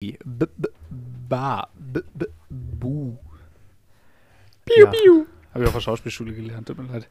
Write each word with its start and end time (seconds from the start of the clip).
B, 0.00 0.16
B, 0.24 0.46
Ba, 1.28 1.66
B, 1.76 2.00
B, 2.14 2.26
Bu. 2.48 3.16
Piu, 4.64 4.84
Ja. 4.84 4.90
piu. 4.90 5.26
Habe 5.52 5.64
ich 5.64 5.66
auf 5.68 5.74
der 5.74 5.80
Schauspielschule 5.80 6.32
gelernt, 6.34 6.68
tut 6.68 6.78
mir 6.78 6.84
leid. 6.84 7.08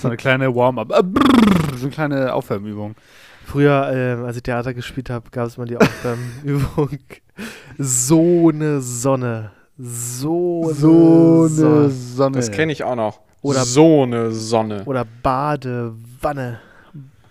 So 0.00 0.08
eine 0.08 0.16
kleine 0.16 0.52
Warm-up. 0.54 0.88
Brrr, 0.88 1.76
So 1.76 1.86
eine 1.86 1.90
kleine 1.94 2.34
Aufwärmübung. 2.34 2.96
Früher, 3.44 3.90
ähm, 3.92 4.24
als 4.24 4.36
ich 4.38 4.42
Theater 4.42 4.74
gespielt 4.74 5.08
habe, 5.08 5.30
gab 5.30 5.46
es 5.46 5.56
mal 5.56 5.66
die 5.66 5.76
Aufwärmübung. 5.76 6.98
so 7.78 8.48
eine 8.48 8.80
Sonne. 8.80 9.52
So, 9.78 10.64
eine 10.64 10.74
Sonne. 10.74 11.90
Sonne. 11.90 12.36
Das 12.38 12.50
kenne 12.50 12.72
ich 12.72 12.82
auch 12.82 12.96
noch. 12.96 13.20
Oder- 13.42 13.64
so 13.64 14.02
eine 14.02 14.32
Sonne. 14.32 14.82
Oder 14.86 15.04
Badewanne. 15.22 16.58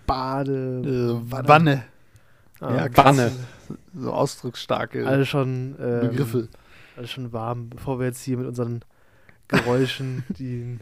Badewanne. 0.06 1.20
Äh, 1.44 1.48
Wanne. 1.48 1.82
Ja, 2.60 2.88
Wanne. 2.94 3.32
So 3.94 4.12
ausdrucksstarke 4.12 5.06
Alle 5.06 5.26
schon, 5.26 5.76
ähm, 5.80 6.10
Begriffe. 6.10 6.48
Alles 6.96 7.10
schon 7.10 7.32
warm, 7.32 7.70
bevor 7.70 7.98
wir 7.98 8.06
jetzt 8.06 8.22
hier 8.22 8.38
mit 8.38 8.46
unseren 8.46 8.82
Geräuschen 9.48 10.24
den, 10.38 10.80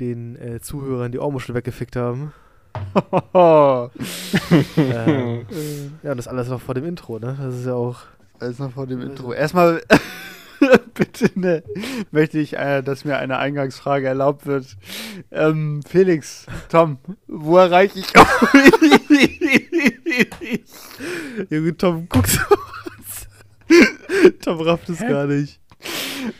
den 0.00 0.36
äh, 0.36 0.60
Zuhörern 0.60 1.12
die 1.12 1.18
Ohrmuschel 1.18 1.54
weggefickt 1.54 1.96
haben. 1.96 2.32
Ähm, 4.76 5.46
ja, 6.02 6.10
und 6.10 6.16
das 6.16 6.26
alles 6.28 6.48
noch 6.48 6.60
vor 6.60 6.74
dem 6.74 6.84
Intro, 6.84 7.18
ne? 7.18 7.36
Das 7.40 7.54
ist 7.54 7.66
ja 7.66 7.74
auch. 7.74 8.00
Alles 8.40 8.58
noch 8.58 8.72
vor 8.72 8.86
dem 8.86 9.00
Intro. 9.00 9.32
Erstmal 9.32 9.80
bitte 10.94 11.30
ne, 11.38 11.62
möchte 12.10 12.38
ich, 12.38 12.56
äh, 12.56 12.82
dass 12.82 13.04
mir 13.04 13.18
eine 13.18 13.38
Eingangsfrage 13.38 14.06
erlaubt 14.06 14.46
wird. 14.46 14.76
Ähm, 15.30 15.82
Felix, 15.86 16.46
Tom, 16.68 16.98
wo 17.26 17.58
erreiche 17.58 17.98
ich 18.00 18.12
Junge, 21.50 21.76
Tom, 21.76 22.08
du 22.08 22.20
was? 22.20 23.28
Tom 24.40 24.60
rafft 24.60 24.88
es 24.88 25.00
gar 25.00 25.26
nicht. 25.26 25.60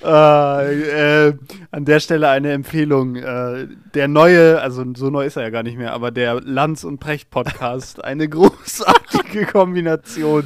äh, 0.02 1.28
äh, 1.28 1.34
an 1.70 1.84
der 1.84 2.00
Stelle 2.00 2.28
eine 2.28 2.52
Empfehlung. 2.52 3.16
Äh, 3.16 3.68
der 3.94 4.08
neue, 4.08 4.60
also 4.60 4.84
so 4.96 5.10
neu 5.10 5.26
ist 5.26 5.36
er 5.36 5.42
ja 5.42 5.50
gar 5.50 5.62
nicht 5.62 5.76
mehr, 5.76 5.92
aber 5.92 6.10
der 6.10 6.40
Lanz 6.40 6.84
und 6.84 6.98
Precht 7.00 7.30
Podcast, 7.30 8.02
eine 8.02 8.28
großartige 8.30 9.46
Kombination 9.46 10.44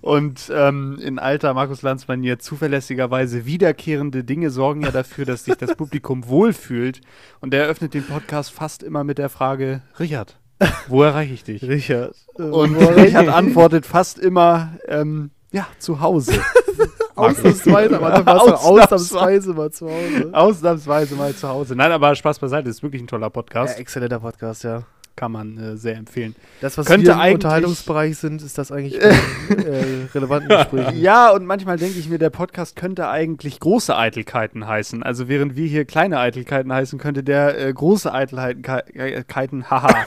und 0.00 0.50
ähm, 0.54 0.98
in 1.00 1.18
alter 1.18 1.54
Markus 1.54 1.82
Lanz 1.82 2.08
Manier 2.08 2.38
zuverlässigerweise 2.38 3.46
wiederkehrende 3.46 4.24
Dinge 4.24 4.50
sorgen 4.50 4.82
ja 4.82 4.90
dafür, 4.90 5.24
dass 5.24 5.44
sich 5.44 5.54
das 5.56 5.76
Publikum 5.76 6.26
wohlfühlt 6.28 7.00
und 7.40 7.52
der 7.52 7.64
eröffnet 7.64 7.94
den 7.94 8.04
Podcast 8.04 8.50
fast 8.52 8.82
immer 8.82 9.04
mit 9.04 9.18
der 9.18 9.28
Frage, 9.28 9.82
Richard, 9.98 10.39
wo 10.88 11.02
erreiche 11.02 11.34
ich 11.34 11.44
dich? 11.44 11.62
Richard. 11.62 12.14
äh, 12.38 12.42
Und 12.42 12.74
Richard 12.76 13.28
antwortet 13.28 13.86
fast 13.86 14.18
immer, 14.18 14.74
ähm, 14.88 15.30
ja, 15.52 15.66
zu 15.78 16.00
Hause. 16.00 16.32
Ausnahmsweise, 17.16 17.98
du 17.98 18.56
ausnahmsweise 18.56 19.52
mal 19.52 19.70
zu 19.70 19.86
Hause. 19.90 20.30
Ausnahmsweise 20.32 21.14
mal 21.16 21.34
zu 21.34 21.48
Hause. 21.48 21.76
Nein, 21.76 21.92
aber 21.92 22.14
Spaß 22.14 22.38
beiseite, 22.38 22.68
ist 22.70 22.82
wirklich 22.82 23.02
ein 23.02 23.06
toller 23.06 23.26
Ja, 23.26 23.30
Podcast. 23.30 23.78
exzellenter 23.78 24.20
Podcast, 24.20 24.64
ja. 24.64 24.84
Kann 25.20 25.32
man 25.32 25.58
äh, 25.58 25.76
sehr 25.76 25.96
empfehlen. 25.96 26.34
Das, 26.62 26.78
was 26.78 26.86
Könnte 26.86 27.14
wir 27.14 27.26
im 27.26 27.34
Unterhaltungsbereich 27.34 28.16
sind, 28.16 28.40
ist 28.40 28.56
das 28.56 28.72
eigentlich 28.72 28.98
bei 29.50 29.54
äh, 29.54 30.06
relevanten 30.14 30.48
Gesprächen. 30.48 30.98
Ja, 30.98 31.28
und 31.28 31.44
manchmal 31.44 31.76
denke 31.76 31.98
ich 31.98 32.08
mir, 32.08 32.16
der 32.16 32.30
Podcast 32.30 32.74
könnte 32.74 33.06
eigentlich 33.06 33.60
große 33.60 33.94
Eitelkeiten 33.94 34.66
heißen. 34.66 35.02
Also 35.02 35.28
während 35.28 35.56
wir 35.56 35.66
hier 35.66 35.84
kleine 35.84 36.18
Eitelkeiten 36.20 36.72
heißen, 36.72 36.98
könnte 36.98 37.22
der 37.22 37.58
äh, 37.60 37.70
große 37.70 38.10
Eitelkeiten, 38.10 39.26
Keiten, 39.26 39.68
haha. 39.70 40.06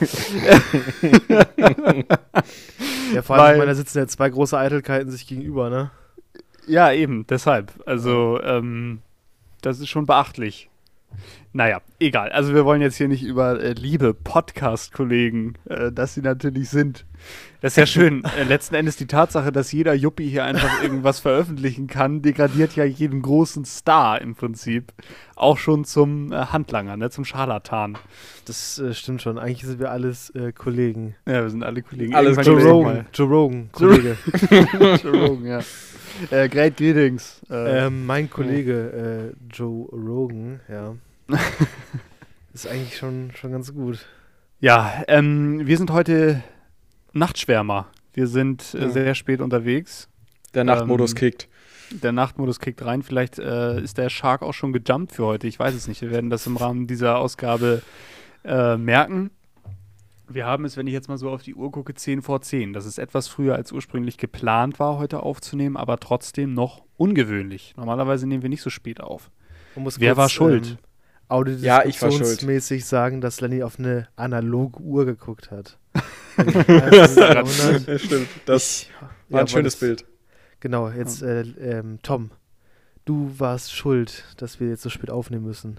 Ja, 3.14 3.22
vor 3.22 3.36
allem, 3.36 3.44
Weil- 3.44 3.52
ich 3.52 3.58
meine, 3.58 3.70
da 3.70 3.74
sitzen 3.76 3.98
ja 3.98 4.08
zwei 4.08 4.30
große 4.30 4.58
Eitelkeiten 4.58 5.12
sich 5.12 5.28
gegenüber, 5.28 5.70
ne? 5.70 5.92
ja, 6.66 6.90
eben, 6.90 7.24
deshalb. 7.28 7.70
Also, 7.86 8.40
ähm, 8.42 9.00
das 9.62 9.78
ist 9.78 9.90
schon 9.90 10.06
beachtlich. 10.06 10.70
Naja, 11.56 11.80
egal. 12.00 12.30
Also 12.32 12.52
wir 12.52 12.64
wollen 12.64 12.82
jetzt 12.82 12.96
hier 12.96 13.06
nicht 13.06 13.22
über 13.22 13.60
äh, 13.62 13.74
liebe 13.74 14.12
Podcast-Kollegen, 14.12 15.54
äh, 15.68 15.92
dass 15.92 16.14
sie 16.14 16.20
natürlich 16.20 16.68
sind. 16.68 17.06
Das 17.60 17.74
ist 17.74 17.76
ja 17.76 17.86
schön. 17.86 18.24
äh, 18.36 18.42
letzten 18.42 18.74
Endes 18.74 18.96
die 18.96 19.06
Tatsache, 19.06 19.52
dass 19.52 19.70
jeder 19.70 19.94
Juppie 19.94 20.28
hier 20.28 20.44
einfach 20.44 20.82
irgendwas 20.82 21.20
veröffentlichen 21.20 21.86
kann, 21.86 22.22
degradiert 22.22 22.74
ja 22.74 22.82
jeden 22.82 23.22
großen 23.22 23.64
Star 23.64 24.20
im 24.20 24.34
Prinzip. 24.34 24.92
Auch 25.36 25.56
schon 25.56 25.84
zum 25.84 26.32
äh, 26.32 26.46
Handlanger, 26.46 26.96
ne, 26.96 27.10
zum 27.10 27.24
Scharlatan. 27.24 27.98
Das 28.46 28.80
äh, 28.80 28.92
stimmt 28.92 29.22
schon. 29.22 29.38
Eigentlich 29.38 29.62
sind 29.62 29.78
wir 29.78 29.92
alles 29.92 30.30
äh, 30.30 30.50
Kollegen. 30.50 31.14
Ja, 31.24 31.44
wir 31.44 31.50
sind 31.50 31.62
alle 31.62 31.82
Kollegen. 31.82 32.16
Alles 32.16 32.36
Joe 32.44 32.60
Rogan, 32.64 33.06
Joe 33.14 33.28
Rogan, 33.28 33.70
Joe- 33.78 33.90
Kollege. 33.90 34.16
Joe 35.04 35.26
Rogan, 35.28 35.46
ja. 35.46 35.60
Great 36.48 36.76
Greetings. 36.76 37.42
Äh, 37.48 37.86
ähm, 37.86 38.06
mein 38.06 38.28
Kollege 38.28 39.32
Joe 39.52 39.88
Rogan, 39.92 40.58
ja. 40.68 40.96
ist 42.52 42.66
eigentlich 42.66 42.96
schon, 42.96 43.30
schon 43.34 43.52
ganz 43.52 43.72
gut. 43.74 44.06
Ja, 44.60 45.02
ähm, 45.08 45.66
wir 45.66 45.76
sind 45.76 45.90
heute 45.90 46.42
Nachtschwärmer. 47.12 47.86
Wir 48.12 48.26
sind 48.26 48.74
äh, 48.74 48.82
Ja. 48.82 48.88
sehr 48.90 49.14
spät 49.14 49.40
unterwegs. 49.40 50.08
Der 50.54 50.64
Nachtmodus 50.64 51.12
Ähm, 51.12 51.16
kickt. 51.16 51.48
Der 51.90 52.12
Nachtmodus 52.12 52.60
kickt 52.60 52.84
rein. 52.84 53.02
Vielleicht 53.02 53.38
äh, 53.38 53.80
ist 53.80 53.98
der 53.98 54.08
Shark 54.08 54.42
auch 54.42 54.54
schon 54.54 54.72
gejumpt 54.72 55.12
für 55.12 55.24
heute. 55.26 55.46
Ich 55.46 55.58
weiß 55.58 55.74
es 55.74 55.88
nicht. 55.88 56.00
Wir 56.00 56.10
werden 56.10 56.30
das 56.30 56.46
im 56.46 56.56
Rahmen 56.56 56.86
dieser 56.86 57.18
Ausgabe 57.18 57.82
äh, 58.44 58.76
merken. 58.76 59.30
Wir 60.28 60.46
haben 60.46 60.64
es, 60.64 60.76
wenn 60.76 60.86
ich 60.86 60.94
jetzt 60.94 61.08
mal 61.08 61.18
so 61.18 61.28
auf 61.30 61.42
die 61.42 61.54
Uhr 61.54 61.70
gucke, 61.70 61.94
10 61.94 62.22
vor 62.22 62.40
10. 62.40 62.72
Das 62.72 62.86
ist 62.86 62.98
etwas 62.98 63.28
früher 63.28 63.54
als 63.56 63.72
ursprünglich 63.72 64.16
geplant 64.16 64.78
war, 64.78 64.96
heute 64.96 65.22
aufzunehmen, 65.22 65.76
aber 65.76 65.98
trotzdem 66.00 66.54
noch 66.54 66.82
ungewöhnlich. 66.96 67.74
Normalerweise 67.76 68.26
nehmen 68.26 68.42
wir 68.42 68.48
nicht 68.48 68.62
so 68.62 68.70
spät 68.70 69.00
auf. 69.00 69.30
Wer 69.76 70.16
war 70.16 70.28
schuld? 70.30 70.66
Ähm, 70.66 70.78
Ja. 71.28 71.36
Audiodeskriptionsmäßig 71.36 72.84
sagen, 72.84 73.20
dass 73.20 73.40
Lenny 73.40 73.62
auf 73.62 73.78
eine 73.78 74.08
analoge 74.16 74.80
Uhr 74.80 75.04
geguckt 75.06 75.50
hat. 75.50 75.78
Jahrhundert. 76.36 78.00
Stimmt. 78.00 78.28
Das 78.46 78.82
Ich- 78.82 78.90
war 79.00 79.10
ja, 79.30 79.44
ein 79.44 79.48
schönes 79.48 79.74
das- 79.74 79.80
Bild. 79.80 80.04
Genau, 80.60 80.88
jetzt 80.88 81.22
äh, 81.22 81.42
ähm, 81.42 81.98
Tom, 82.02 82.30
du 83.04 83.34
warst 83.38 83.74
schuld, 83.74 84.24
dass 84.38 84.60
wir 84.60 84.68
jetzt 84.68 84.82
so 84.82 84.88
spät 84.88 85.10
aufnehmen 85.10 85.44
müssen. 85.44 85.78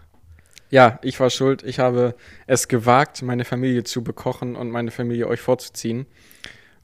Ja, 0.69 0.99
ich 1.01 1.19
war 1.19 1.29
schuld. 1.31 1.63
Ich 1.63 1.79
habe 1.79 2.15
es 2.47 2.67
gewagt, 2.67 3.21
meine 3.23 3.45
Familie 3.45 3.83
zu 3.83 4.03
bekochen 4.03 4.55
und 4.55 4.69
meine 4.69 4.91
Familie 4.91 5.27
euch 5.27 5.41
vorzuziehen. 5.41 6.05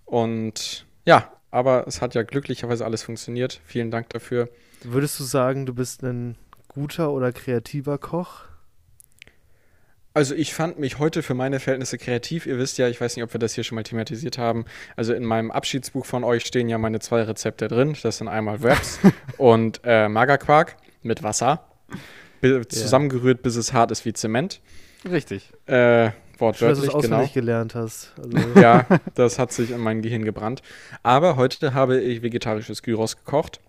Und 0.06 0.86
ja, 1.06 1.32
aber 1.52 1.86
es 1.88 2.02
hat 2.02 2.16
ja 2.16 2.24
glücklicherweise 2.24 2.86
alles 2.86 3.04
funktioniert. 3.04 3.60
Vielen 3.66 3.92
Dank 3.92 4.10
dafür. 4.10 4.50
Würdest 4.84 5.20
du 5.20 5.24
sagen, 5.24 5.66
du 5.66 5.74
bist 5.74 6.04
ein 6.04 6.38
guter 6.70 7.12
oder 7.12 7.32
kreativer 7.32 7.98
Koch? 7.98 8.46
Also 10.14 10.36
ich 10.36 10.54
fand 10.54 10.78
mich 10.78 11.00
heute 11.00 11.24
für 11.24 11.34
meine 11.34 11.60
Verhältnisse 11.62 11.98
kreativ. 11.98 12.46
Ihr 12.46 12.58
wisst 12.58 12.78
ja, 12.78 12.90
ich 12.90 13.00
weiß 13.00 13.16
nicht, 13.16 13.24
ob 13.24 13.34
wir 13.34 13.40
das 13.40 13.54
hier 13.56 13.64
schon 13.64 13.76
mal 13.78 13.84
thematisiert 13.84 14.38
haben. 14.38 14.66
Also 14.98 15.14
in 15.14 15.24
meinem 15.24 15.52
Abschiedsbuch 15.52 16.06
von 16.06 16.24
euch 16.26 16.46
stehen 16.46 16.68
ja 16.68 16.78
meine 16.78 17.00
zwei 17.00 17.22
Rezepte 17.24 17.70
drin. 17.70 17.96
Das 18.04 18.18
sind 18.18 18.28
einmal 18.28 18.62
Wraps 18.62 19.00
und 19.38 19.80
äh, 19.86 20.10
Magerquark 20.10 20.76
mit 21.02 21.24
Wasser. 21.24 21.66
Bi- 22.42 22.68
Zusammengerührt, 22.68 23.42
bis 23.42 23.56
es 23.56 23.72
hart 23.72 23.92
ist 23.92 24.04
wie 24.06 24.12
Zement. 24.14 24.60
Richtig. 25.10 25.50
Äh, 25.66 25.72
Schön, 25.72 26.12
dass 26.12 26.12
du 26.12 26.40
wortwörtlich, 26.40 26.84
es 26.88 26.92
genau. 26.92 26.98
auswendig 27.18 27.34
gelernt 27.34 27.76
hast. 27.76 28.14
Also, 28.22 28.60
Ja, 28.60 28.86
das 29.16 29.40
hat 29.40 29.54
sich 29.54 29.72
in 29.72 29.78
mein 29.80 30.02
Gehirn 30.02 30.26
gebrannt. 30.26 30.62
Aber 31.04 31.38
heute 31.38 31.74
habe 31.74 32.00
ich 32.02 32.22
vegetarisches 32.22 32.82
Gyros 32.84 33.16
gekocht 33.16 33.62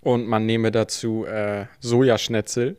und 0.00 0.26
man 0.28 0.46
nehme 0.46 0.70
dazu 0.70 1.24
äh, 1.26 1.64
Sojaschnetzel, 1.80 2.76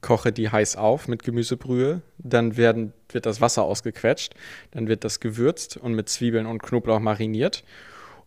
koche 0.00 0.32
die 0.32 0.50
heiß 0.50 0.76
auf 0.76 1.08
mit 1.08 1.22
Gemüsebrühe, 1.22 2.02
dann 2.18 2.56
werden, 2.56 2.92
wird 3.10 3.26
das 3.26 3.40
Wasser 3.40 3.64
ausgequetscht, 3.64 4.34
dann 4.70 4.88
wird 4.88 5.04
das 5.04 5.20
gewürzt 5.20 5.76
und 5.76 5.94
mit 5.94 6.08
Zwiebeln 6.08 6.46
und 6.46 6.62
Knoblauch 6.62 7.00
mariniert 7.00 7.64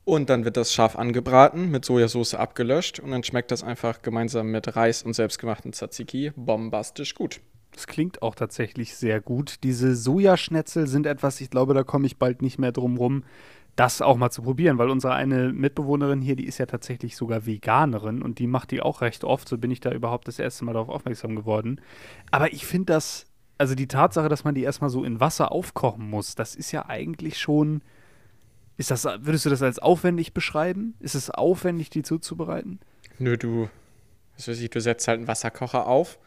und 0.03 0.29
dann 0.29 0.45
wird 0.45 0.57
das 0.57 0.73
scharf 0.73 0.95
angebraten, 0.95 1.69
mit 1.69 1.85
Sojasauce 1.85 2.35
abgelöscht 2.35 2.99
und 2.99 3.11
dann 3.11 3.23
schmeckt 3.23 3.51
das 3.51 3.63
einfach 3.63 4.01
gemeinsam 4.01 4.47
mit 4.47 4.75
Reis 4.75 5.03
und 5.03 5.13
selbstgemachten 5.13 5.73
Tzatziki 5.73 6.31
bombastisch 6.35 7.15
gut. 7.15 7.39
Das 7.73 7.87
klingt 7.87 8.21
auch 8.21 8.35
tatsächlich 8.35 8.95
sehr 8.95 9.21
gut. 9.21 9.63
Diese 9.63 9.95
Sojaschnetzel 9.95 10.87
sind 10.87 11.05
etwas, 11.05 11.39
ich 11.39 11.49
glaube, 11.49 11.73
da 11.73 11.83
komme 11.83 12.05
ich 12.05 12.17
bald 12.17 12.41
nicht 12.41 12.59
mehr 12.59 12.73
drum 12.73 12.97
rum, 12.97 13.23
das 13.75 14.01
auch 14.01 14.17
mal 14.17 14.29
zu 14.31 14.41
probieren, 14.41 14.77
weil 14.77 14.89
unsere 14.89 15.13
eine 15.13 15.53
Mitbewohnerin 15.53 16.21
hier, 16.21 16.35
die 16.35 16.45
ist 16.45 16.57
ja 16.57 16.65
tatsächlich 16.65 17.15
sogar 17.15 17.45
Veganerin 17.45 18.21
und 18.21 18.39
die 18.39 18.47
macht 18.47 18.71
die 18.71 18.81
auch 18.81 19.01
recht 19.01 19.23
oft. 19.23 19.47
So 19.47 19.57
bin 19.57 19.71
ich 19.71 19.79
da 19.79 19.91
überhaupt 19.91 20.27
das 20.27 20.39
erste 20.39 20.65
Mal 20.65 20.73
darauf 20.73 20.89
aufmerksam 20.89 21.35
geworden. 21.35 21.79
Aber 22.31 22.51
ich 22.53 22.65
finde 22.65 22.93
das, 22.93 23.25
also 23.57 23.75
die 23.75 23.87
Tatsache, 23.87 24.29
dass 24.29 24.43
man 24.43 24.55
die 24.55 24.63
erstmal 24.63 24.89
so 24.89 25.03
in 25.03 25.19
Wasser 25.19 25.51
aufkochen 25.51 26.09
muss, 26.09 26.35
das 26.35 26.55
ist 26.55 26.71
ja 26.71 26.87
eigentlich 26.87 27.39
schon. 27.39 27.81
Ist 28.77 28.91
das, 28.91 29.05
würdest 29.05 29.45
du 29.45 29.49
das 29.49 29.61
als 29.61 29.79
aufwendig 29.79 30.33
beschreiben? 30.33 30.95
Ist 30.99 31.15
es 31.15 31.29
aufwendig, 31.29 31.89
die 31.89 32.01
zuzubereiten? 32.01 32.79
Nö, 33.19 33.37
du, 33.37 33.69
was 34.35 34.47
weiß 34.47 34.59
ich, 34.59 34.69
du 34.69 34.81
setzt 34.81 35.07
halt 35.07 35.19
einen 35.19 35.27
Wasserkocher 35.27 35.85
auf 35.85 36.17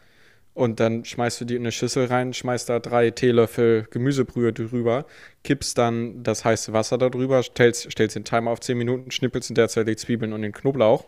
Und 0.55 0.79
dann 0.79 1.03
schmeißt 1.03 1.41
du 1.41 1.45
die 1.45 1.55
in 1.55 1.63
eine 1.63 1.73
Schüssel 1.73 2.05
rein, 2.05 2.33
schmeißt 2.33 2.69
da 2.69 2.79
drei 2.79 3.11
Teelöffel 3.11 3.87
Gemüsebrühe 3.91 4.53
drüber, 4.53 5.05
kippst 5.43 5.77
dann 5.77 6.23
das 6.23 6.45
heiße 6.45 6.71
Wasser 6.71 6.97
da 6.97 7.09
drüber, 7.09 7.43
stellst, 7.43 7.91
stellst 7.91 8.15
den 8.15 8.23
Timer 8.23 8.51
auf 8.51 8.61
10 8.61 8.77
Minuten, 8.77 9.11
schnippelst 9.11 9.49
in 9.49 9.55
der 9.55 9.67
Zeit 9.67 9.87
die 9.87 9.97
Zwiebeln 9.97 10.31
und 10.31 10.41
den 10.41 10.53
Knoblauch. 10.53 11.03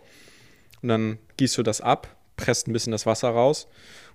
Und 0.81 0.89
dann 0.89 1.17
gießt 1.37 1.57
du 1.57 1.63
das 1.63 1.79
ab, 1.79 2.13
presst 2.35 2.67
ein 2.67 2.73
bisschen 2.73 2.91
das 2.91 3.05
Wasser 3.05 3.29
raus 3.29 3.69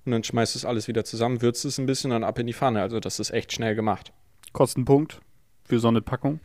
und 0.05 0.13
dann 0.13 0.23
schmeißt 0.23 0.55
du 0.55 0.59
es 0.59 0.65
alles 0.67 0.87
wieder 0.87 1.05
zusammen, 1.05 1.41
würzt 1.41 1.65
es 1.65 1.79
ein 1.79 1.87
bisschen 1.87 2.13
und 2.13 2.21
dann 2.21 2.29
ab 2.29 2.39
in 2.39 2.47
die 2.47 2.53
Pfanne. 2.53 2.83
Also 2.83 3.01
das 3.01 3.19
ist 3.19 3.31
echt 3.31 3.53
schnell 3.53 3.75
gemacht. 3.75 4.13
Kostenpunkt 4.53 5.21
für 5.65 5.79
so 5.79 5.89
eine 5.89 6.03
Packung. 6.03 6.41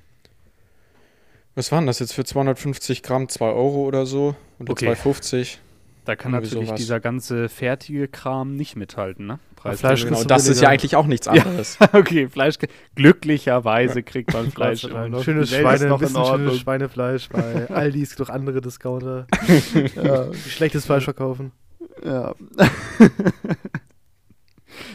Was 1.55 1.73
waren 1.73 1.87
das 1.87 1.99
jetzt 1.99 2.13
für 2.13 2.23
250 2.23 3.03
Gramm? 3.03 3.27
2 3.27 3.47
Euro 3.47 3.81
oder 3.85 4.05
so? 4.05 4.35
Oder 4.59 4.71
Okay. 4.71 4.91
2,50? 4.93 5.57
Da 6.07 6.15
kann 6.15 6.31
Irgendwie 6.33 6.45
natürlich 6.47 6.67
sowas. 6.69 6.79
dieser 6.79 6.99
ganze 7.01 7.49
fertige 7.49 8.07
Kram 8.07 8.55
nicht 8.55 8.77
mithalten, 8.77 9.27
ne? 9.27 9.39
Preis 9.57 9.81
Fleisch 9.81 10.05
Genau, 10.05 10.23
das 10.23 10.47
ist 10.47 10.61
ja 10.61 10.69
eigentlich 10.69 10.95
auch 10.95 11.05
nichts 11.05 11.25
Ja. 11.33 11.33
anderes. 11.43 11.77
okay, 11.91 12.29
Fleisch. 12.29 12.55
Glücklicherweise 12.95 14.03
kriegt 14.03 14.31
man 14.31 14.49
Fleisch 14.51 14.85
immer 14.85 15.09
noch. 15.09 15.21
Schönes 15.21 15.51
ist 15.51 15.57
Schweine, 15.57 15.87
noch 15.87 15.99
schönes 15.99 16.15
Ordnung. 16.15 16.55
Schweinefleisch 16.55 17.27
bei 17.27 17.69
Aldi, 17.69 18.03
gibt 18.03 18.21
auch 18.21 18.29
andere 18.29 18.61
Discounter, 18.61 19.27
Ja. 20.01 20.33
schlechtes 20.33 20.85
Fleisch 20.85 21.03
verkaufen. 21.03 21.51
Ja. 22.05 22.33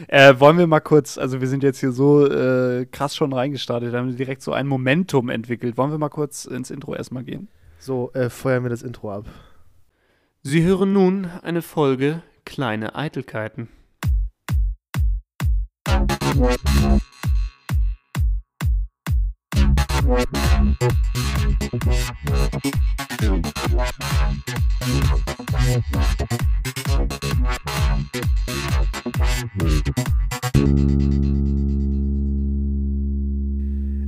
äh, 0.09 0.35
wollen 0.39 0.57
wir 0.57 0.67
mal 0.67 0.81
kurz, 0.81 1.19
also 1.19 1.43
wir 1.43 1.49
sind 1.49 1.63
jetzt 1.63 1.81
hier 1.81 1.93
so 1.93 2.27
äh, 2.27 2.87
krass 2.91 3.15
schon 3.15 3.35
reingestartet, 3.35 3.93
haben 3.95 4.17
direkt 4.17 4.41
so 4.41 4.53
ein 4.55 4.67
Momentum 4.67 5.29
entwickelt. 5.29 5.77
Wollen 5.77 5.91
wir 5.91 5.99
mal 5.99 6.09
kurz 6.09 6.47
ins 6.47 6.71
Intro 6.71 6.95
erstmal 6.95 7.25
gehen? 7.25 7.49
So, 7.79 8.11
äh, 8.15 8.31
feuern 8.31 8.63
wir 8.63 8.71
das 8.71 8.83
Intro 8.83 9.13
ab. 9.13 9.27
Sie 10.45 10.65
hören 10.65 10.93
nun 10.93 11.27
eine 11.27 11.63
Folge 11.63 12.21
Kleine 12.45 12.97
Eitelkeiten. 12.97 13.69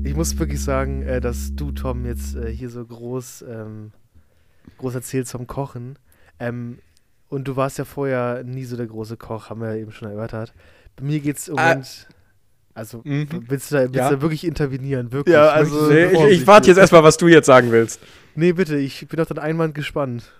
Ich 0.03 0.17
muss 0.17 0.37
wirklich 0.37 0.61
sagen, 0.61 1.03
äh, 1.03 1.21
dass 1.21 1.55
du, 1.55 1.71
Tom, 1.71 2.05
jetzt 2.05 2.35
äh, 2.35 2.53
hier 2.53 2.71
so 2.71 2.85
groß, 2.85 3.45
ähm, 3.49 3.93
groß 4.79 4.97
erzählst 4.97 5.31
vom 5.31 5.47
Kochen. 5.47 5.97
Ähm, 6.39 6.79
und 7.29 7.49
du 7.49 7.57
warst 7.57 7.79
ja 7.79 7.85
vorher 7.85 8.43
nie 8.45 8.65
so 8.65 8.77
der 8.77 8.87
große 8.87 9.17
Koch, 9.17 9.51
haben 9.51 9.61
wir 9.61 9.75
ja 9.75 9.81
eben 9.81 9.93
schon 9.93 10.09
erörtert. 10.09 10.53
Bei 10.97 11.05
mir 11.05 11.21
geht 11.21 11.37
es 11.39 11.49
im 11.49 11.59
Ah. 11.59 11.81
Also, 12.77 13.03
Mhm. 13.05 13.29
willst, 13.49 13.71
du 13.71 13.77
da, 13.77 13.83
willst 13.83 13.95
Ja. 13.95 14.09
du 14.11 14.17
da 14.17 14.23
wirklich 14.23 14.45
intervenieren? 14.45 15.13
Wirklich? 15.13 15.33
Ja, 15.33 15.49
also- 15.51 15.87
so 15.87 15.93
Nee, 15.93 16.07
ich, 16.07 16.41
ich 16.41 16.47
warte 16.47 16.69
jetzt 16.69 16.79
erstmal, 16.79 17.05
was 17.05 17.17
du 17.17 17.29
jetzt 17.29 17.47
sagen 17.47 17.71
willst. 17.71 18.01
Nee, 18.35 18.53
bitte, 18.53 18.77
ich 18.77 19.07
bin 19.07 19.21
auf 19.21 19.29
dein 19.29 19.39
Einwand 19.39 19.75
gespannt. 19.77 20.33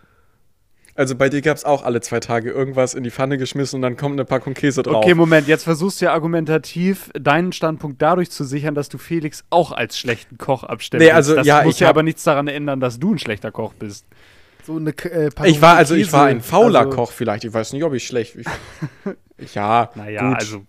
Also 0.96 1.17
bei 1.17 1.29
dir 1.29 1.43
gab 1.43 1.56
es 1.56 1.64
auch 1.64 1.82
alle 1.85 2.00
zwei 2.00 2.20
Tage 2.20 2.50
irgendwas 2.50 2.94
in 2.94 3.02
die 3.02 3.11
Pfanne 3.11 3.37
geschmissen 3.37 3.76
und 3.79 3.82
dann 3.82 3.96
kommt 3.96 4.12
eine 4.12 4.25
Packung 4.25 4.55
Käse 4.55 4.82
drauf. 4.85 4.96
Okay, 5.05 5.14
Moment, 5.14 5.49
jetzt 5.49 5.64
versuchst 5.64 6.00
du 6.00 6.05
ja 6.05 6.12
argumentativ 6.12 7.11
deinen 7.14 7.50
Standpunkt 7.52 8.00
dadurch 8.00 8.31
zu 8.31 8.44
sichern, 8.44 8.76
dass 8.76 8.88
du 8.88 8.99
Felix 8.99 9.43
auch 9.50 9.73
als 9.73 9.99
schlechten 9.99 10.38
Koch 10.38 10.62
abstellst. 10.62 11.05
Nee, 11.05 11.11
also, 11.12 11.35
das 11.35 11.46
ja, 11.49 11.62
muss 11.64 11.75
ich 11.75 11.81
ja 11.81 11.88
aber 11.88 12.05
nichts 12.05 12.23
daran 12.23 12.46
ändern, 12.46 12.79
dass 12.79 13.00
du 13.00 13.12
ein 13.14 13.19
schlechter 13.19 13.50
Koch 13.50 13.75
bist. 13.75 14.06
So 14.66 14.76
eine 14.76 14.90
äh, 14.90 15.31
ich 15.44 15.61
war 15.61 15.76
also 15.76 15.94
ich 15.94 16.12
war 16.12 16.26
ein 16.26 16.40
fauler 16.40 16.81
also, 16.81 16.90
Koch 16.90 17.12
vielleicht. 17.12 17.44
Ich 17.44 17.52
weiß 17.52 17.72
nicht, 17.72 17.84
ob 17.84 17.93
ich 17.94 18.06
schlecht. 18.06 18.37
Ich, 18.37 18.46
ja, 19.55 19.90
Naja, 19.94 20.28
gut. 20.28 20.38
also 20.38 20.66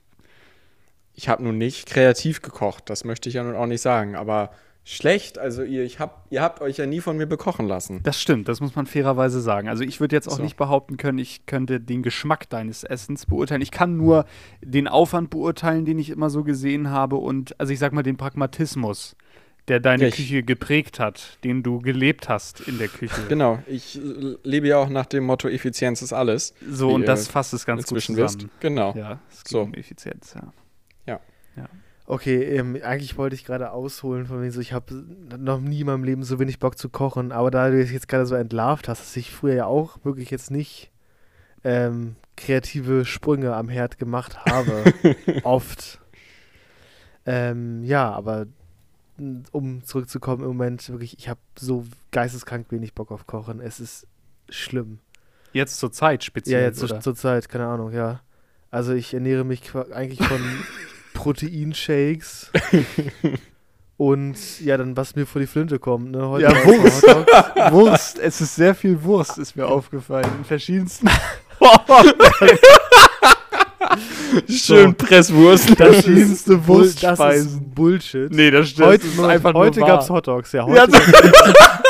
Ich 1.13 1.29
habe 1.29 1.43
nun 1.43 1.57
nicht 1.57 1.87
kreativ 1.87 2.41
gekocht. 2.41 2.89
Das 2.89 3.05
möchte 3.05 3.29
ich 3.29 3.35
ja 3.35 3.43
nun 3.43 3.55
auch 3.55 3.67
nicht 3.67 3.81
sagen. 3.81 4.15
Aber 4.15 4.51
schlecht. 4.87 5.39
Also 5.39 5.63
ihr, 5.63 5.83
ich 5.83 5.99
hab, 5.99 6.27
ihr 6.29 6.41
habt 6.41 6.61
euch 6.61 6.77
ja 6.77 6.85
nie 6.85 7.01
von 7.01 7.17
mir 7.17 7.25
bekochen 7.25 7.67
lassen. 7.67 8.01
Das 8.03 8.21
stimmt, 8.21 8.47
das 8.47 8.61
muss 8.61 8.75
man 8.75 8.85
fairerweise 8.85 9.41
sagen. 9.41 9.67
Also 9.67 9.83
ich 9.83 9.99
würde 9.99 10.15
jetzt 10.15 10.27
auch 10.27 10.37
So. 10.37 10.43
nicht 10.43 10.57
behaupten 10.57 10.97
können, 10.97 11.17
ich 11.17 11.45
könnte 11.47 11.79
den 11.81 12.03
Geschmack 12.03 12.49
deines 12.49 12.83
Essens 12.83 13.25
beurteilen. 13.25 13.61
Ich 13.61 13.71
kann 13.71 13.97
nur 13.97 14.25
den 14.61 14.87
Aufwand 14.87 15.31
beurteilen, 15.31 15.85
den 15.85 15.97
ich 15.97 16.11
immer 16.11 16.29
so 16.29 16.43
gesehen 16.43 16.91
habe 16.91 17.15
und 17.15 17.59
also 17.59 17.73
ich 17.73 17.79
sag 17.79 17.93
mal 17.93 18.03
den 18.03 18.15
Pragmatismus, 18.17 19.15
der 19.67 19.79
deine 19.79 20.03
Ja, 20.03 20.09
ich- 20.09 20.15
Küche 20.15 20.43
geprägt 20.43 20.99
hat, 20.99 21.37
den 21.43 21.63
du 21.63 21.79
gelebt 21.79 22.29
hast 22.29 22.61
in 22.61 22.77
der 22.77 22.87
Küche. 22.87 23.21
Genau. 23.29 23.59
Ich 23.67 23.99
lebe 24.43 24.67
ja 24.67 24.77
auch 24.77 24.89
nach 24.89 25.05
dem 25.07 25.23
Motto 25.25 25.47
Effizienz 25.47 26.01
ist 26.01 26.13
alles. 26.13 26.53
So 26.69 26.91
und 26.93 27.07
das 27.07 27.27
fasst 27.27 27.53
es 27.53 27.65
ganz 27.65 27.87
gut 27.87 28.01
zusammen. 28.01 28.23
wisst. 28.25 28.47
Genau. 28.59 28.93
Ja, 28.95 29.19
es 29.31 29.43
geht 29.43 29.47
So. 29.51 29.61
um 29.61 29.73
Effizienz, 29.73 30.33
ja. 30.35 30.51
Okay, 32.07 32.43
ähm, 32.43 32.77
eigentlich 32.83 33.17
wollte 33.17 33.33
ich 33.35 33.45
gerade 33.45 33.71
ausholen 33.71 34.27
von 34.27 34.39
wegen 34.39 34.51
so, 34.51 34.61
ich 34.61 34.73
habe 34.73 34.93
noch 35.39 35.59
nie 35.59 35.79
in 35.79 35.87
meinem 35.87 36.03
Leben 36.03 36.21
so 36.21 36.37
wenig 36.37 36.59
Bock 36.59 36.77
zu 36.77 36.87
kochen, 36.87 37.31
aber 37.31 37.49
da 37.49 37.71
du 37.71 37.81
es 37.81 37.91
jetzt 37.91 38.07
gerade 38.07 38.27
so 38.27 38.35
entlarvt 38.35 38.87
hast, 38.87 39.01
dass 39.01 39.17
ich 39.17 39.31
früher 39.31 39.55
ja 39.55 39.65
auch 39.65 39.97
wirklich 40.05 40.29
jetzt 40.29 40.51
nicht 40.51 40.91
ähm, 41.63 42.15
kreative 42.37 43.05
Sprünge 43.05 43.55
am 43.55 43.69
Herd 43.69 43.97
gemacht 43.97 44.37
habe, 44.45 44.83
oft. 45.43 45.99
Ähm, 47.25 47.83
ja, 47.83 48.11
aber 48.11 48.45
um 49.51 49.83
zurückzukommen, 49.83 50.41
im 50.41 50.49
Moment 50.49 50.89
wirklich, 50.89 51.17
ich 51.17 51.29
habe 51.29 51.39
so 51.57 51.85
geisteskrank 52.11 52.67
wenig 52.71 52.93
Bock 52.93 53.11
auf 53.11 53.27
Kochen. 53.27 53.61
Es 53.61 53.79
ist 53.79 54.07
schlimm. 54.49 54.99
Jetzt 55.53 55.77
zur 55.77 55.91
Zeit 55.91 56.23
speziell. 56.23 56.61
Ja, 56.61 56.67
jetzt 56.67 56.83
oder? 56.83 56.99
zur, 56.99 57.15
Zeit, 57.15 57.47
keine 57.47 57.67
Ahnung, 57.67 57.93
ja. 57.93 58.21
Also 58.71 58.93
ich 58.93 59.13
ernähre 59.13 59.45
mich 59.45 59.61
eigentlich 59.93 60.21
von 60.21 60.41
Proteinshakes 61.13 62.51
und 63.97 64.59
ja, 64.59 64.75
dann 64.75 64.97
was 64.97 65.15
mir 65.15 65.25
vor 65.25 65.39
die 65.39 65.47
Flinte 65.47 65.79
kommt, 65.79 66.11
ne? 66.11 66.27
Heute 66.27 66.43
Ja, 66.43 66.65
Wurst. 66.65 67.03
Wurst, 67.71 68.19
es 68.19 68.41
ist 68.41 68.55
sehr 68.55 68.75
viel 68.75 69.01
Wurst, 69.03 69.37
ist 69.37 69.55
mir 69.55 69.67
aufgefallen. 69.67 70.29
In 70.39 70.43
verschiedensten. 70.43 71.09
Schön 74.49 74.95
Presswurst. 74.95 75.69
verschiedenste 75.75 76.57
Bull- 76.57 76.83
das 76.83 76.93
Wurstspeisen. 77.03 77.47
ist 77.61 77.75
Bullshit. 77.75 78.31
Nee, 78.31 78.51
das 78.51 78.69
stimmt. 78.69 78.87
heute 78.87 79.03
das 79.07 79.13
ist 79.13 79.19
einfach 79.23 79.53
heute 79.53 79.79
nur 79.79 79.87
gab 79.87 80.01
es 80.01 80.09
wahr. 80.09 80.17
Hotdogs, 80.17 80.51
ja. 80.51 80.65
Heute 80.65 80.77
Ja, 80.77 80.85
gab's- 80.85 81.53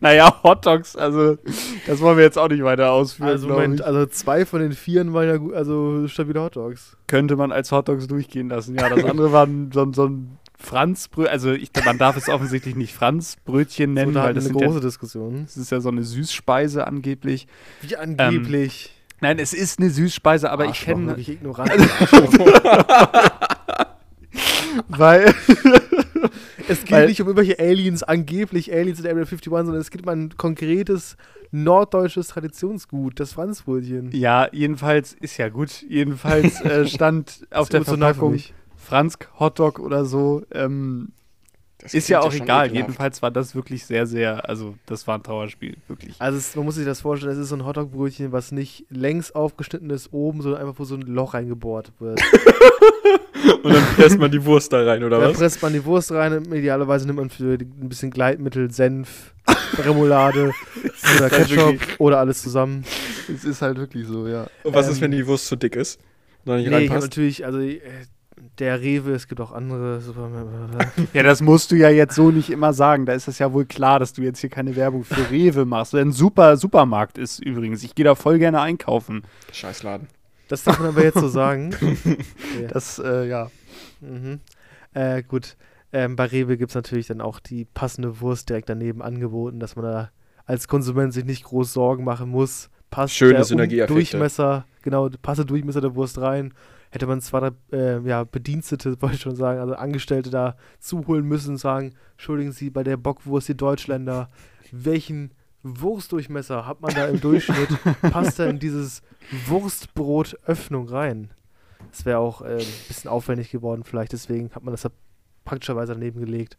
Naja, 0.00 0.42
Hotdogs, 0.42 0.96
also 0.96 1.38
das 1.86 2.00
wollen 2.02 2.18
wir 2.18 2.24
jetzt 2.24 2.36
auch 2.38 2.48
nicht 2.48 2.62
weiter 2.62 2.90
ausführen. 2.92 3.30
also, 3.30 3.58
ich. 3.58 3.84
also 3.84 4.04
zwei 4.06 4.44
von 4.44 4.60
den 4.60 4.72
vieren 4.72 5.14
waren 5.14 5.26
ja 5.26 5.36
gut, 5.38 5.54
also 5.54 6.06
stabile 6.08 6.42
Hotdogs. 6.42 6.94
Könnte 7.06 7.36
man 7.36 7.52
als 7.52 7.72
Hotdogs 7.72 8.06
durchgehen 8.06 8.50
lassen. 8.50 8.74
Ja, 8.74 8.90
das 8.90 9.02
andere 9.04 9.32
war 9.32 9.46
ein- 9.46 9.70
so, 9.72 9.80
ein- 9.82 9.94
so 9.94 10.04
ein 10.06 10.36
Franzbrötchen. 10.58 11.32
Also 11.32 11.52
ich, 11.52 11.70
man 11.86 11.96
darf 11.96 12.18
es 12.18 12.28
offensichtlich 12.28 12.76
nicht 12.76 12.92
Franzbrötchen 12.92 13.94
nennen, 13.94 14.12
so, 14.12 14.18
da 14.18 14.24
weil 14.24 14.34
das, 14.34 14.46
eine 14.50 14.60
ja, 14.60 14.66
große 14.66 14.80
Diskussion. 14.80 15.44
das 15.46 15.56
ist 15.56 15.70
ja 15.72 15.80
so 15.80 15.88
eine 15.88 16.02
Süßspeise 16.02 16.86
angeblich. 16.86 17.46
Wie 17.80 17.96
angeblich. 17.96 18.92
Nein, 19.20 19.38
es 19.38 19.52
ist 19.52 19.78
eine 19.80 19.90
Süßspeise, 19.90 20.50
aber 20.50 20.64
ich 20.64 20.70
Arschloch, 20.70 20.86
kenne, 20.94 21.06
wirklich 21.08 21.28
ignorant. 21.30 21.70
weil 24.88 25.34
Es 26.68 26.80
geht 26.80 26.90
Weil- 26.90 27.06
nicht 27.08 27.20
um 27.20 27.28
irgendwelche 27.28 27.58
Aliens, 27.58 28.02
angeblich 28.02 28.72
Aliens 28.72 29.00
in 29.00 29.06
Area 29.06 29.22
51, 29.22 29.50
sondern 29.50 29.76
es 29.76 29.90
geht 29.90 30.02
um 30.02 30.08
ein 30.08 30.36
konkretes 30.36 31.16
norddeutsches 31.50 32.28
Traditionsgut, 32.28 33.18
das 33.20 33.32
Franzbrötchen. 33.32 34.10
ja, 34.12 34.48
jedenfalls 34.52 35.14
ist 35.14 35.38
ja 35.38 35.48
gut. 35.48 35.82
Jedenfalls 35.88 36.60
äh, 36.60 36.86
stand 36.86 37.46
auf 37.50 37.70
der 37.70 37.84
Verpackung. 37.84 38.38
Fransk 38.76 39.28
Hotdog 39.38 39.78
oder 39.78 40.04
so. 40.04 40.42
Ähm, 40.52 41.12
Das 41.92 41.94
ist 41.94 42.08
ja 42.08 42.20
auch 42.20 42.30
schon 42.32 42.42
egal. 42.42 42.66
ekelhaft. 42.66 42.74
Jedenfalls 42.88 43.22
war 43.22 43.30
das 43.30 43.54
wirklich 43.54 43.84
sehr, 43.84 44.06
sehr, 44.06 44.48
also 44.48 44.74
das 44.86 45.06
war 45.06 45.16
ein 45.18 45.22
Trauerspiel, 45.22 45.76
wirklich. 45.88 46.14
Also 46.18 46.38
es, 46.38 46.54
man 46.56 46.64
muss 46.64 46.74
sich 46.76 46.84
das 46.84 47.00
vorstellen, 47.00 47.32
es 47.32 47.38
ist 47.38 47.48
so 47.48 47.56
ein 47.56 47.64
Hotdog-Brötchen, 47.64 48.32
was 48.32 48.52
nicht 48.52 48.86
längs 48.90 49.30
aufgeschnitten 49.32 49.90
ist 49.90 50.12
oben, 50.12 50.42
sondern 50.42 50.60
einfach 50.60 50.78
wo 50.78 50.84
so 50.84 50.94
ein 50.94 51.02
Loch 51.02 51.34
reingebohrt 51.34 51.92
wird. 51.98 52.20
Und 53.62 53.72
dann 53.72 53.84
presst 53.96 54.18
man 54.18 54.30
die 54.30 54.44
Wurst 54.44 54.72
da 54.72 54.82
rein, 54.84 55.02
oder 55.04 55.20
da 55.20 55.30
was? 55.30 55.38
presst 55.38 55.62
man 55.62 55.72
die 55.72 55.84
Wurst 55.84 56.10
rein 56.12 56.32
und 56.32 56.52
idealerweise 56.52 57.06
nimmt 57.06 57.18
man 57.18 57.30
für 57.30 57.54
ein 57.54 57.88
bisschen 57.88 58.10
Gleitmittel, 58.10 58.70
Senf, 58.70 59.32
Remoulade 59.78 60.52
oder 61.16 61.30
Ketchup 61.30 61.76
oder 61.98 62.18
alles 62.18 62.42
zusammen. 62.42 62.84
Es 63.32 63.44
ist 63.44 63.62
halt 63.62 63.78
wirklich 63.78 64.06
so, 64.06 64.26
ja. 64.26 64.46
Und 64.64 64.74
was 64.74 64.88
ist, 64.88 64.96
Ähm, 64.96 65.02
wenn 65.02 65.10
die 65.12 65.26
Wurst 65.26 65.46
zu 65.46 65.56
dick 65.56 65.76
ist? 65.76 66.00
Oder 66.46 66.56
nicht 66.56 66.68
Nee, 66.68 66.76
ich 66.84 66.90
reinpasst? 66.90 67.08
natürlich, 67.08 67.44
also 67.46 67.58
äh, 67.60 67.80
der 68.58 68.80
Rewe, 68.80 69.12
es 69.12 69.28
gibt 69.28 69.40
auch 69.40 69.52
andere 69.52 70.00
Supermärkte. 70.00 71.08
Ja, 71.12 71.22
das 71.22 71.40
musst 71.40 71.70
du 71.70 71.76
ja 71.76 71.88
jetzt 71.88 72.14
so 72.14 72.30
nicht 72.30 72.50
immer 72.50 72.72
sagen. 72.72 73.06
Da 73.06 73.12
ist 73.12 73.28
es 73.28 73.38
ja 73.38 73.52
wohl 73.52 73.64
klar, 73.64 73.98
dass 73.98 74.12
du 74.12 74.22
jetzt 74.22 74.40
hier 74.40 74.50
keine 74.50 74.76
Werbung 74.76 75.04
für 75.04 75.30
Rewe 75.30 75.64
machst. 75.64 75.92
Der 75.92 76.02
ein 76.02 76.12
super 76.12 76.56
Supermarkt 76.56 77.18
ist 77.18 77.38
übrigens. 77.38 77.82
Ich 77.82 77.94
gehe 77.94 78.04
da 78.04 78.14
voll 78.14 78.38
gerne 78.38 78.60
einkaufen. 78.60 79.22
Scheißladen. 79.52 80.08
Das 80.48 80.64
darf 80.64 80.78
man 80.78 80.88
aber 80.88 81.04
jetzt 81.04 81.18
so 81.18 81.28
sagen. 81.28 81.74
Ja. 82.60 82.68
Das, 82.68 82.98
äh, 82.98 83.28
ja. 83.28 83.50
Mhm. 84.00 84.40
Äh, 84.92 85.22
gut. 85.22 85.56
Ähm, 85.92 86.16
bei 86.16 86.24
Rewe 86.24 86.56
gibt 86.56 86.72
es 86.72 86.74
natürlich 86.74 87.06
dann 87.06 87.20
auch 87.20 87.38
die 87.38 87.64
passende 87.64 88.20
Wurst 88.20 88.48
direkt 88.48 88.68
daneben 88.68 89.00
angeboten, 89.00 89.60
dass 89.60 89.76
man 89.76 89.84
da 89.84 90.10
als 90.44 90.66
Konsument 90.66 91.12
sich 91.12 91.24
nicht 91.24 91.44
groß 91.44 91.72
Sorgen 91.72 92.04
machen 92.04 92.30
muss 92.30 92.68
passt 92.90 93.14
Schöne 93.14 93.34
der 93.34 93.44
Synergieeffekte. 93.44 93.94
Durchmesser, 93.94 94.66
genau, 94.82 95.08
passt 95.22 95.38
der 95.38 95.44
Durchmesser 95.44 95.80
der 95.80 95.94
Wurst 95.94 96.18
rein. 96.18 96.52
Hätte 96.90 97.06
man 97.06 97.20
zwar 97.20 97.52
äh, 97.72 98.00
ja, 98.00 98.24
Bedienstete, 98.24 98.96
wollte 99.02 99.16
ich 99.16 99.20
schon 99.20 99.36
sagen, 99.36 99.60
also 99.60 99.74
Angestellte 99.74 100.30
da 100.30 100.56
zuholen 100.78 101.24
müssen 101.24 101.50
und 101.50 101.58
sagen, 101.58 101.94
entschuldigen 102.12 102.52
Sie, 102.52 102.70
bei 102.70 102.82
der 102.82 102.96
Bockwurst 102.96 103.48
die 103.48 103.56
Deutschländer, 103.56 104.30
welchen 104.72 105.32
Wurstdurchmesser 105.62 106.66
hat 106.66 106.80
man 106.80 106.94
da 106.94 107.06
im 107.06 107.20
Durchschnitt? 107.20 107.68
passt 108.02 108.38
da 108.38 108.46
in 108.46 108.58
dieses 108.58 109.02
Wurstbrot-Öffnung 109.46 110.88
rein? 110.88 111.30
Das 111.90 112.04
wäre 112.04 112.18
auch 112.18 112.42
äh, 112.42 112.54
ein 112.54 112.66
bisschen 112.88 113.10
aufwendig 113.10 113.50
geworden, 113.50 113.84
vielleicht 113.84 114.12
deswegen 114.12 114.50
hat 114.52 114.62
man 114.62 114.72
das 114.72 114.82
da 114.82 114.90
praktischerweise 115.44 115.94
daneben 115.94 116.20
gelegt. 116.20 116.58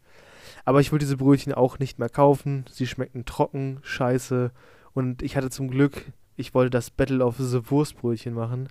Aber 0.64 0.80
ich 0.80 0.92
wollte 0.92 1.04
diese 1.04 1.16
Brötchen 1.16 1.54
auch 1.54 1.78
nicht 1.78 1.98
mehr 1.98 2.08
kaufen. 2.08 2.64
Sie 2.70 2.86
schmeckten 2.86 3.24
trocken, 3.24 3.78
scheiße. 3.82 4.50
Und 4.92 5.22
ich 5.22 5.36
hatte 5.36 5.50
zum 5.50 5.70
Glück, 5.70 6.12
ich 6.36 6.54
wollte 6.54 6.70
das 6.70 6.90
Battle 6.90 7.24
of 7.24 7.36
the 7.38 7.70
Wurstbrötchen 7.70 8.34
machen, 8.34 8.68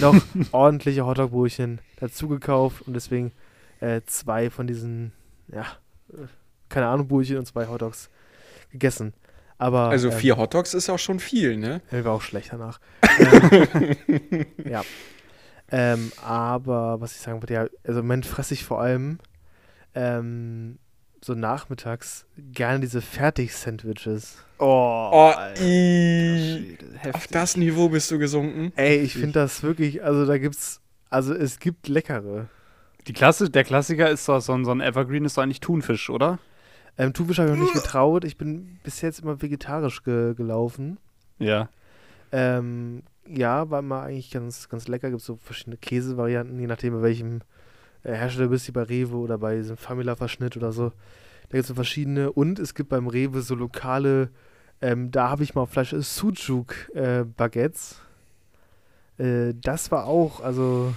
noch 0.00 0.16
ordentliche 0.52 1.04
Hotdog-Brötchen 1.04 1.80
dazu 1.96 2.28
gekauft 2.28 2.82
und 2.86 2.94
deswegen 2.94 3.32
äh, 3.80 4.00
zwei 4.06 4.50
von 4.50 4.66
diesen, 4.66 5.12
ja, 5.48 5.66
keine 6.68 6.86
Ahnung, 6.88 7.08
Brötchen 7.08 7.38
und 7.38 7.46
zwei 7.46 7.66
Hotdogs 7.66 8.10
gegessen. 8.70 9.14
Aber, 9.58 9.90
Also 9.90 10.08
ähm, 10.08 10.14
vier 10.16 10.36
Hotdogs 10.38 10.72
ist 10.72 10.88
auch 10.88 10.98
schon 10.98 11.20
viel, 11.20 11.56
ne? 11.58 11.82
mir 11.90 12.04
war 12.04 12.14
auch 12.14 12.22
schlecht 12.22 12.52
danach. 12.52 12.80
ähm, 13.18 13.96
ja. 14.64 14.82
Ähm, 15.70 16.10
aber 16.24 17.00
was 17.00 17.12
ich 17.12 17.20
sagen 17.20 17.40
wollte, 17.42 17.54
ja, 17.54 17.66
also 17.84 18.00
im 18.00 18.06
Moment 18.06 18.26
fresse 18.26 18.54
ich 18.54 18.64
vor 18.64 18.80
allem 18.80 19.18
ähm, 19.94 20.78
so 21.22 21.34
nachmittags 21.34 22.26
gerne 22.52 22.80
diese 22.80 23.00
Fertig-Sandwiches. 23.02 24.38
Oh, 24.58 25.10
Oh, 25.12 25.32
Alter 25.34 27.14
Auf 27.14 27.26
das 27.28 27.56
Niveau 27.56 27.88
bist 27.88 28.10
du 28.10 28.18
gesunken. 28.18 28.72
Ey, 28.76 28.98
ich 28.98 29.14
finde 29.14 29.32
das 29.32 29.62
wirklich, 29.62 30.02
also 30.02 30.26
da 30.26 30.38
gibt's, 30.38 30.80
also 31.08 31.34
es 31.34 31.58
gibt 31.58 31.88
leckere. 31.88 32.48
Die 33.06 33.12
Klasse, 33.12 33.50
der 33.50 33.64
Klassiker 33.64 34.10
ist 34.10 34.28
doch 34.28 34.40
so 34.40 34.52
ein, 34.52 34.64
so 34.64 34.70
ein 34.70 34.80
Evergreen, 34.80 35.24
ist 35.24 35.36
doch 35.36 35.42
eigentlich 35.42 35.60
Thunfisch, 35.60 36.10
oder? 36.10 36.38
Ähm, 36.98 37.12
Thunfisch 37.12 37.38
habe 37.38 37.50
ich 37.50 37.56
noch 37.56 37.62
nicht 37.62 37.74
getraut. 37.74 38.24
Ich 38.24 38.36
bin 38.36 38.78
bis 38.82 39.00
jetzt 39.00 39.20
immer 39.20 39.40
vegetarisch 39.40 40.02
ge 40.02 40.34
gelaufen. 40.34 40.98
Ja. 41.38 41.68
Ähm, 42.32 43.02
ja, 43.26 43.70
war 43.70 43.78
immer 43.78 44.02
eigentlich 44.02 44.30
ganz, 44.30 44.68
ganz 44.68 44.88
lecker. 44.88 45.10
Gibt 45.10 45.22
so 45.22 45.36
verschiedene 45.36 45.76
Käsevarianten, 45.76 46.58
je 46.58 46.66
nachdem, 46.66 46.94
bei 46.94 47.02
welchem 47.02 47.40
äh, 48.04 48.12
Hersteller 48.14 48.48
bist 48.48 48.68
du 48.68 48.72
bei 48.72 48.82
Rewe 48.82 49.16
oder 49.16 49.38
bei 49.38 49.56
diesem 49.56 49.76
Famila-Verschnitt 49.76 50.56
oder 50.56 50.72
so. 50.72 50.90
Da 50.90 51.56
gibt 51.56 51.62
es 51.62 51.68
so 51.68 51.74
verschiedene. 51.74 52.32
Und 52.32 52.58
es 52.58 52.74
gibt 52.74 52.88
beim 52.90 53.06
Rewe 53.08 53.42
so 53.42 53.54
lokale, 53.54 54.30
ähm, 54.80 55.10
da 55.10 55.28
habe 55.30 55.42
ich 55.42 55.54
mal 55.54 55.62
auf 55.62 55.70
Fleisch 55.70 55.94
Sujuk-Baguettes. 56.94 57.96
Äh, 59.18 59.54
das 59.60 59.90
war 59.90 60.06
auch, 60.06 60.40
also, 60.42 60.94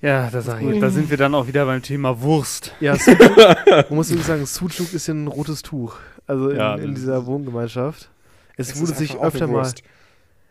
Ja, 0.00 0.30
da, 0.30 0.40
sag 0.40 0.62
ich, 0.62 0.80
da 0.80 0.90
sind 0.90 1.10
wir 1.10 1.16
dann 1.16 1.34
auch 1.34 1.46
wieder 1.46 1.66
beim 1.66 1.82
Thema 1.82 2.20
Wurst. 2.22 2.74
ja, 2.80 2.96
Sujuk, 2.96 3.36
man 3.66 3.84
muss 3.90 4.08
wirklich 4.10 4.26
sagen, 4.26 4.46
Sujuk 4.46 4.92
ist 4.94 5.06
ja 5.06 5.14
ein 5.14 5.26
rotes 5.26 5.62
Tuch. 5.62 5.96
Also 6.26 6.48
in, 6.50 6.56
Ja, 6.56 6.74
in 6.76 6.92
das 6.92 7.00
dieser 7.00 7.26
Wohngemeinschaft. 7.26 8.08
Es, 8.56 8.70
Es 8.70 8.80
wurde 8.80 8.94
sich 8.94 9.18
öfter 9.18 9.46
mal. 9.46 9.70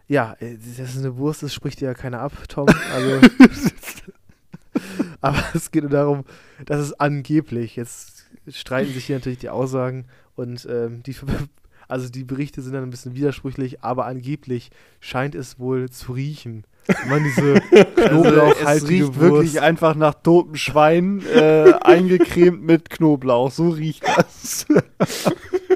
Ja, 0.07 0.35
äh, 0.39 0.57
das 0.77 0.89
ist 0.95 0.97
eine 0.99 1.15
Wurst, 1.17 1.43
das 1.43 1.53
spricht 1.53 1.81
dir 1.81 1.85
ja 1.85 1.93
keiner 1.93 2.19
ab, 2.19 2.33
Tom. 2.47 2.67
Also, 2.93 3.19
aber 5.21 5.43
es 5.53 5.71
geht 5.71 5.83
nur 5.83 5.91
darum, 5.91 6.23
dass 6.65 6.79
es 6.79 6.99
angeblich, 6.99 7.75
jetzt 7.75 8.27
streiten 8.47 8.93
sich 8.93 9.05
hier 9.05 9.17
natürlich 9.17 9.39
die 9.39 9.49
Aussagen 9.49 10.05
und 10.35 10.67
ähm, 10.69 11.03
die, 11.03 11.15
also 11.87 12.09
die 12.09 12.23
Berichte 12.23 12.61
sind 12.61 12.73
dann 12.73 12.83
ein 12.83 12.89
bisschen 12.89 13.15
widersprüchlich, 13.15 13.83
aber 13.83 14.05
angeblich 14.05 14.71
scheint 14.99 15.35
es 15.35 15.59
wohl 15.59 15.89
zu 15.89 16.13
riechen. 16.13 16.65
Wenn 16.87 17.09
man 17.09 17.23
diese 17.23 17.61
Also, 18.09 18.53
es 18.65 18.89
riecht 18.89 19.07
Wurst, 19.07 19.19
wirklich 19.19 19.61
einfach 19.61 19.95
nach 19.95 20.15
totem 20.15 20.55
Schwein, 20.55 21.21
äh, 21.27 21.73
eingecremt 21.81 22.63
mit 22.63 22.89
Knoblauch. 22.89 23.51
So 23.51 23.69
riecht 23.69 24.03
das. 24.17 24.65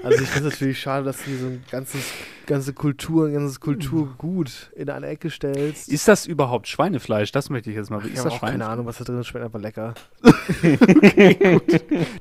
Also 0.03 0.21
ich 0.21 0.29
finde 0.29 0.49
es 0.49 0.55
natürlich 0.55 0.79
schade, 0.79 1.05
dass 1.05 1.17
du 1.23 1.35
so 1.37 1.45
ein 1.47 1.63
ganzes, 1.71 2.01
ganze 2.45 2.73
Kultur, 2.73 3.27
ein 3.27 3.33
ganzes 3.33 3.59
Kulturgut 3.59 4.71
in 4.75 4.89
eine 4.89 5.07
Ecke 5.07 5.29
stellst. 5.29 5.89
Ist 5.89 6.07
das 6.07 6.25
überhaupt 6.25 6.67
Schweinefleisch? 6.67 7.31
Das 7.31 7.49
möchte 7.49 7.69
ich 7.69 7.75
jetzt 7.77 7.89
mal 7.89 8.03
wissen. 8.03 8.13
ich 8.13 8.19
habe 8.19 8.37
keine? 8.39 8.65
Ahnung, 8.65 8.85
was 8.85 8.97
da 8.97 9.05
drin 9.05 9.19
ist, 9.19 9.27
schmeckt 9.27 9.45
einfach 9.45 9.61
lecker. 9.61 9.93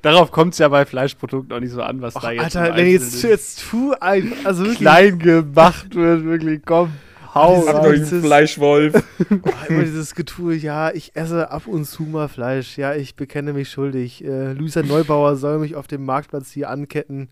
Darauf 0.02 0.30
kommt 0.30 0.52
es 0.54 0.58
ja 0.58 0.68
bei 0.68 0.84
Fleischprodukten 0.84 1.52
auch 1.54 1.60
nicht 1.60 1.72
so 1.72 1.82
an, 1.82 2.00
was 2.00 2.16
Och, 2.16 2.22
da 2.22 2.30
jetzt. 2.30 2.56
Alter, 2.56 2.76
nee, 2.76 2.92
jetzt, 2.92 3.22
jetzt 3.22 3.64
tu 3.68 3.94
ein, 4.00 4.32
also 4.44 4.62
wirklich, 4.62 4.78
klein 4.78 5.18
gemacht 5.18 5.94
wird, 5.94 6.24
wirklich. 6.24 6.62
Komm, 6.64 6.92
hau 7.34 7.64
dieses- 7.90 8.12
einen 8.12 8.22
Fleischwolf. 8.22 8.94
oh, 9.30 9.50
immer 9.68 9.82
dieses 9.82 10.14
Getue, 10.14 10.54
ja, 10.54 10.92
ich 10.92 11.16
esse 11.16 11.50
ab 11.50 11.66
und 11.66 11.84
zu 11.84 12.04
mal 12.04 12.28
Fleisch, 12.28 12.78
ja, 12.78 12.94
ich 12.94 13.16
bekenne 13.16 13.52
mich 13.52 13.70
schuldig. 13.70 14.24
Äh, 14.24 14.52
Luisa 14.52 14.82
Neubauer 14.82 15.36
soll 15.36 15.58
mich 15.58 15.74
auf 15.74 15.86
dem 15.86 16.04
Marktplatz 16.04 16.52
hier 16.52 16.70
anketten 16.70 17.28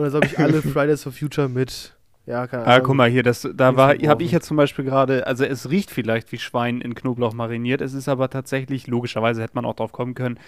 und 0.00 0.04
dann 0.04 0.12
soll 0.12 0.24
ich 0.24 0.38
alle 0.38 0.62
Fridays 0.62 1.02
for 1.02 1.12
Future 1.12 1.48
mit. 1.48 1.94
Ja, 2.26 2.46
keine 2.46 2.64
Ahnung. 2.64 2.74
Ah, 2.74 2.80
guck 2.80 2.94
mal 2.94 3.10
hier, 3.10 3.22
das, 3.22 3.46
da 3.54 3.76
war, 3.76 3.94
habe 3.94 4.22
ich 4.22 4.30
jetzt 4.30 4.46
zum 4.46 4.56
Beispiel 4.56 4.84
gerade, 4.84 5.26
also 5.26 5.44
es 5.44 5.68
riecht 5.68 5.90
vielleicht 5.90 6.32
wie 6.32 6.38
Schwein 6.38 6.80
in 6.80 6.94
Knoblauch 6.94 7.32
mariniert, 7.32 7.80
es 7.80 7.92
ist 7.92 8.08
aber 8.08 8.30
tatsächlich, 8.30 8.86
logischerweise 8.86 9.42
hätte 9.42 9.54
man 9.54 9.64
auch 9.64 9.74
drauf 9.74 9.92
kommen 9.92 10.14
können, 10.14 10.38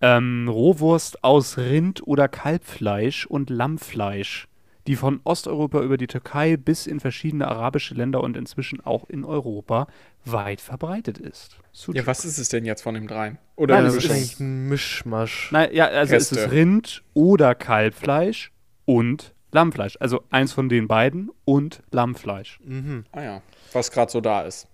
ähm, 0.00 0.48
Rohwurst 0.48 1.24
aus 1.24 1.58
Rind- 1.58 2.06
oder 2.06 2.28
Kalbfleisch 2.28 3.26
und 3.26 3.50
Lammfleisch, 3.50 4.48
die 4.86 4.96
von 4.96 5.20
Osteuropa 5.24 5.80
über 5.80 5.96
die 5.96 6.06
Türkei 6.06 6.56
bis 6.56 6.86
in 6.86 7.00
verschiedene 7.00 7.48
arabische 7.48 7.94
Länder 7.94 8.22
und 8.22 8.36
inzwischen 8.36 8.80
auch 8.82 9.08
in 9.08 9.24
Europa 9.24 9.86
weit 10.24 10.60
verbreitet 10.60 11.18
ist. 11.18 11.58
Sucuk. 11.72 11.96
Ja, 11.96 12.06
was 12.06 12.24
ist 12.24 12.38
es 12.38 12.48
denn 12.48 12.64
jetzt 12.64 12.82
von 12.82 12.94
dem 12.94 13.06
dreien? 13.06 13.38
Oder 13.56 13.76
Nein, 13.76 13.86
es 13.86 13.96
ist 13.96 14.10
eigentlich 14.10 14.40
ein 14.40 14.68
Mischmasch. 14.68 15.50
Nein, 15.52 15.70
ja, 15.72 15.86
also 15.86 16.14
es 16.14 16.32
Reste. 16.32 16.44
ist 16.46 16.50
Rind 16.52 17.02
oder 17.14 17.54
Kalbfleisch 17.54 18.52
und 18.84 19.34
Lammfleisch. 19.52 19.96
Also 20.00 20.24
eins 20.30 20.52
von 20.52 20.68
den 20.68 20.88
beiden 20.88 21.30
und 21.44 21.82
Lammfleisch. 21.90 22.58
Mhm. 22.64 23.04
Ah 23.12 23.22
ja, 23.22 23.42
was 23.72 23.90
gerade 23.90 24.10
so 24.10 24.20
da 24.20 24.42
ist. 24.42 24.66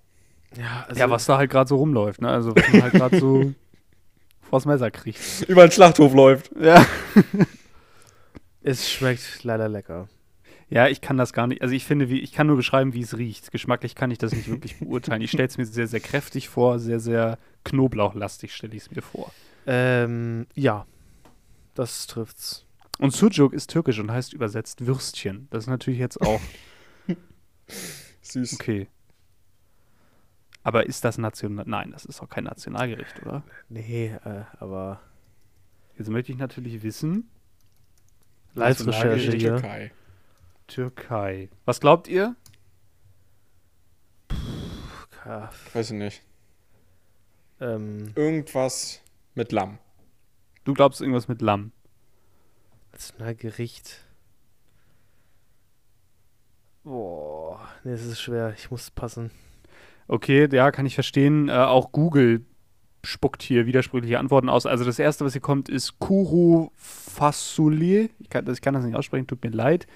Ja, 0.56 0.86
also, 0.88 1.00
ja, 1.00 1.10
was 1.10 1.26
da 1.26 1.38
halt 1.38 1.50
gerade 1.50 1.68
so 1.68 1.76
rumläuft, 1.76 2.20
ne? 2.20 2.28
Also 2.28 2.56
was 2.56 2.72
man 2.72 2.82
halt 2.82 2.94
gerade 2.94 3.20
so 3.20 3.54
vors 4.42 4.64
Messer 4.64 4.90
kriegt. 4.90 5.20
Über 5.48 5.66
den 5.66 5.70
Schlachthof 5.70 6.12
läuft. 6.14 6.50
Ja. 6.60 6.84
es 8.62 8.90
schmeckt 8.90 9.44
leider 9.44 9.68
lecker. 9.68 10.08
Ja, 10.70 10.86
ich 10.86 11.00
kann 11.00 11.16
das 11.16 11.32
gar 11.32 11.48
nicht. 11.48 11.62
Also 11.62 11.74
ich 11.74 11.84
finde, 11.84 12.08
wie, 12.08 12.20
ich 12.20 12.32
kann 12.32 12.46
nur 12.46 12.56
beschreiben, 12.56 12.94
wie 12.94 13.02
es 13.02 13.18
riecht. 13.18 13.50
Geschmacklich 13.50 13.96
kann 13.96 14.10
ich 14.12 14.18
das 14.18 14.32
nicht 14.32 14.48
wirklich 14.48 14.78
beurteilen. 14.78 15.20
Ich 15.20 15.30
stelle 15.30 15.48
es 15.48 15.58
mir 15.58 15.66
sehr, 15.66 15.88
sehr 15.88 16.00
kräftig 16.00 16.48
vor, 16.48 16.78
sehr, 16.78 17.00
sehr 17.00 17.38
knoblauchlastig 17.64 18.54
stelle 18.54 18.74
ich 18.76 18.82
es 18.82 18.90
mir 18.90 19.02
vor. 19.02 19.32
Ähm, 19.66 20.46
ja, 20.54 20.86
das 21.74 22.06
trifft's. 22.06 22.66
Und 23.00 23.12
Sucuk 23.12 23.52
ist 23.54 23.70
türkisch 23.70 23.98
und 23.98 24.10
heißt 24.10 24.32
übersetzt 24.34 24.86
Würstchen. 24.86 25.48
Das 25.50 25.64
ist 25.64 25.68
natürlich 25.68 25.98
jetzt 25.98 26.20
auch 26.20 26.40
Süß. 28.22 28.54
okay. 28.54 28.88
Aber 30.62 30.84
ist 30.86 31.04
das 31.04 31.16
national? 31.16 31.64
Nein, 31.66 31.90
das 31.92 32.04
ist 32.04 32.20
auch 32.20 32.28
kein 32.28 32.44
Nationalgericht, 32.44 33.22
oder? 33.22 33.42
Nee, 33.68 34.08
äh, 34.24 34.44
aber 34.58 35.00
Jetzt 35.96 36.08
möchte 36.08 36.32
ich 36.32 36.38
natürlich 36.38 36.82
wissen, 36.82 37.28
Live-Recherche 38.54 39.32
In 39.32 39.38
hier. 39.38 39.50
Türkei. 39.56 39.92
Türkei. 40.66 41.48
Was 41.66 41.80
glaubt 41.80 42.08
ihr? 42.08 42.36
Ja, 45.26 45.50
Weiß 45.74 45.90
ich 45.90 45.98
nicht. 45.98 46.22
ähm, 47.60 48.12
Irgendwas 48.14 49.02
mit 49.34 49.52
Lamm. 49.52 49.78
Du 50.64 50.72
glaubst 50.74 51.00
irgendwas 51.00 51.28
mit 51.28 51.42
Lamm. 51.42 51.72
Nationalgericht. 53.00 54.04
Boah, 56.84 57.60
nee, 57.82 57.92
das 57.92 58.04
ist 58.04 58.20
schwer. 58.20 58.52
Ich 58.58 58.70
muss 58.70 58.90
passen. 58.90 59.30
Okay, 60.06 60.46
ja, 60.52 60.70
kann 60.70 60.84
ich 60.84 60.94
verstehen. 60.96 61.48
Äh, 61.48 61.52
auch 61.52 61.92
Google 61.92 62.44
spuckt 63.02 63.42
hier 63.42 63.64
widersprüchliche 63.64 64.18
Antworten 64.18 64.50
aus. 64.50 64.66
Also 64.66 64.84
das 64.84 64.98
erste, 64.98 65.24
was 65.24 65.32
hier 65.32 65.40
kommt, 65.40 65.70
ist 65.70 65.98
Kuru 65.98 66.68
Fasulye. 66.74 68.10
Ich 68.18 68.28
kann, 68.28 68.44
das- 68.44 68.58
ich 68.58 68.60
kann 68.62 68.74
das 68.74 68.84
nicht 68.84 68.96
aussprechen, 68.96 69.26
tut 69.26 69.42
mir 69.42 69.50
leid. 69.50 69.86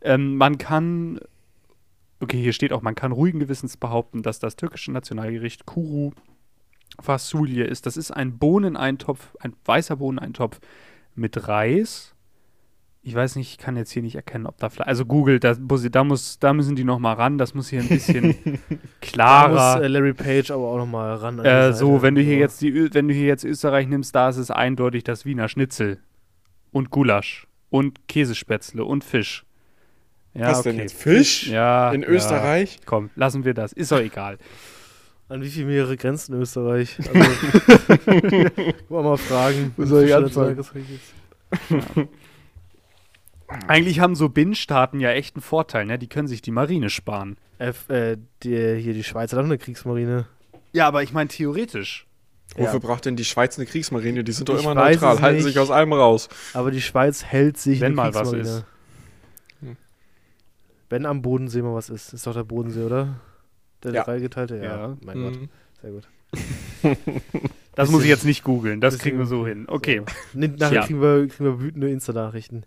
Ähm, 0.00 0.36
man 0.36 0.58
kann, 0.58 1.20
okay, 2.18 2.40
hier 2.42 2.52
steht 2.52 2.72
auch, 2.72 2.82
man 2.82 2.96
kann 2.96 3.12
ruhigen 3.12 3.38
Gewissens 3.38 3.76
behaupten, 3.76 4.22
dass 4.22 4.40
das 4.40 4.56
türkische 4.56 4.90
Nationalgericht 4.90 5.64
Kuru 5.64 6.10
Fasulye 7.00 7.62
ist. 7.62 7.86
Das 7.86 7.96
ist 7.96 8.10
ein 8.10 8.36
Bohneneintopf, 8.38 9.36
ein 9.38 9.54
weißer 9.64 9.94
Bohneneintopf 9.96 10.58
mit 11.14 11.46
Reis. 11.46 12.16
Ich 13.08 13.14
weiß 13.14 13.36
nicht, 13.36 13.52
ich 13.52 13.56
kann 13.56 13.74
jetzt 13.78 13.90
hier 13.90 14.02
nicht 14.02 14.16
erkennen, 14.16 14.44
ob 14.44 14.58
da 14.58 14.68
Fleisch. 14.68 14.86
Also 14.86 15.06
Google, 15.06 15.40
da, 15.40 15.54
muss, 15.58 15.82
da, 15.90 16.04
muss, 16.04 16.38
da 16.38 16.52
müssen 16.52 16.76
die 16.76 16.84
noch 16.84 16.98
mal 16.98 17.14
ran. 17.14 17.38
Das 17.38 17.54
muss 17.54 17.70
hier 17.70 17.80
ein 17.80 17.88
bisschen 17.88 18.36
Da 18.68 18.76
klarer. 19.00 19.76
muss 19.76 19.82
äh, 19.82 19.88
Larry 19.88 20.12
Page 20.12 20.50
aber 20.50 20.64
auch 20.64 20.76
nochmal 20.76 21.14
ran. 21.14 21.38
Äh, 21.38 21.72
so, 21.72 22.02
wenn 22.02 22.14
du 22.14 22.20
hier 22.20 22.36
jetzt 22.36 22.60
die, 22.60 22.92
wenn 22.92 23.08
du 23.08 23.14
hier 23.14 23.24
jetzt 23.26 23.44
Österreich 23.44 23.88
nimmst, 23.88 24.14
da 24.14 24.28
ist 24.28 24.36
es 24.36 24.50
eindeutig 24.50 25.04
das 25.04 25.24
Wiener 25.24 25.48
Schnitzel 25.48 26.00
und 26.70 26.90
Gulasch 26.90 27.46
und 27.70 28.06
Käsespätzle 28.08 28.84
und 28.84 29.04
Fisch. 29.04 29.46
Ja, 30.34 30.50
Was 30.50 30.58
okay. 30.58 30.72
denn 30.72 30.80
jetzt? 30.80 30.94
Fisch? 30.94 31.48
Ja. 31.48 31.90
In 31.92 32.04
Österreich? 32.04 32.74
Ja. 32.74 32.82
Komm, 32.84 33.08
lassen 33.16 33.46
wir 33.46 33.54
das. 33.54 33.72
Ist 33.72 33.90
doch 33.90 34.00
egal. 34.00 34.36
An 35.30 35.40
wie 35.40 35.48
viel 35.48 35.64
mehrere 35.64 35.96
Grenzen 35.96 36.34
Österreich? 36.34 36.98
Also, 38.90 39.02
mal 39.02 39.16
fragen. 39.16 39.72
Wo 39.78 39.86
soll 39.86 40.04
ich 40.04 40.14
anfangen? 40.14 40.58
Ja. 41.70 42.04
Eigentlich 43.66 44.00
haben 44.00 44.14
so 44.14 44.28
Binnenstaaten 44.28 45.00
ja 45.00 45.10
echt 45.10 45.36
einen 45.36 45.42
Vorteil, 45.42 45.86
ne? 45.86 45.98
Die 45.98 46.08
können 46.08 46.28
sich 46.28 46.42
die 46.42 46.50
Marine 46.50 46.90
sparen. 46.90 47.38
F, 47.58 47.88
äh, 47.88 48.18
die, 48.42 48.76
hier 48.76 48.92
die 48.92 49.04
Schweiz 49.04 49.32
hat 49.32 49.38
auch 49.38 49.44
eine 49.44 49.58
Kriegsmarine. 49.58 50.26
Ja, 50.72 50.86
aber 50.86 51.02
ich 51.02 51.12
meine 51.12 51.28
theoretisch. 51.28 52.06
Wofür 52.56 52.74
ja. 52.74 52.78
braucht 52.78 53.04
denn 53.04 53.16
die 53.16 53.24
Schweiz 53.24 53.58
eine 53.58 53.66
Kriegsmarine? 53.66 54.24
Die 54.24 54.32
sind 54.32 54.48
doch 54.48 54.56
ich 54.56 54.62
immer 54.62 54.74
neutral, 54.74 55.20
halten 55.20 55.42
sich 55.42 55.58
aus 55.58 55.70
allem 55.70 55.92
raus. 55.92 56.28
Aber 56.54 56.70
die 56.70 56.80
Schweiz 56.80 57.24
hält 57.24 57.58
sich 57.58 57.80
Wenn 57.80 57.94
mal 57.94 58.14
was 58.14 58.32
ist. 58.32 58.64
Hm. 59.60 59.76
Wenn 60.88 61.06
am 61.06 61.22
Bodensee 61.22 61.62
mal 61.62 61.74
was 61.74 61.90
ist. 61.90 62.12
Ist 62.12 62.26
doch 62.26 62.34
der 62.34 62.44
Bodensee, 62.44 62.82
oder? 62.82 63.20
Der 63.82 63.92
ja. 63.92 64.04
dreigeteilte? 64.04 64.56
Ja. 64.56 64.62
ja. 64.62 64.96
Mein 65.02 65.18
mhm. 65.18 65.24
Gott. 65.24 65.48
Sehr 65.82 65.90
gut. 65.90 66.08
Das 67.78 67.92
muss 67.92 68.02
ich 68.02 68.08
jetzt 68.08 68.24
nicht 68.24 68.42
googeln, 68.42 68.80
das 68.80 68.98
kriegen 68.98 69.18
wir 69.18 69.26
so 69.26 69.46
hin. 69.46 69.66
Okay. 69.68 70.02
So. 70.32 70.38
Nachher 70.40 70.74
ja. 70.74 70.84
kriegen, 70.84 71.00
wir, 71.00 71.28
kriegen 71.28 71.44
wir 71.44 71.60
wütende 71.60 71.88
Insta-Nachrichten. 71.88 72.64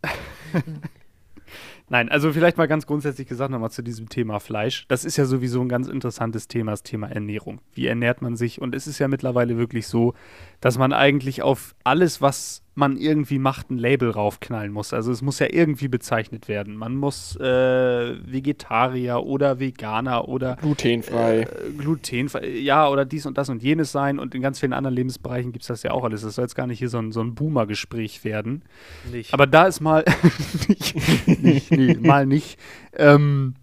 Nein, 1.89 2.07
also 2.07 2.31
vielleicht 2.31 2.55
mal 2.55 2.69
ganz 2.69 2.87
grundsätzlich 2.87 3.27
gesagt 3.27 3.51
nochmal 3.51 3.71
zu 3.71 3.81
diesem 3.81 4.07
Thema 4.07 4.39
Fleisch. 4.39 4.85
Das 4.87 5.03
ist 5.03 5.17
ja 5.17 5.25
sowieso 5.25 5.59
ein 5.59 5.67
ganz 5.67 5.89
interessantes 5.89 6.47
Thema, 6.47 6.71
das 6.71 6.83
Thema 6.83 7.11
Ernährung. 7.11 7.59
Wie 7.73 7.87
ernährt 7.87 8.21
man 8.21 8.37
sich? 8.37 8.61
Und 8.61 8.73
es 8.73 8.87
ist 8.87 8.99
ja 8.99 9.09
mittlerweile 9.09 9.57
wirklich 9.57 9.87
so, 9.87 10.13
dass 10.61 10.77
man 10.77 10.93
eigentlich 10.93 11.41
auf 11.41 11.75
alles, 11.83 12.21
was 12.21 12.60
man 12.73 12.95
irgendwie 12.95 13.37
macht, 13.37 13.69
ein 13.69 13.77
Label 13.77 14.11
raufknallen 14.11 14.71
muss. 14.71 14.93
Also 14.93 15.11
es 15.11 15.21
muss 15.21 15.39
ja 15.39 15.47
irgendwie 15.49 15.89
bezeichnet 15.89 16.47
werden. 16.47 16.75
Man 16.77 16.95
muss 16.95 17.35
äh, 17.35 18.15
Vegetarier 18.25 19.23
oder 19.23 19.59
Veganer 19.59 20.29
oder 20.29 20.55
glutenfrei. 20.55 21.41
Äh, 21.41 21.71
glutenfrei, 21.77 22.47
ja, 22.47 22.87
oder 22.87 23.03
dies 23.03 23.25
und 23.25 23.37
das 23.37 23.49
und 23.49 23.61
jenes 23.61 23.91
sein. 23.91 24.19
Und 24.19 24.35
in 24.35 24.41
ganz 24.41 24.59
vielen 24.59 24.71
anderen 24.71 24.95
Lebensbereichen 24.95 25.51
gibt 25.51 25.63
es 25.63 25.67
das 25.67 25.83
ja 25.83 25.91
auch 25.91 26.05
alles. 26.05 26.21
Das 26.21 26.35
soll 26.35 26.45
jetzt 26.45 26.55
gar 26.55 26.65
nicht 26.65 26.79
hier 26.79 26.89
so 26.89 26.99
ein, 26.99 27.11
so 27.11 27.21
ein 27.21 27.35
Boomer-Gespräch 27.35 28.23
werden. 28.23 28.63
Nicht. 29.11 29.33
Aber 29.33 29.47
da 29.47 29.67
ist 29.67 29.81
mal 29.81 30.05
nicht, 30.69 30.95
nicht, 31.27 31.71
nee, 31.71 31.95
mal 31.95 32.25
nicht. 32.25 32.57
Ähm, 32.93 33.55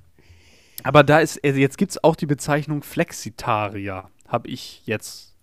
aber 0.83 1.03
da 1.03 1.21
ist, 1.21 1.43
also 1.43 1.59
jetzt 1.59 1.79
gibt 1.79 1.93
es 1.93 2.05
auch 2.05 2.15
die 2.15 2.27
Bezeichnung 2.27 2.83
Flexitarier, 2.83 4.11
habe 4.29 4.49
ich 4.49 4.83
jetzt, 4.85 5.35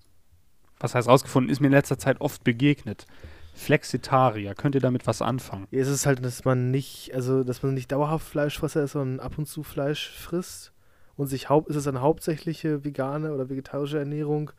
was 0.79 0.93
heißt 0.93 1.07
rausgefunden, 1.07 1.51
ist 1.51 1.59
mir 1.59 1.67
in 1.67 1.73
letzter 1.73 1.97
Zeit 1.97 2.21
oft 2.21 2.43
begegnet. 2.43 3.07
Flexitarier, 3.55 4.53
könnt 4.53 4.75
ihr 4.75 4.81
damit 4.81 5.07
was 5.07 5.21
anfangen? 5.21 5.65
Ja, 5.71 5.79
es 5.79 5.87
ist 5.87 6.05
halt, 6.05 6.23
dass 6.23 6.43
man 6.43 6.71
nicht, 6.71 7.13
also 7.15 7.43
dass 7.43 7.63
man 7.63 7.73
nicht 7.73 7.91
dauerhaft 7.91 8.27
Fleischfresser 8.27 8.83
ist, 8.83 8.91
sondern 8.91 9.25
ab 9.25 9.37
und 9.37 9.47
zu 9.47 9.63
Fleisch 9.63 10.11
frisst 10.11 10.73
und 11.15 11.27
sich 11.27 11.49
haupt, 11.49 11.69
ist 11.69 11.77
es 11.77 11.87
eine 11.87 12.01
hauptsächliche 12.01 12.83
vegane 12.83 13.33
oder 13.33 13.49
vegetarische 13.49 13.97
Ernährung 13.97 14.51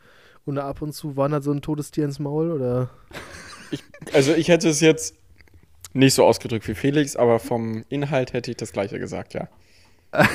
und 0.47 0.59
ab 0.59 0.81
und 0.81 0.95
zu 0.95 1.17
wandert 1.17 1.45
so 1.45 1.53
ein 1.53 1.61
Todestier 1.61 2.05
ins 2.05 2.19
Maul 2.19 2.51
oder? 2.51 2.91
Ich, 3.73 3.83
also 4.15 4.33
ich 4.33 4.47
hätte 4.47 4.69
es 4.69 4.79
jetzt 4.79 5.17
nicht 5.93 6.15
so 6.15 6.25
ausgedrückt 6.25 6.69
wie 6.69 6.77
Felix, 6.77 7.17
aber 7.17 7.41
vom 7.41 7.85
Inhalt 7.89 8.33
hätte 8.33 8.53
ich 8.53 8.57
das 8.57 8.71
gleiche 8.71 9.01
gesagt, 9.01 9.35
ja. 9.35 9.49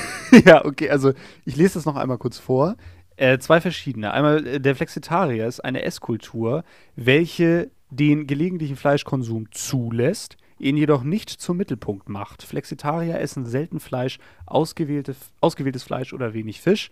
ja, 0.46 0.66
okay, 0.66 0.90
also 0.90 1.14
ich 1.46 1.56
lese 1.56 1.76
das 1.76 1.86
noch 1.86 1.96
einmal 1.96 2.18
kurz 2.18 2.40
vor. 2.40 2.76
Äh, 3.16 3.40
zwei 3.40 3.62
verschiedene. 3.62 4.12
Einmal 4.12 4.46
äh, 4.46 4.60
der 4.60 4.76
Flexitarier 4.76 5.48
ist 5.48 5.62
eine 5.62 5.84
Esskultur, 5.84 6.66
welche 6.98 7.72
den 7.92 8.26
gelegentlichen 8.26 8.78
Fleischkonsum 8.78 9.52
zulässt, 9.52 10.38
ihn 10.58 10.78
jedoch 10.78 11.04
nicht 11.04 11.30
zum 11.30 11.58
Mittelpunkt 11.58 12.10
macht. 12.10 12.44
Flexitarier 12.44 13.20
essen 13.20 13.46
selten 13.46 13.80
Fleisch, 13.80 14.18
ausgewählte, 14.46 15.16
ausgewähltes 15.42 15.84
Fleisch 15.84 16.14
oder 16.14 16.34
wenig 16.34 16.62
Fisch. 16.62 16.90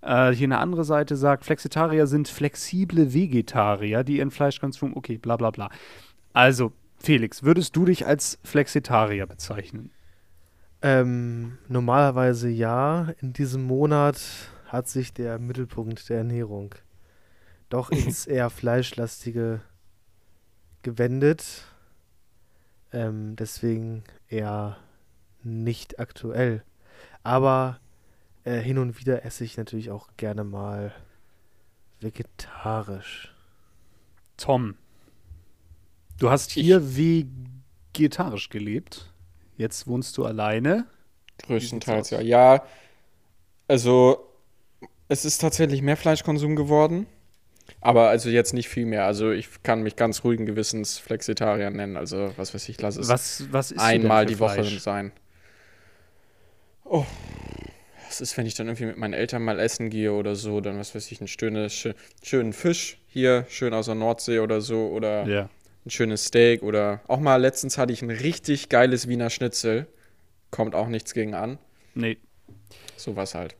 Äh, 0.00 0.32
hier 0.32 0.46
eine 0.46 0.58
andere 0.58 0.84
Seite 0.84 1.16
sagt, 1.16 1.44
Flexitarier 1.44 2.06
sind 2.06 2.28
flexible 2.28 3.12
Vegetarier, 3.12 4.04
die 4.04 4.18
ihren 4.18 4.30
Fleischkonsum, 4.30 4.96
okay, 4.96 5.18
bla 5.18 5.36
bla 5.36 5.50
bla. 5.50 5.70
Also, 6.32 6.72
Felix, 6.96 7.42
würdest 7.42 7.76
du 7.76 7.84
dich 7.84 8.06
als 8.06 8.38
Flexitarier 8.42 9.26
bezeichnen? 9.26 9.90
Ähm, 10.80 11.58
normalerweise 11.68 12.48
ja. 12.48 13.12
In 13.20 13.32
diesem 13.32 13.64
Monat 13.64 14.20
hat 14.66 14.88
sich 14.88 15.12
der 15.12 15.38
Mittelpunkt 15.38 16.08
der 16.08 16.18
Ernährung 16.18 16.74
doch 17.68 17.90
ins 17.90 18.26
eher 18.26 18.50
fleischlastige 18.50 19.60
gewendet. 20.82 21.64
Ähm, 22.92 23.36
deswegen 23.36 24.04
eher 24.28 24.78
nicht 25.42 25.98
aktuell. 25.98 26.64
Aber 27.22 27.80
äh, 28.44 28.58
hin 28.60 28.78
und 28.78 28.98
wieder 28.98 29.24
esse 29.24 29.44
ich 29.44 29.56
natürlich 29.56 29.90
auch 29.90 30.08
gerne 30.16 30.44
mal 30.44 30.92
vegetarisch. 32.00 33.34
Tom, 34.36 34.76
du 36.18 36.30
hast 36.30 36.52
hier 36.52 36.96
ich 36.96 37.26
vegetarisch 37.94 38.48
gelebt. 38.48 39.12
Jetzt 39.56 39.86
wohnst 39.86 40.16
du 40.16 40.24
alleine. 40.24 40.86
Größtenteils, 41.42 42.10
ja. 42.10 42.20
Ja, 42.20 42.64
also 43.66 44.32
es 45.08 45.24
ist 45.24 45.40
tatsächlich 45.40 45.82
mehr 45.82 45.96
Fleischkonsum 45.96 46.56
geworden. 46.56 47.06
Aber 47.80 48.08
also 48.08 48.28
jetzt 48.28 48.54
nicht 48.54 48.68
viel 48.68 48.86
mehr. 48.86 49.04
Also 49.04 49.30
ich 49.30 49.48
kann 49.62 49.82
mich 49.82 49.96
ganz 49.96 50.24
ruhigen 50.24 50.46
Gewissens 50.46 50.98
Flexitarier 50.98 51.70
nennen. 51.70 51.96
Also 51.96 52.32
was 52.36 52.54
weiß 52.54 52.68
ich, 52.68 52.80
lass 52.80 52.96
es 52.96 53.08
was, 53.08 53.44
was 53.50 53.76
einmal 53.78 54.26
die 54.26 54.38
Woche 54.38 54.64
Fleisch? 54.64 54.80
sein. 54.80 55.12
Oh. 56.84 57.04
Was 58.06 58.20
ist, 58.22 58.36
wenn 58.38 58.46
ich 58.46 58.54
dann 58.54 58.68
irgendwie 58.68 58.86
mit 58.86 58.96
meinen 58.96 59.12
Eltern 59.12 59.42
mal 59.42 59.60
essen 59.60 59.90
gehe 59.90 60.12
oder 60.12 60.34
so, 60.34 60.60
dann 60.60 60.78
was 60.78 60.94
weiß 60.94 61.12
ich, 61.12 61.20
einen 61.20 61.28
schönen, 61.28 61.68
schönen 62.22 62.52
Fisch 62.54 62.98
hier, 63.06 63.44
schön 63.50 63.74
aus 63.74 63.86
der 63.86 63.94
Nordsee 63.96 64.38
oder 64.38 64.62
so, 64.62 64.88
oder 64.88 65.26
ja. 65.26 65.50
ein 65.84 65.90
schönes 65.90 66.24
Steak 66.24 66.62
oder 66.62 67.02
auch 67.06 67.20
mal 67.20 67.36
letztens 67.36 67.76
hatte 67.76 67.92
ich 67.92 68.00
ein 68.00 68.10
richtig 68.10 68.70
geiles 68.70 69.08
Wiener 69.08 69.28
Schnitzel. 69.28 69.86
Kommt 70.50 70.74
auch 70.74 70.88
nichts 70.88 71.12
gegen 71.12 71.34
an. 71.34 71.58
Nee. 71.94 72.16
Sowas 72.96 73.34
halt 73.34 73.54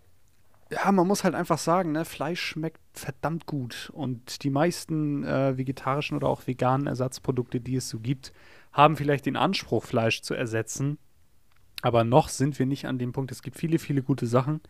ja, 0.70 0.92
man 0.92 1.07
muss 1.07 1.24
halt 1.24 1.35
einfach 1.35 1.59
sagen, 1.59 1.92
ne, 1.92 2.04
Fleisch 2.04 2.40
schmeckt 2.40 2.81
verdammt 2.92 3.46
gut. 3.46 3.90
Und 3.94 4.42
die 4.42 4.50
meisten 4.50 5.24
äh, 5.24 5.57
vegetarischen 5.57 6.16
oder 6.16 6.28
auch 6.28 6.46
veganen 6.46 6.87
Ersatzprodukte, 6.87 7.61
die 7.61 7.76
es 7.76 7.88
so 7.88 8.00
gibt, 8.00 8.33
haben 8.72 8.96
vielleicht 8.96 9.26
den 9.26 9.37
Anspruch, 9.37 9.85
Fleisch 9.85 10.20
zu 10.20 10.35
ersetzen. 10.35 10.98
Aber 11.81 12.04
noch 12.04 12.28
sind 12.28 12.59
wir 12.59 12.66
nicht 12.66 12.87
an 12.87 12.98
dem 12.98 13.12
Punkt. 13.12 13.33
Es 13.33 13.42
gibt 13.42 13.57
viele, 13.57 13.78
viele 13.78 14.02
gute 14.02 14.26
Sachen. 14.26 14.61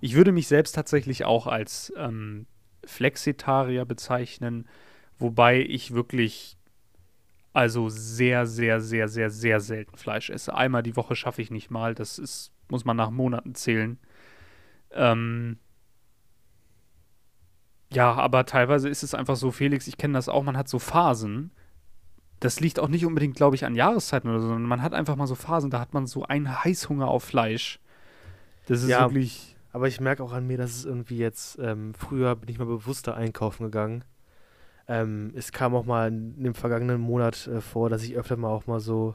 Ich 0.00 0.14
würde 0.14 0.32
mich 0.32 0.48
selbst 0.48 0.72
tatsächlich 0.74 1.24
auch 1.24 1.46
als 1.46 1.92
ähm, 1.96 2.46
Flexitarier 2.84 3.84
bezeichnen, 3.84 4.66
wobei 5.18 5.60
ich 5.60 5.94
wirklich 5.94 6.56
also 7.52 7.88
sehr, 7.88 8.46
sehr, 8.46 8.80
sehr, 8.80 9.08
sehr, 9.08 9.30
sehr 9.30 9.60
selten 9.60 9.96
Fleisch 9.96 10.30
esse. 10.30 10.54
Einmal 10.54 10.82
die 10.82 10.96
Woche 10.96 11.14
schaffe 11.14 11.40
ich 11.40 11.52
nicht 11.52 11.70
mal. 11.70 11.94
Das 11.94 12.18
ist, 12.18 12.50
muss 12.68 12.84
man 12.84 12.96
nach 12.96 13.10
Monaten 13.10 13.54
zählen. 13.54 13.98
Ähm, 14.94 15.58
ja, 17.92 18.12
aber 18.12 18.44
teilweise 18.44 18.88
ist 18.88 19.02
es 19.02 19.14
einfach 19.14 19.36
so, 19.36 19.50
Felix, 19.50 19.86
ich 19.86 19.96
kenne 19.96 20.14
das 20.14 20.28
auch, 20.28 20.42
man 20.42 20.56
hat 20.56 20.68
so 20.68 20.78
Phasen. 20.78 21.52
Das 22.40 22.60
liegt 22.60 22.80
auch 22.80 22.88
nicht 22.88 23.06
unbedingt, 23.06 23.36
glaube 23.36 23.56
ich, 23.56 23.64
an 23.64 23.76
Jahreszeiten 23.76 24.28
oder 24.28 24.40
so, 24.40 24.48
sondern 24.48 24.68
man 24.68 24.82
hat 24.82 24.92
einfach 24.92 25.16
mal 25.16 25.26
so 25.26 25.34
Phasen, 25.34 25.70
da 25.70 25.80
hat 25.80 25.94
man 25.94 26.06
so 26.06 26.24
einen 26.24 26.64
Heißhunger 26.64 27.08
auf 27.08 27.24
Fleisch. 27.24 27.80
Das 28.66 28.82
ist 28.82 28.88
ja, 28.88 29.02
wirklich. 29.02 29.56
Aber 29.72 29.88
ich 29.88 30.00
merke 30.00 30.22
auch 30.22 30.32
an 30.32 30.46
mir, 30.46 30.58
dass 30.58 30.70
es 30.72 30.84
irgendwie 30.84 31.18
jetzt, 31.18 31.58
ähm, 31.60 31.94
früher 31.94 32.36
bin 32.36 32.48
ich 32.48 32.58
mal 32.58 32.66
bewusster 32.66 33.16
einkaufen 33.16 33.64
gegangen. 33.64 34.04
Ähm, 34.86 35.32
es 35.34 35.52
kam 35.52 35.74
auch 35.74 35.84
mal 35.84 36.08
in 36.08 36.42
dem 36.42 36.54
vergangenen 36.54 37.00
Monat 37.00 37.46
äh, 37.46 37.60
vor, 37.60 37.88
dass 37.90 38.02
ich 38.02 38.16
öfter 38.16 38.36
mal 38.36 38.48
auch 38.48 38.66
mal 38.66 38.80
so, 38.80 39.14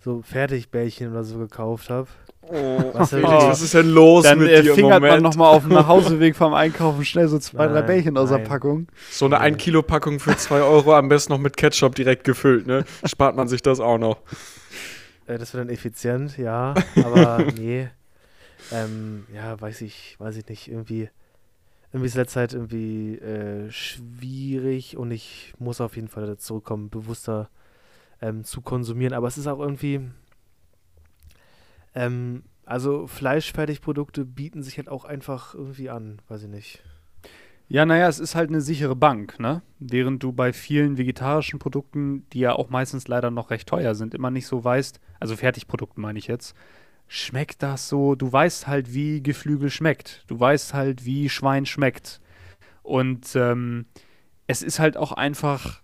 so 0.00 0.22
Fertigbällchen 0.22 1.10
oder 1.10 1.24
so 1.24 1.38
gekauft 1.38 1.90
habe. 1.90 2.08
Oh, 2.50 2.90
was, 2.94 3.12
oh. 3.12 3.22
was, 3.22 3.60
ist 3.60 3.74
denn 3.74 3.90
los 3.90 4.24
Dann, 4.24 4.38
mit 4.38 4.48
äh, 4.48 4.62
dir 4.62 4.74
fingert 4.74 5.02
man 5.02 5.22
nochmal 5.22 5.54
auf 5.54 5.64
dem 5.64 5.72
Nachhauseweg 5.74 6.34
vom 6.34 6.54
Einkaufen 6.54 7.04
schnell 7.04 7.28
so 7.28 7.38
zwei, 7.38 7.66
nein, 7.66 7.74
drei 7.74 7.82
Bällchen 7.82 8.16
aus 8.16 8.30
der 8.30 8.38
Packung. 8.38 8.88
So 9.10 9.26
eine 9.26 9.38
1 9.38 9.58
Kilo 9.58 9.82
Packung 9.82 10.18
für 10.18 10.34
2 10.34 10.62
Euro, 10.62 10.94
am 10.94 11.08
besten 11.08 11.32
noch 11.32 11.40
mit 11.40 11.58
Ketchup 11.58 11.94
direkt 11.94 12.24
gefüllt, 12.24 12.66
ne? 12.66 12.84
Spart 13.04 13.36
man 13.36 13.48
sich 13.48 13.60
das 13.60 13.80
auch 13.80 13.98
noch. 13.98 14.18
Äh, 15.26 15.36
das 15.36 15.52
wäre 15.52 15.64
dann 15.64 15.74
effizient, 15.74 16.38
ja, 16.38 16.74
aber 16.96 17.44
nee. 17.58 17.88
Ähm, 18.72 19.26
ja, 19.34 19.60
weiß 19.60 19.82
ich, 19.82 20.16
weiß 20.18 20.36
ich 20.36 20.48
nicht, 20.48 20.68
irgendwie 20.68 21.10
irgendwie 21.92 22.06
ist 22.06 22.16
letzte 22.16 22.34
Zeit 22.34 22.52
irgendwie 22.52 23.16
äh, 23.16 23.70
schwierig 23.70 24.96
und 24.96 25.10
ich 25.10 25.54
muss 25.58 25.80
auf 25.80 25.96
jeden 25.96 26.08
Fall 26.08 26.26
dazu 26.26 26.60
kommen, 26.60 26.90
bewusster 26.90 27.48
ähm, 28.20 28.44
zu 28.44 28.60
konsumieren. 28.60 29.12
Aber 29.12 29.28
es 29.28 29.38
ist 29.38 29.46
auch 29.46 29.60
irgendwie, 29.60 30.00
ähm, 31.94 32.42
also 32.64 33.06
Fleischfertigprodukte 33.06 34.24
bieten 34.24 34.62
sich 34.62 34.76
halt 34.76 34.88
auch 34.88 35.04
einfach 35.04 35.54
irgendwie 35.54 35.90
an, 35.90 36.20
weiß 36.28 36.44
ich 36.44 36.48
nicht. 36.48 36.82
Ja, 37.70 37.84
naja, 37.84 38.08
es 38.08 38.18
ist 38.18 38.34
halt 38.34 38.48
eine 38.48 38.62
sichere 38.62 38.96
Bank, 38.96 39.38
ne? 39.38 39.60
Während 39.78 40.22
du 40.22 40.32
bei 40.32 40.54
vielen 40.54 40.96
vegetarischen 40.96 41.58
Produkten, 41.58 42.26
die 42.32 42.40
ja 42.40 42.54
auch 42.54 42.70
meistens 42.70 43.08
leider 43.08 43.30
noch 43.30 43.50
recht 43.50 43.68
teuer 43.68 43.94
sind, 43.94 44.14
immer 44.14 44.30
nicht 44.30 44.46
so 44.46 44.64
weißt, 44.64 45.00
also 45.20 45.36
Fertigprodukten 45.36 46.00
meine 46.00 46.18
ich 46.18 46.28
jetzt, 46.28 46.56
schmeckt 47.08 47.62
das 47.62 47.88
so? 47.88 48.14
Du 48.14 48.32
weißt 48.32 48.66
halt, 48.68 48.94
wie 48.94 49.22
Geflügel 49.22 49.68
schmeckt. 49.68 50.24
Du 50.28 50.40
weißt 50.40 50.72
halt, 50.72 51.04
wie 51.04 51.28
Schwein 51.28 51.66
schmeckt. 51.66 52.20
Und 52.82 53.36
ähm, 53.36 53.84
es 54.46 54.62
ist 54.62 54.78
halt 54.78 54.96
auch 54.96 55.12
einfach 55.12 55.82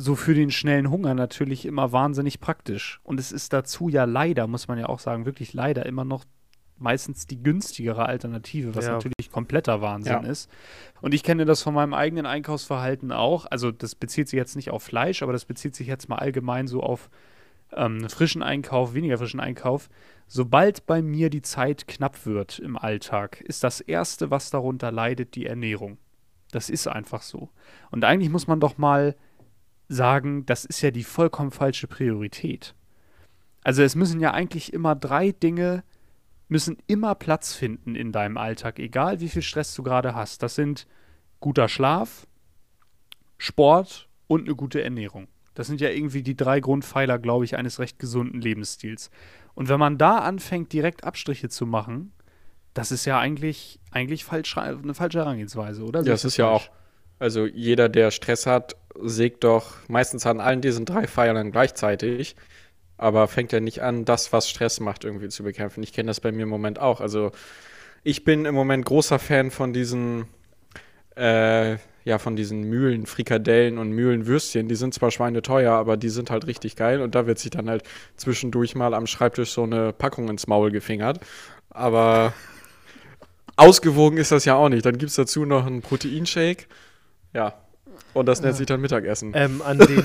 so 0.00 0.16
für 0.16 0.34
den 0.34 0.50
schnellen 0.50 0.90
Hunger 0.90 1.14
natürlich 1.14 1.66
immer 1.66 1.92
wahnsinnig 1.92 2.40
praktisch. 2.40 3.00
Und 3.04 3.20
es 3.20 3.32
ist 3.32 3.52
dazu 3.52 3.88
ja 3.88 4.04
leider, 4.04 4.46
muss 4.46 4.68
man 4.68 4.78
ja 4.78 4.88
auch 4.88 4.98
sagen, 4.98 5.26
wirklich 5.26 5.52
leider 5.52 5.86
immer 5.86 6.04
noch 6.04 6.24
meistens 6.78 7.26
die 7.26 7.42
günstigere 7.42 8.06
Alternative, 8.06 8.74
was 8.74 8.86
ja. 8.86 8.92
natürlich 8.92 9.30
kompletter 9.30 9.82
Wahnsinn 9.82 10.24
ja. 10.24 10.30
ist. 10.30 10.50
Und 11.02 11.12
ich 11.12 11.22
kenne 11.22 11.44
das 11.44 11.62
von 11.62 11.74
meinem 11.74 11.92
eigenen 11.92 12.24
Einkaufsverhalten 12.24 13.12
auch. 13.12 13.46
Also 13.50 13.70
das 13.70 13.94
bezieht 13.94 14.28
sich 14.28 14.38
jetzt 14.38 14.56
nicht 14.56 14.70
auf 14.70 14.82
Fleisch, 14.82 15.22
aber 15.22 15.32
das 15.32 15.44
bezieht 15.44 15.74
sich 15.74 15.86
jetzt 15.86 16.08
mal 16.08 16.16
allgemein 16.16 16.66
so 16.66 16.82
auf 16.82 17.10
ähm, 17.72 18.08
frischen 18.08 18.42
Einkauf, 18.42 18.94
weniger 18.94 19.18
frischen 19.18 19.40
Einkauf. 19.40 19.90
Sobald 20.26 20.86
bei 20.86 21.02
mir 21.02 21.28
die 21.28 21.42
Zeit 21.42 21.86
knapp 21.86 22.24
wird 22.24 22.58
im 22.58 22.78
Alltag, 22.78 23.42
ist 23.42 23.62
das 23.62 23.80
Erste, 23.80 24.30
was 24.30 24.50
darunter 24.50 24.90
leidet, 24.90 25.34
die 25.34 25.46
Ernährung. 25.46 25.98
Das 26.50 26.70
ist 26.70 26.88
einfach 26.88 27.22
so. 27.22 27.50
Und 27.90 28.04
eigentlich 28.04 28.30
muss 28.30 28.46
man 28.46 28.58
doch 28.58 28.78
mal 28.78 29.14
sagen, 29.90 30.46
das 30.46 30.64
ist 30.64 30.80
ja 30.82 30.90
die 30.90 31.04
vollkommen 31.04 31.50
falsche 31.50 31.88
Priorität. 31.88 32.74
Also 33.62 33.82
es 33.82 33.96
müssen 33.96 34.20
ja 34.20 34.32
eigentlich 34.32 34.72
immer 34.72 34.94
drei 34.94 35.32
Dinge, 35.32 35.82
müssen 36.48 36.78
immer 36.86 37.14
Platz 37.14 37.54
finden 37.54 37.94
in 37.94 38.12
deinem 38.12 38.38
Alltag, 38.38 38.78
egal 38.78 39.20
wie 39.20 39.28
viel 39.28 39.42
Stress 39.42 39.74
du 39.74 39.82
gerade 39.82 40.14
hast. 40.14 40.42
Das 40.42 40.54
sind 40.54 40.86
guter 41.40 41.68
Schlaf, 41.68 42.26
Sport 43.36 44.08
und 44.28 44.46
eine 44.46 44.54
gute 44.54 44.82
Ernährung. 44.82 45.28
Das 45.54 45.66
sind 45.66 45.80
ja 45.80 45.90
irgendwie 45.90 46.22
die 46.22 46.36
drei 46.36 46.60
Grundpfeiler, 46.60 47.18
glaube 47.18 47.44
ich, 47.44 47.56
eines 47.56 47.80
recht 47.80 47.98
gesunden 47.98 48.40
Lebensstils. 48.40 49.10
Und 49.54 49.68
wenn 49.68 49.80
man 49.80 49.98
da 49.98 50.18
anfängt, 50.18 50.72
direkt 50.72 51.04
Abstriche 51.04 51.48
zu 51.48 51.66
machen, 51.66 52.12
das 52.74 52.92
ist 52.92 53.04
ja 53.04 53.18
eigentlich, 53.18 53.80
eigentlich 53.90 54.24
falsch, 54.24 54.56
eine 54.56 54.94
falsche 54.94 55.18
Herangehensweise, 55.18 55.82
oder? 55.82 56.00
Ja, 56.00 56.12
das 56.12 56.24
ist 56.24 56.36
ja 56.36 56.48
auch. 56.48 56.70
Also 57.18 57.46
jeder, 57.46 57.88
der 57.88 58.12
Stress 58.12 58.46
hat, 58.46 58.76
sägt 58.98 59.44
doch 59.44 59.76
meistens 59.88 60.26
an 60.26 60.40
allen 60.40 60.60
diesen 60.60 60.84
drei 60.84 61.06
Pfeilern 61.06 61.52
gleichzeitig, 61.52 62.36
aber 62.96 63.28
fängt 63.28 63.52
ja 63.52 63.60
nicht 63.60 63.82
an, 63.82 64.04
das, 64.04 64.32
was 64.32 64.48
Stress 64.48 64.80
macht, 64.80 65.04
irgendwie 65.04 65.28
zu 65.28 65.42
bekämpfen. 65.42 65.82
Ich 65.82 65.92
kenne 65.92 66.08
das 66.08 66.20
bei 66.20 66.32
mir 66.32 66.42
im 66.42 66.48
Moment 66.48 66.78
auch. 66.78 67.00
Also 67.00 67.32
ich 68.02 68.24
bin 68.24 68.44
im 68.44 68.54
Moment 68.54 68.84
großer 68.84 69.18
Fan 69.18 69.50
von 69.50 69.72
diesen, 69.72 70.26
äh, 71.16 71.76
ja, 72.04 72.18
von 72.18 72.36
diesen 72.36 72.62
Mühlenfrikadellen 72.64 73.78
und 73.78 73.90
Mühlenwürstchen. 73.92 74.68
Die 74.68 74.74
sind 74.74 74.94
zwar 74.94 75.10
schweineteuer, 75.10 75.72
aber 75.72 75.96
die 75.96 76.08
sind 76.08 76.30
halt 76.30 76.46
richtig 76.46 76.76
geil 76.76 77.00
und 77.00 77.14
da 77.14 77.26
wird 77.26 77.38
sich 77.38 77.50
dann 77.50 77.68
halt 77.68 77.84
zwischendurch 78.16 78.74
mal 78.74 78.94
am 78.94 79.06
Schreibtisch 79.06 79.50
so 79.52 79.62
eine 79.62 79.92
Packung 79.92 80.28
ins 80.28 80.46
Maul 80.46 80.70
gefingert. 80.70 81.20
Aber 81.70 82.32
ausgewogen 83.56 84.18
ist 84.18 84.32
das 84.32 84.44
ja 84.44 84.56
auch 84.56 84.68
nicht. 84.68 84.84
Dann 84.84 84.98
gibt 84.98 85.10
es 85.10 85.16
dazu 85.16 85.44
noch 85.44 85.66
einen 85.66 85.82
Proteinshake. 85.82 86.66
Ja, 87.32 87.54
und 88.14 88.26
das 88.26 88.40
nennt 88.42 88.56
sich 88.56 88.66
dann 88.66 88.80
Mittagessen. 88.80 89.32
Ähm, 89.34 89.62
an, 89.62 89.78
den, 89.78 90.02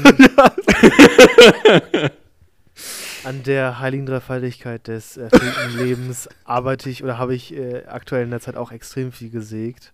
an 3.23 3.43
der 3.43 3.79
heiligen 3.79 4.05
Dreifaltigkeit 4.05 4.87
des 4.87 5.17
erfüllten 5.17 5.77
Lebens 5.77 6.29
arbeite 6.43 6.89
ich 6.89 7.03
oder 7.03 7.17
habe 7.17 7.35
ich 7.35 7.55
äh, 7.55 7.85
aktuell 7.87 8.23
in 8.23 8.31
der 8.31 8.41
Zeit 8.41 8.55
auch 8.55 8.71
extrem 8.71 9.11
viel 9.11 9.29
gesägt. 9.29 9.93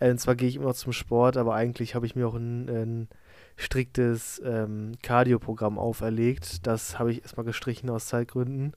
Äh, 0.00 0.10
und 0.10 0.18
zwar 0.18 0.34
gehe 0.34 0.48
ich 0.48 0.56
immer 0.56 0.66
noch 0.66 0.74
zum 0.74 0.92
Sport, 0.92 1.36
aber 1.36 1.54
eigentlich 1.54 1.94
habe 1.94 2.06
ich 2.06 2.16
mir 2.16 2.26
auch 2.26 2.34
ein, 2.34 2.68
ein 2.68 3.08
striktes 3.56 4.40
ähm, 4.44 4.92
Cardio-Programm 5.02 5.78
auferlegt. 5.78 6.66
Das 6.66 6.98
habe 6.98 7.12
ich 7.12 7.22
erstmal 7.22 7.44
gestrichen 7.44 7.90
aus 7.90 8.06
Zeitgründen. 8.06 8.72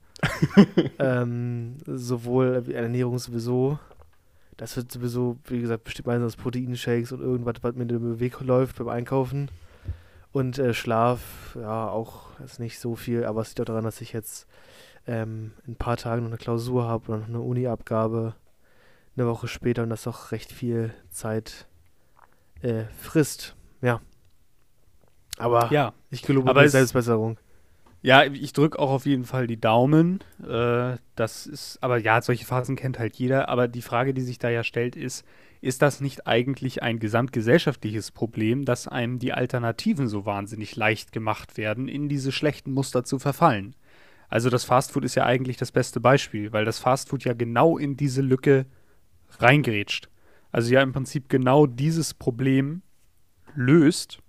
ähm, 0.98 1.76
sowohl 1.86 2.64
Ernährung 2.72 3.18
sowieso 3.18 3.78
das 4.56 4.76
wird 4.76 4.92
sowieso, 4.92 5.38
wie 5.44 5.60
gesagt, 5.60 5.84
bestimmt 5.84 6.06
meistens 6.06 6.34
aus 6.34 6.36
Proteinshakes 6.36 7.12
und 7.12 7.20
irgendwas, 7.20 7.56
was 7.62 7.74
mir 7.74 7.82
in 7.82 7.88
den 7.88 8.20
Weg 8.20 8.40
läuft 8.40 8.76
beim 8.76 8.88
Einkaufen. 8.88 9.50
Und 10.32 10.58
äh, 10.58 10.72
Schlaf, 10.72 11.56
ja, 11.60 11.88
auch 11.88 12.38
ist 12.40 12.58
nicht 12.58 12.78
so 12.78 12.96
viel, 12.96 13.24
aber 13.24 13.42
es 13.42 13.48
liegt 13.48 13.60
auch 13.60 13.64
daran, 13.66 13.84
dass 13.84 14.00
ich 14.00 14.12
jetzt 14.12 14.46
ähm, 15.06 15.52
in 15.66 15.72
ein 15.72 15.76
paar 15.76 15.96
Tagen 15.96 16.22
noch 16.22 16.30
eine 16.30 16.38
Klausur 16.38 16.84
habe 16.84 17.08
oder 17.08 17.18
noch 17.18 17.28
eine 17.28 17.40
Uni-Abgabe 17.40 18.34
eine 19.16 19.26
Woche 19.26 19.48
später 19.48 19.82
und 19.82 19.90
das 19.90 20.04
doch 20.04 20.32
recht 20.32 20.52
viel 20.52 20.94
Zeit 21.10 21.66
äh, 22.62 22.84
frisst. 22.98 23.56
Ja. 23.82 24.00
Aber 25.38 25.70
ja. 25.72 25.92
ich 26.10 26.22
gelobe 26.22 26.48
aber 26.48 26.66
Selbstbesserung. 26.68 27.38
Ja, 28.04 28.24
ich 28.24 28.52
drücke 28.52 28.80
auch 28.80 28.90
auf 28.90 29.06
jeden 29.06 29.24
Fall 29.24 29.46
die 29.46 29.60
Daumen. 29.60 30.20
Äh, 30.42 30.96
das 31.14 31.46
ist, 31.46 31.78
aber 31.80 31.98
ja, 31.98 32.20
solche 32.20 32.44
Phasen 32.44 32.74
kennt 32.74 32.98
halt 32.98 33.14
jeder. 33.14 33.48
Aber 33.48 33.68
die 33.68 33.82
Frage, 33.82 34.12
die 34.12 34.22
sich 34.22 34.40
da 34.40 34.50
ja 34.50 34.64
stellt, 34.64 34.96
ist, 34.96 35.24
ist 35.60 35.82
das 35.82 36.00
nicht 36.00 36.26
eigentlich 36.26 36.82
ein 36.82 36.98
gesamtgesellschaftliches 36.98 38.10
Problem, 38.10 38.64
dass 38.64 38.88
einem 38.88 39.20
die 39.20 39.32
Alternativen 39.32 40.08
so 40.08 40.26
wahnsinnig 40.26 40.74
leicht 40.74 41.12
gemacht 41.12 41.56
werden, 41.56 41.86
in 41.86 42.08
diese 42.08 42.32
schlechten 42.32 42.72
Muster 42.72 43.04
zu 43.04 43.20
verfallen? 43.20 43.76
Also 44.28 44.50
das 44.50 44.64
Fastfood 44.64 45.04
ist 45.04 45.14
ja 45.14 45.24
eigentlich 45.24 45.56
das 45.56 45.70
beste 45.70 46.00
Beispiel, 46.00 46.52
weil 46.52 46.64
das 46.64 46.80
Fastfood 46.80 47.22
ja 47.22 47.34
genau 47.34 47.78
in 47.78 47.96
diese 47.96 48.22
Lücke 48.22 48.66
reingrätscht. 49.38 50.08
Also 50.50 50.72
ja 50.74 50.82
im 50.82 50.92
Prinzip 50.92 51.28
genau 51.28 51.66
dieses 51.66 52.14
Problem 52.14 52.82
löst 53.54 54.21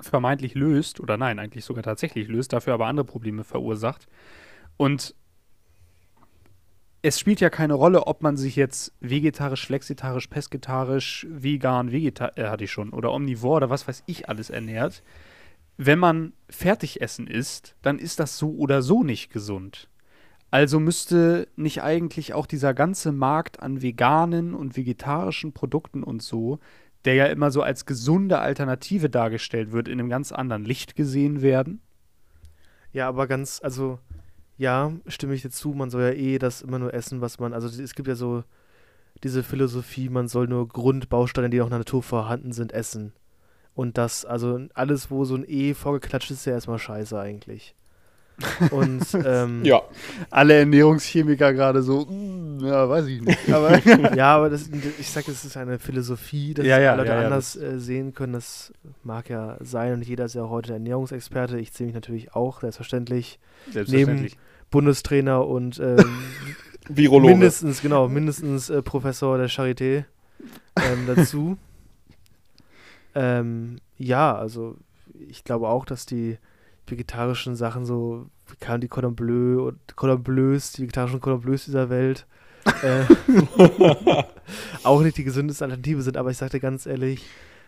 vermeintlich 0.00 0.54
löst, 0.54 1.00
oder 1.00 1.16
nein, 1.16 1.38
eigentlich 1.38 1.64
sogar 1.64 1.82
tatsächlich 1.82 2.28
löst, 2.28 2.52
dafür 2.52 2.74
aber 2.74 2.86
andere 2.86 3.06
Probleme 3.06 3.44
verursacht. 3.44 4.06
Und 4.76 5.14
es 7.02 7.20
spielt 7.20 7.40
ja 7.40 7.50
keine 7.50 7.74
Rolle, 7.74 8.06
ob 8.06 8.22
man 8.22 8.36
sich 8.36 8.56
jetzt 8.56 8.92
vegetarisch, 9.00 9.66
flexitarisch, 9.66 10.26
pesketarisch, 10.26 11.26
vegan, 11.30 11.92
vegeta 11.92 12.32
äh, 12.34 12.48
hatte 12.48 12.64
ich 12.64 12.72
schon, 12.72 12.90
oder 12.90 13.12
omnivor 13.12 13.58
oder 13.58 13.70
was 13.70 13.86
weiß 13.86 14.02
ich 14.06 14.28
alles 14.28 14.50
ernährt. 14.50 15.02
Wenn 15.76 15.98
man 15.98 16.32
Fertigessen 16.48 17.26
isst, 17.26 17.76
dann 17.82 17.98
ist 17.98 18.18
das 18.18 18.38
so 18.38 18.50
oder 18.56 18.82
so 18.82 19.04
nicht 19.04 19.30
gesund. 19.30 19.88
Also 20.50 20.80
müsste 20.80 21.48
nicht 21.56 21.82
eigentlich 21.82 22.32
auch 22.32 22.46
dieser 22.46 22.72
ganze 22.72 23.12
Markt 23.12 23.60
an 23.60 23.82
veganen 23.82 24.54
und 24.54 24.76
vegetarischen 24.76 25.52
Produkten 25.52 26.02
und 26.02 26.22
so 26.22 26.60
der 27.06 27.14
ja 27.14 27.26
immer 27.26 27.50
so 27.50 27.62
als 27.62 27.86
gesunde 27.86 28.40
Alternative 28.40 29.08
dargestellt 29.08 29.72
wird, 29.72 29.88
in 29.88 29.98
einem 29.98 30.08
ganz 30.08 30.32
anderen 30.32 30.64
Licht 30.64 30.96
gesehen 30.96 31.40
werden. 31.40 31.80
Ja, 32.92 33.08
aber 33.08 33.26
ganz, 33.26 33.60
also 33.62 33.98
ja, 34.58 34.92
stimme 35.06 35.34
ich 35.34 35.42
dir 35.42 35.50
zu, 35.50 35.70
man 35.70 35.90
soll 35.90 36.02
ja 36.02 36.10
eh 36.10 36.38
das 36.38 36.62
immer 36.62 36.78
nur 36.78 36.92
essen, 36.94 37.20
was 37.20 37.38
man, 37.38 37.52
also 37.52 37.68
es 37.68 37.94
gibt 37.94 38.08
ja 38.08 38.14
so 38.14 38.42
diese 39.22 39.42
Philosophie, 39.42 40.08
man 40.08 40.28
soll 40.28 40.48
nur 40.48 40.68
Grundbausteine, 40.68 41.48
die 41.48 41.60
auch 41.60 41.66
in 41.66 41.70
der 41.70 41.80
Natur 41.80 42.02
vorhanden 42.02 42.52
sind, 42.52 42.72
essen. 42.72 43.12
Und 43.74 43.98
das, 43.98 44.24
also 44.24 44.60
alles, 44.74 45.10
wo 45.10 45.24
so 45.24 45.36
ein 45.36 45.44
E 45.46 45.74
vorgeklatscht 45.74 46.30
ist, 46.30 46.38
ist 46.38 46.46
ja 46.46 46.52
erstmal 46.52 46.78
scheiße 46.78 47.18
eigentlich. 47.18 47.74
Und 48.70 49.06
ähm, 49.24 49.64
ja, 49.64 49.82
alle 50.30 50.54
Ernährungschemiker 50.54 51.54
gerade 51.54 51.82
so, 51.82 52.04
mm, 52.04 52.60
ja, 52.60 52.88
weiß 52.88 53.06
ich 53.06 53.22
nicht. 53.22 53.50
Aber 53.50 53.78
ja, 54.14 54.36
aber 54.36 54.50
das, 54.50 54.68
ich 54.98 55.10
sage, 55.10 55.26
das 55.28 55.44
ist 55.44 55.56
eine 55.56 55.78
Philosophie, 55.78 56.52
dass 56.54 56.66
ja, 56.66 56.78
ja, 56.78 56.94
Leute 56.94 57.10
ja, 57.10 57.20
anders 57.20 57.56
äh, 57.56 57.78
sehen 57.78 58.14
können. 58.14 58.34
Das 58.34 58.72
mag 59.02 59.30
ja 59.30 59.56
sein 59.60 59.94
und 59.94 60.02
jeder 60.02 60.26
ist 60.26 60.34
ja 60.34 60.42
auch 60.42 60.50
heute 60.50 60.74
Ernährungsexperte. 60.74 61.58
Ich 61.58 61.72
zähle 61.72 61.86
mich 61.86 61.94
natürlich 61.94 62.34
auch, 62.34 62.60
selbstverständlich. 62.60 63.38
Selbstverständlich. 63.70 64.32
Neben 64.32 64.42
Bundestrainer 64.70 65.46
und 65.46 65.78
ähm, 65.80 66.04
Virologe. 66.88 67.32
Mindestens, 67.32 67.80
genau, 67.80 68.08
mindestens 68.08 68.68
äh, 68.68 68.82
Professor 68.82 69.38
der 69.38 69.48
Charité 69.48 70.04
ähm, 70.76 71.06
dazu. 71.06 71.56
ähm, 73.14 73.78
ja, 73.96 74.36
also 74.36 74.76
ich 75.28 75.44
glaube 75.44 75.68
auch, 75.68 75.86
dass 75.86 76.04
die 76.04 76.38
vegetarischen 76.86 77.56
Sachen, 77.56 77.84
so 77.84 78.26
wie 78.48 78.56
kam 78.56 78.80
die 78.80 78.88
Cordon 78.88 79.16
Bleu 79.16 79.66
und 79.66 79.96
Cordon 79.96 80.22
Bleus, 80.22 80.72
die 80.72 80.82
vegetarischen 80.82 81.20
Cordon 81.20 81.40
Bleus 81.40 81.64
dieser 81.64 81.90
Welt, 81.90 82.26
äh, 82.82 83.04
auch 84.84 85.02
nicht 85.02 85.16
die 85.16 85.24
gesündeste 85.24 85.64
Alternative 85.64 86.02
sind. 86.02 86.16
Aber 86.16 86.30
ich 86.30 86.36
sagte 86.36 86.60
ganz 86.60 86.86
ehrlich, 86.86 87.24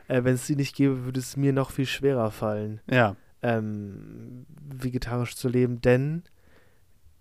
äh, 0.08 0.24
wenn 0.24 0.34
es 0.34 0.46
sie 0.46 0.56
nicht 0.56 0.74
gäbe, 0.74 1.04
würde 1.04 1.20
es 1.20 1.36
mir 1.36 1.52
noch 1.52 1.70
viel 1.70 1.86
schwerer 1.86 2.30
fallen, 2.30 2.80
ja. 2.90 3.16
ähm, 3.42 4.46
vegetarisch 4.60 5.36
zu 5.36 5.48
leben, 5.48 5.80
denn 5.80 6.22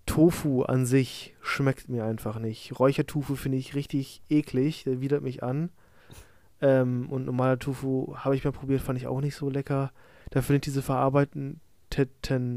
Tofu 0.06 0.64
an 0.64 0.86
sich 0.86 1.36
schmeckt 1.42 1.90
mir 1.90 2.06
einfach 2.06 2.40
nicht. 2.40 2.80
Räuchertofu 2.80 3.36
finde 3.36 3.58
ich 3.58 3.76
richtig 3.76 4.22
eklig, 4.30 4.86
der 4.86 5.02
widert 5.02 5.22
mich 5.22 5.44
an. 5.44 5.70
Ähm, 6.62 7.08
und 7.10 7.26
normaler 7.26 7.60
Tofu 7.60 8.16
habe 8.16 8.36
ich 8.36 8.44
mal 8.44 8.52
probiert, 8.52 8.82
fand 8.82 8.98
ich 8.98 9.06
auch 9.06 9.22
nicht 9.22 9.36
so 9.36 9.50
lecker. 9.50 9.92
Da 10.32 10.42
finde 10.42 10.56
ich 10.56 10.62
diese 10.62 10.82
verarbeiteten 10.82 11.60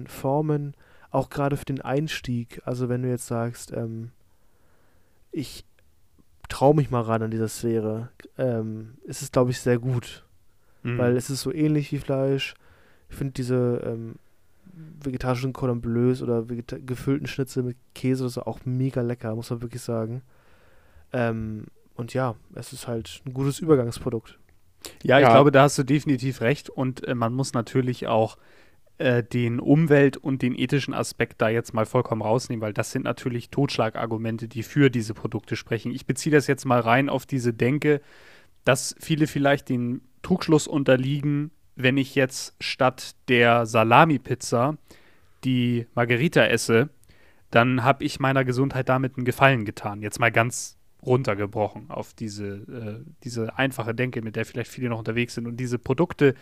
Formen, 0.06 0.74
auch 1.10 1.30
gerade 1.30 1.56
für 1.56 1.64
den 1.64 1.80
Einstieg, 1.80 2.60
also 2.64 2.88
wenn 2.88 3.02
du 3.02 3.08
jetzt 3.08 3.26
sagst, 3.26 3.72
ähm, 3.72 4.10
ich 5.32 5.64
traue 6.48 6.74
mich 6.74 6.90
mal 6.90 7.02
ran 7.02 7.22
an 7.22 7.30
dieser 7.30 7.48
Sphäre, 7.48 8.10
ähm, 8.36 8.94
ist 9.04 9.22
es, 9.22 9.32
glaube 9.32 9.50
ich, 9.50 9.60
sehr 9.60 9.78
gut. 9.78 10.24
Mhm. 10.82 10.98
Weil 10.98 11.16
es 11.16 11.30
ist 11.30 11.42
so 11.42 11.52
ähnlich 11.52 11.92
wie 11.92 11.98
Fleisch. 11.98 12.54
Ich 13.08 13.16
finde 13.16 13.32
diese 13.34 13.82
ähm, 13.84 14.16
vegetarischen 15.02 15.52
Cordon 15.52 15.80
Bleus 15.80 16.22
oder 16.22 16.44
gefüllten 16.44 17.26
Schnitzel 17.26 17.62
mit 17.62 17.76
Käse 17.94 18.24
oder 18.24 18.30
so 18.30 18.42
auch 18.42 18.60
mega 18.64 19.02
lecker, 19.02 19.34
muss 19.34 19.50
man 19.50 19.62
wirklich 19.62 19.82
sagen. 19.82 20.22
Ähm, 21.12 21.66
und 21.94 22.14
ja, 22.14 22.34
es 22.54 22.72
ist 22.72 22.86
halt 22.86 23.20
ein 23.26 23.34
gutes 23.34 23.60
Übergangsprodukt. 23.60 24.38
Ja, 25.02 25.18
ich 25.18 25.24
ja. 25.24 25.32
glaube, 25.32 25.50
da 25.50 25.62
hast 25.62 25.78
du 25.78 25.82
definitiv 25.82 26.40
recht. 26.40 26.70
Und 26.70 27.06
äh, 27.06 27.14
man 27.14 27.34
muss 27.34 27.52
natürlich 27.52 28.06
auch 28.06 28.38
äh, 29.00 29.24
den 29.24 29.60
Umwelt- 29.60 30.18
und 30.18 30.42
den 30.42 30.54
ethischen 30.54 30.92
Aspekt 30.92 31.40
da 31.40 31.48
jetzt 31.48 31.72
mal 31.72 31.86
vollkommen 31.86 32.20
rausnehmen, 32.20 32.60
weil 32.60 32.74
das 32.74 32.92
sind 32.92 33.04
natürlich 33.04 33.48
Totschlagargumente, 33.48 34.46
die 34.46 34.62
für 34.62 34.90
diese 34.90 35.14
Produkte 35.14 35.56
sprechen. 35.56 35.90
Ich 35.90 36.04
beziehe 36.04 36.34
das 36.34 36.46
jetzt 36.46 36.66
mal 36.66 36.80
rein 36.80 37.08
auf 37.08 37.24
diese 37.24 37.54
Denke, 37.54 38.02
dass 38.64 38.94
viele 39.00 39.26
vielleicht 39.26 39.70
den 39.70 40.02
Trugschluss 40.20 40.66
unterliegen, 40.66 41.50
wenn 41.76 41.96
ich 41.96 42.14
jetzt 42.14 42.54
statt 42.60 43.16
der 43.28 43.64
Salami-Pizza 43.64 44.76
die 45.44 45.86
Margarita 45.94 46.44
esse, 46.44 46.90
dann 47.50 47.82
habe 47.82 48.04
ich 48.04 48.20
meiner 48.20 48.44
Gesundheit 48.44 48.90
damit 48.90 49.16
einen 49.16 49.24
Gefallen 49.24 49.64
getan. 49.64 50.02
Jetzt 50.02 50.20
mal 50.20 50.30
ganz 50.30 50.76
runtergebrochen 51.02 51.90
auf 51.90 52.12
diese, 52.12 52.46
äh, 52.46 53.10
diese 53.24 53.56
einfache 53.56 53.94
Denke, 53.94 54.20
mit 54.20 54.36
der 54.36 54.44
vielleicht 54.44 54.70
viele 54.70 54.90
noch 54.90 54.98
unterwegs 54.98 55.34
sind. 55.34 55.46
Und 55.46 55.56
diese 55.56 55.78
Produkte, 55.78 56.34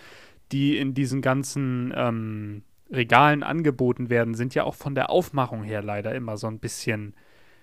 die 0.52 0.78
in 0.78 0.94
diesen 0.94 1.22
ganzen 1.22 1.92
ähm, 1.96 2.62
Regalen 2.90 3.42
angeboten 3.42 4.08
werden, 4.08 4.34
sind 4.34 4.54
ja 4.54 4.64
auch 4.64 4.74
von 4.74 4.94
der 4.94 5.10
Aufmachung 5.10 5.62
her 5.62 5.82
leider 5.82 6.14
immer 6.14 6.36
so 6.36 6.46
ein 6.46 6.58
bisschen 6.58 7.14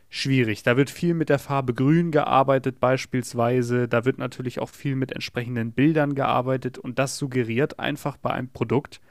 schwierig. 0.10 0.64
Da 0.64 0.78
wird 0.78 0.90
viel 0.90 1.14
mit 1.14 1.30
der 1.30 1.40
Farbe 1.40 1.74
Grün 1.74 2.12
gearbeitet 2.12 2.80
beispielsweise. 2.80 3.88
Da 3.88 4.06
wird 4.06 4.18
natürlich 4.18 4.60
auch 4.60 4.70
viel 4.70 4.96
mit 4.96 5.12
entsprechenden 5.12 5.72
Bildern 5.72 6.16
gearbeitet. 6.16 6.78
Und 6.78 7.00
das 7.00 7.18
suggeriert 7.18 7.80
einfach 7.80 8.18
bei 8.18 8.32
einem 8.32 8.50
Produkt, 8.50 9.02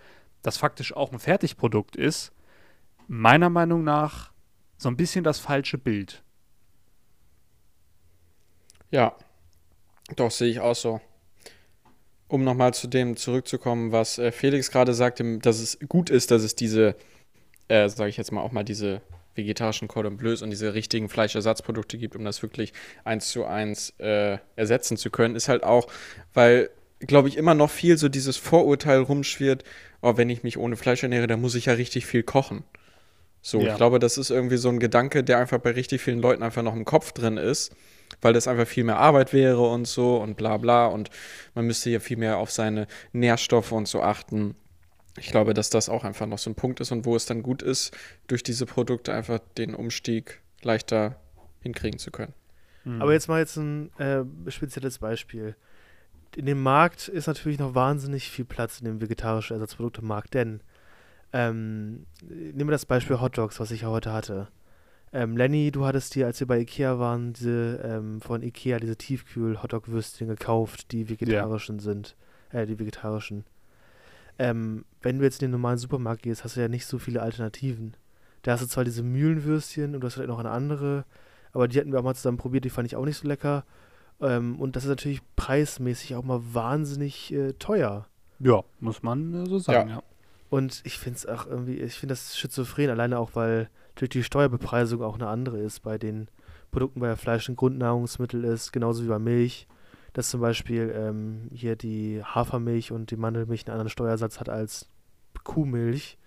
das 0.43 0.57
faktisch 0.57 0.95
auch 0.95 1.13
ein 1.13 1.19
Fertigprodukt 1.19 1.97
ist, 1.97 2.33
meiner 3.09 3.51
Meinung 3.51 3.85
nach 3.85 4.33
so 4.77 4.89
ein 4.89 4.97
bisschen 4.97 5.25
das 5.25 5.39
falsche 5.39 5.79
Bild. 5.79 6.23
Ja, 8.91 9.17
doch 10.17 10.31
sehe 10.31 10.51
ich 10.51 10.61
auch 10.61 10.75
so. 10.75 11.01
Um 12.35 12.43
nochmal 12.43 12.75
zu 12.75 12.89
dem 12.89 13.17
zurückzukommen, 13.17 13.93
was 13.93 14.19
äh, 14.19 14.33
Felix 14.33 14.73
gerade 14.73 14.93
sagte, 14.93 15.39
dass 15.39 15.61
es 15.61 15.79
gut 15.89 16.11
ist, 16.11 16.33
dass 16.33 16.43
es 16.43 16.57
diese, 16.57 16.97
äh, 17.69 17.89
sage 17.89 18.11
ich 18.11 18.17
jetzt 18.17 18.33
mal 18.33 18.41
auch 18.41 18.51
mal 18.51 18.65
diese 18.65 19.03
vegetarischen 19.37 19.87
Cordon 19.87 20.17
Bleus 20.17 20.43
und 20.43 20.51
diese 20.51 20.75
richtigen 20.75 21.09
Fleischersatzprodukte 21.09 21.97
gibt, 21.97 22.17
um 22.17 22.25
das 22.25 22.43
wirklich 22.43 22.73
eins 23.05 23.29
zu 23.29 23.45
eins 23.45 23.95
äh, 23.99 24.39
ersetzen 24.57 24.97
zu 24.97 25.11
können, 25.11 25.37
ist 25.37 25.49
halt 25.49 25.63
auch, 25.63 25.87
weil, 26.33 26.71
glaube 26.99 27.29
ich, 27.29 27.37
immer 27.37 27.55
noch 27.55 27.71
viel 27.71 27.99
so 27.99 28.09
dieses 28.09 28.37
Vorurteil 28.37 28.99
rumschwirrt, 28.99 29.63
oh, 30.03 30.17
wenn 30.17 30.29
ich 30.29 30.43
mich 30.43 30.59
ohne 30.59 30.75
Fleisch 30.75 31.05
ernähre, 31.05 31.29
dann 31.29 31.41
muss 31.41 31.55
ich 31.55 31.67
ja 31.67 31.75
richtig 31.75 32.05
viel 32.05 32.25
kochen. 32.25 32.65
So, 33.43 33.61
ja. 33.61 33.71
ich 33.71 33.77
glaube, 33.77 34.01
das 34.01 34.19
ist 34.19 34.31
irgendwie 34.31 34.57
so 34.57 34.71
ein 34.71 34.81
Gedanke, 34.81 35.23
der 35.23 35.39
einfach 35.39 35.59
bei 35.59 35.71
richtig 35.71 36.03
vielen 36.03 36.19
Leuten 36.19 36.43
einfach 36.43 36.65
noch 36.65 36.75
im 36.75 36.85
Kopf 36.85 37.13
drin 37.13 37.37
ist 37.37 37.77
weil 38.21 38.33
das 38.33 38.49
einfach 38.49 38.67
viel 38.67 38.85
mehr 38.85 38.99
Arbeit 38.99 39.33
wäre 39.33 39.63
und 39.69 39.87
so 39.87 40.17
und 40.17 40.37
bla 40.37 40.57
bla 40.57 40.87
und 40.87 41.11
man 41.55 41.67
müsste 41.67 41.91
ja 41.91 42.01
viel 42.01 42.17
mehr 42.17 42.39
auf 42.39 42.51
seine 42.51 42.87
Nährstoffe 43.13 43.73
und 43.73 43.87
so 43.87 44.03
achten. 44.03 44.55
Ich 45.17 45.31
glaube, 45.31 45.55
dass 45.55 45.71
das 45.71 45.89
auch 45.89 46.05
einfach 46.05 46.27
noch 46.27 46.39
so 46.39 46.51
ein 46.51 46.57
Punkt 46.57 46.81
ist 46.81 46.91
und 46.91 47.05
wo 47.05 47.15
es 47.15 47.27
dann 47.27 47.43
gut 47.43 47.63
ist, 47.63 47.97
durch 48.27 48.43
diese 48.43 48.67
Produkte 48.67 49.13
einfach 49.13 49.39
den 49.57 49.75
Umstieg 49.75 50.41
leichter 50.63 51.17
hinkriegen 51.61 51.99
zu 51.99 52.11
können. 52.11 52.35
Mhm. 52.85 53.03
Aber 53.03 53.13
jetzt 53.13 53.29
mal 53.29 53.41
jetzt 53.41 53.57
ein 53.57 53.91
äh, 53.99 54.25
spezielles 54.51 54.99
Beispiel. 54.99 55.57
In 56.37 56.47
dem 56.47 56.63
Markt 56.63 57.09
ist 57.09 57.27
natürlich 57.27 57.59
noch 57.59 57.75
wahnsinnig 57.75 58.29
viel 58.29 58.45
Platz 58.45 58.81
in 58.81 58.87
dem 58.87 59.01
vegetarischen 59.01 59.55
Ersatzproduktemarkt, 59.55 60.35
denn 60.35 60.61
ähm, 61.33 62.07
nehmen 62.23 62.69
wir 62.69 62.73
das 62.73 62.87
Beispiel 62.87 63.21
Hot 63.21 63.39
Dogs, 63.39 63.61
was 63.61 63.71
ich 63.71 63.85
heute 63.85 64.13
hatte. 64.13 64.49
Ähm, 65.15 65.37
Lenny, 65.37 65.71
du 65.71 65.87
hattest 65.87 66.17
dir, 66.17 66.27
als 66.27 66.41
wir 66.41 66.49
bei 66.49 66.59
Ikea 66.59 66.99
waren, 66.99 67.35
diese 67.35 67.81
ähm, 67.85 68.21
von 68.21 68.43
Ikea, 68.43 68.81
diese 68.81 68.97
Tiefkühl-Hotdog-Würstchen 68.97 70.27
gekauft, 70.27 70.91
die 70.91 71.09
vegetarischen 71.09 71.77
ja. 71.79 71.83
sind. 71.83 72.17
Äh, 72.51 72.67
die 72.67 72.81
vegetarischen. 72.81 73.45
Ähm, 74.41 74.85
wenn 75.03 75.19
du 75.19 75.25
jetzt 75.25 75.41
in 75.41 75.47
den 75.47 75.53
normalen 75.53 75.79
Supermarkt 75.79 76.23
gehst, 76.23 76.43
hast 76.43 76.57
du 76.57 76.61
ja 76.61 76.67
nicht 76.67 76.87
so 76.87 76.99
viele 76.99 77.23
Alternativen. 77.23 77.97
Da 78.43 78.53
hast 78.53 78.65
du 78.65 78.67
zwar 78.67 78.83
diese 78.83 79.05
Mühlenwürstchen 79.05 79.95
und 79.95 80.01
du 80.01 80.07
hast 80.07 80.15
vielleicht 80.15 80.31
noch 80.31 80.41
eine 80.41 80.51
andere, 80.51 81.05
aber 81.53 81.69
die 81.69 81.79
hatten 81.79 81.93
wir 81.93 82.01
auch 82.01 82.05
mal 82.05 82.17
zusammen 82.17 82.37
probiert, 82.39 82.65
die 82.65 82.71
fand 82.71 82.89
ich 82.89 82.97
auch 82.97 83.05
nicht 83.05 83.17
so 83.17 83.29
lecker. 83.29 83.65
Ähm, 84.21 84.59
und 84.59 84.75
das 84.75 84.83
ist 84.83 84.91
natürlich 84.91 85.21
preismäßig 85.37 86.17
auch 86.17 86.25
mal 86.25 86.41
wahnsinnig 86.53 87.33
äh, 87.33 87.53
teuer. 87.53 88.09
Ja, 88.41 88.65
muss 88.81 89.05
man 89.05 89.47
so 89.47 89.61
sagen, 89.61 89.91
ja. 89.91 89.97
ja. 89.97 90.03
Und 90.51 90.83
ich 90.85 90.99
finde 90.99 91.19
es 91.19 91.27
auch 91.27 91.47
irgendwie, 91.47 91.79
ich 91.79 91.95
finde 91.95 92.15
das 92.15 92.37
schizophren, 92.37 92.91
alleine 92.91 93.21
auch, 93.21 93.31
weil 93.35 93.71
durch 93.95 94.11
die 94.11 94.23
Steuerbepreisung 94.23 95.03
auch 95.03 95.15
eine 95.15 95.29
andere 95.29 95.59
ist 95.59 95.81
bei 95.81 95.99
den 95.99 96.29
Produkten, 96.71 97.01
weil 97.01 97.11
ja 97.11 97.17
Fleisch 97.17 97.49
ein 97.49 97.57
Grundnahrungsmittel 97.57 98.45
ist, 98.45 98.73
genauso 98.73 99.05
wie 99.05 99.09
bei 99.09 99.19
Milch. 99.19 99.67
Dass 100.13 100.31
zum 100.31 100.41
Beispiel 100.41 100.93
ähm, 100.97 101.49
hier 101.53 101.75
die 101.75 102.23
Hafermilch 102.23 102.93
und 102.93 103.11
die 103.11 103.17
Mandelmilch 103.17 103.67
einen 103.67 103.73
anderen 103.73 103.91
Steuersatz 103.91 104.39
hat 104.39 104.49
als 104.49 104.89
Kuhmilch, 105.43 106.19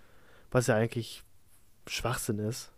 was 0.50 0.66
ja 0.66 0.74
eigentlich 0.74 1.24
Schwachsinn 1.86 2.38
ist. 2.38 2.70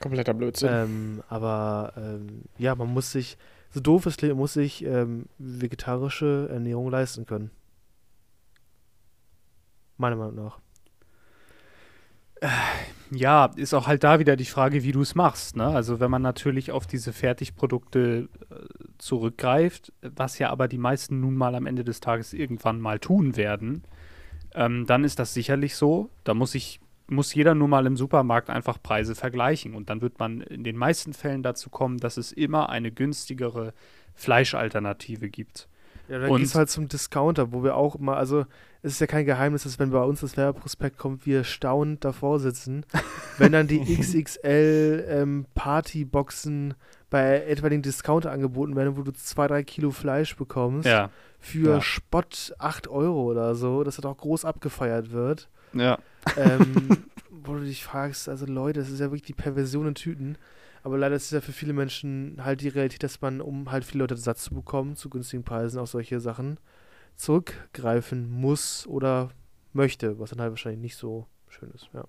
Kompletter 0.00 0.32
Blödsinn. 0.34 0.70
Ähm, 0.70 1.22
aber 1.28 1.92
ähm, 1.96 2.44
ja, 2.56 2.74
man 2.74 2.88
muss 2.88 3.12
sich, 3.12 3.36
so 3.70 3.80
doof 3.80 4.06
es 4.06 4.16
klingt, 4.16 4.36
muss 4.36 4.54
sich 4.54 4.84
ähm, 4.84 5.26
vegetarische 5.38 6.48
Ernährung 6.50 6.90
leisten 6.90 7.26
können. 7.26 7.50
Meiner 9.96 10.16
Meinung 10.16 10.36
nach. 10.36 10.60
Ja, 13.10 13.50
ist 13.56 13.72
auch 13.72 13.86
halt 13.86 14.04
da 14.04 14.18
wieder 14.18 14.36
die 14.36 14.44
Frage, 14.44 14.82
wie 14.82 14.92
du 14.92 15.00
es 15.00 15.14
machst. 15.14 15.56
Ne? 15.56 15.66
Also 15.66 15.98
wenn 15.98 16.10
man 16.10 16.22
natürlich 16.22 16.72
auf 16.72 16.86
diese 16.86 17.12
Fertigprodukte 17.12 18.28
äh, 18.50 18.54
zurückgreift, 18.98 19.92
was 20.02 20.38
ja 20.38 20.50
aber 20.50 20.68
die 20.68 20.78
meisten 20.78 21.20
nun 21.20 21.34
mal 21.34 21.54
am 21.54 21.66
Ende 21.66 21.84
des 21.84 22.00
Tages 22.00 22.34
irgendwann 22.34 22.80
mal 22.80 22.98
tun 22.98 23.36
werden, 23.36 23.84
ähm, 24.54 24.86
dann 24.86 25.04
ist 25.04 25.18
das 25.18 25.32
sicherlich 25.32 25.74
so. 25.74 26.10
Da 26.24 26.34
muss 26.34 26.54
ich 26.54 26.80
muss 27.10 27.34
jeder 27.34 27.54
nur 27.54 27.68
mal 27.68 27.86
im 27.86 27.96
Supermarkt 27.96 28.50
einfach 28.50 28.82
Preise 28.82 29.14
vergleichen 29.14 29.74
und 29.74 29.88
dann 29.88 30.02
wird 30.02 30.18
man 30.18 30.42
in 30.42 30.62
den 30.62 30.76
meisten 30.76 31.14
Fällen 31.14 31.42
dazu 31.42 31.70
kommen, 31.70 31.96
dass 31.96 32.18
es 32.18 32.32
immer 32.32 32.68
eine 32.68 32.92
günstigere 32.92 33.72
Fleischalternative 34.14 35.30
gibt. 35.30 35.68
Ja, 36.08 36.18
dann 36.18 36.36
gehst 36.36 36.54
halt 36.54 36.70
zum 36.70 36.88
Discounter, 36.88 37.52
wo 37.52 37.62
wir 37.62 37.76
auch 37.76 37.94
immer, 37.96 38.16
also 38.16 38.46
es 38.82 38.92
ist 38.92 39.00
ja 39.00 39.06
kein 39.06 39.26
Geheimnis, 39.26 39.64
dass 39.64 39.78
wenn 39.78 39.90
bei 39.90 40.02
uns 40.02 40.20
das 40.20 40.36
Werbeprospekt 40.36 40.98
kommt, 40.98 41.26
wir 41.26 41.44
staunend 41.44 42.04
davor 42.04 42.38
sitzen, 42.38 42.84
wenn 43.38 43.52
dann 43.52 43.66
die 43.66 43.80
XXL 43.80 45.04
ähm, 45.08 45.46
Partyboxen 45.54 46.74
bei 47.10 47.44
etwa 47.44 47.68
den 47.68 47.82
Discounter 47.82 48.30
angeboten 48.30 48.76
werden, 48.76 48.96
wo 48.96 49.02
du 49.02 49.12
zwei, 49.12 49.46
drei 49.46 49.62
Kilo 49.62 49.90
Fleisch 49.90 50.36
bekommst 50.36 50.86
ja. 50.86 51.10
für 51.38 51.74
ja. 51.74 51.80
Spott 51.80 52.54
8 52.58 52.88
Euro 52.88 53.30
oder 53.30 53.54
so, 53.54 53.82
dass 53.84 53.96
das 53.96 54.04
auch 54.04 54.16
groß 54.16 54.44
abgefeiert 54.44 55.10
wird. 55.10 55.48
Ja. 55.72 55.98
Ähm, 56.36 56.88
wo 57.30 57.54
du 57.54 57.60
dich 57.60 57.82
fragst, 57.82 58.28
also 58.28 58.46
Leute, 58.46 58.80
das 58.80 58.90
ist 58.90 59.00
ja 59.00 59.06
wirklich 59.06 59.22
die 59.22 59.32
Perversion 59.32 59.88
in 59.88 59.94
Tüten. 59.94 60.38
Aber 60.82 60.98
leider 60.98 61.16
ist 61.16 61.26
es 61.26 61.30
ja 61.30 61.40
für 61.40 61.52
viele 61.52 61.72
Menschen 61.72 62.44
halt 62.44 62.60
die 62.60 62.68
Realität, 62.68 63.02
dass 63.02 63.20
man, 63.20 63.40
um 63.40 63.70
halt 63.70 63.84
viele 63.84 64.04
Leute 64.04 64.16
Satz 64.16 64.44
zu 64.44 64.54
bekommen, 64.54 64.96
zu 64.96 65.10
günstigen 65.10 65.44
Preisen 65.44 65.78
auf 65.78 65.88
solche 65.88 66.20
Sachen 66.20 66.58
zurückgreifen 67.16 68.30
muss 68.30 68.86
oder 68.86 69.30
möchte, 69.72 70.18
was 70.18 70.30
dann 70.30 70.40
halt 70.40 70.50
wahrscheinlich 70.50 70.80
nicht 70.80 70.96
so 70.96 71.26
schön 71.48 71.70
ist, 71.74 71.88
ja. 71.92 72.04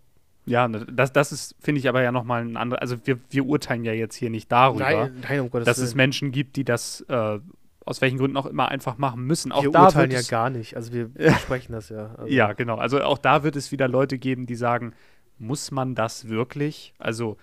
Ja, 0.45 0.67
ne, 0.67 0.85
das, 0.91 1.13
das 1.13 1.31
ist, 1.31 1.55
finde 1.59 1.79
ich 1.79 1.87
aber 1.89 2.01
ja 2.01 2.11
nochmal 2.11 2.41
ein 2.41 2.57
anderes, 2.57 2.81
also 2.81 2.97
wir, 3.05 3.19
wir 3.29 3.45
urteilen 3.45 3.83
ja 3.85 3.93
jetzt 3.93 4.15
hier 4.15 4.29
nicht 4.29 4.51
darüber, 4.51 4.83
nein, 4.83 5.23
nein, 5.27 5.39
um 5.41 5.63
dass 5.63 5.77
es 5.77 5.93
Menschen 5.93 6.31
gibt, 6.31 6.55
die 6.55 6.63
das 6.63 7.01
äh, 7.07 7.39
aus 7.85 8.01
welchen 8.01 8.17
Gründen 8.17 8.37
auch 8.37 8.45
immer 8.45 8.69
einfach 8.69 8.97
machen 8.97 9.23
müssen. 9.23 9.51
Auch 9.51 9.63
wir 9.63 9.71
da 9.71 9.85
urteilen 9.85 10.11
ja 10.11 10.21
gar 10.21 10.49
nicht, 10.49 10.75
also 10.75 10.93
wir 10.93 11.07
besprechen 11.13 11.73
das 11.73 11.89
ja. 11.89 12.15
Also. 12.15 12.31
Ja, 12.33 12.53
genau, 12.53 12.77
also 12.77 13.01
auch 13.01 13.17
da 13.17 13.43
wird 13.43 13.55
es 13.55 13.71
wieder 13.71 13.87
Leute 13.87 14.17
geben, 14.17 14.45
die 14.45 14.55
sagen, 14.55 14.93
muss 15.37 15.71
man 15.71 15.95
das 15.95 16.29
wirklich? 16.29 16.93
Also 16.99 17.37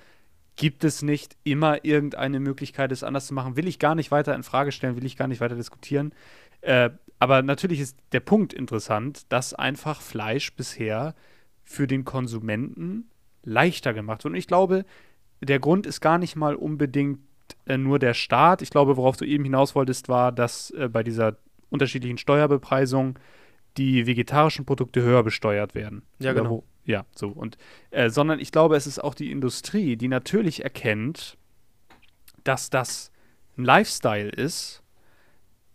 gibt 0.56 0.84
es 0.84 1.02
nicht 1.02 1.36
immer 1.44 1.84
irgendeine 1.84 2.40
Möglichkeit, 2.40 2.90
es 2.92 3.02
anders 3.02 3.26
zu 3.26 3.34
machen? 3.34 3.56
Will 3.56 3.68
ich 3.68 3.78
gar 3.78 3.94
nicht 3.94 4.10
weiter 4.10 4.34
in 4.34 4.42
Frage 4.42 4.72
stellen, 4.72 4.96
will 4.96 5.04
ich 5.04 5.16
gar 5.16 5.28
nicht 5.28 5.40
weiter 5.40 5.54
diskutieren. 5.54 6.12
Äh, 6.62 6.90
aber 7.18 7.42
natürlich 7.42 7.80
ist 7.80 7.98
der 8.12 8.20
Punkt 8.20 8.52
interessant, 8.52 9.30
dass 9.30 9.54
einfach 9.54 10.00
Fleisch 10.00 10.54
bisher 10.54 11.14
für 11.62 11.86
den 11.86 12.04
Konsumenten 12.04 13.10
leichter 13.42 13.94
gemacht 13.94 14.24
wird. 14.24 14.32
Und 14.32 14.38
ich 14.38 14.46
glaube, 14.46 14.84
der 15.40 15.60
Grund 15.60 15.86
ist 15.86 16.00
gar 16.00 16.18
nicht 16.18 16.36
mal 16.36 16.54
unbedingt 16.54 17.20
äh, 17.66 17.76
nur 17.76 17.98
der 17.98 18.14
Staat. 18.14 18.62
Ich 18.62 18.70
glaube, 18.70 18.96
worauf 18.96 19.16
du 19.16 19.24
eben 19.24 19.44
hinaus 19.44 19.74
wolltest, 19.74 20.08
war, 20.08 20.32
dass 20.32 20.70
äh, 20.70 20.88
bei 20.88 21.02
dieser 21.02 21.36
unterschiedlichen 21.70 22.18
Steuerbepreisung 22.18 23.18
die 23.76 24.06
vegetarischen 24.06 24.64
Produkte 24.64 25.02
höher 25.02 25.22
besteuert 25.22 25.74
werden. 25.74 26.02
Ja, 26.18 26.32
genau. 26.32 26.64
Ja, 26.86 27.04
so. 27.14 27.28
Und, 27.28 27.58
äh, 27.90 28.10
sondern 28.10 28.38
ich 28.38 28.52
glaube, 28.52 28.76
es 28.76 28.86
ist 28.86 29.02
auch 29.02 29.14
die 29.14 29.30
Industrie, 29.30 29.96
die 29.96 30.08
natürlich 30.08 30.62
erkennt, 30.62 31.36
dass 32.44 32.70
das 32.70 33.10
ein 33.58 33.64
Lifestyle 33.64 34.30
ist, 34.30 34.82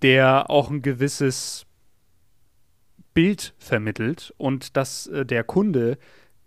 der 0.01 0.49
auch 0.49 0.69
ein 0.69 0.81
gewisses 0.81 1.65
Bild 3.13 3.53
vermittelt 3.59 4.33
und 4.37 4.77
dass 4.77 5.07
äh, 5.07 5.25
der 5.25 5.43
Kunde 5.43 5.97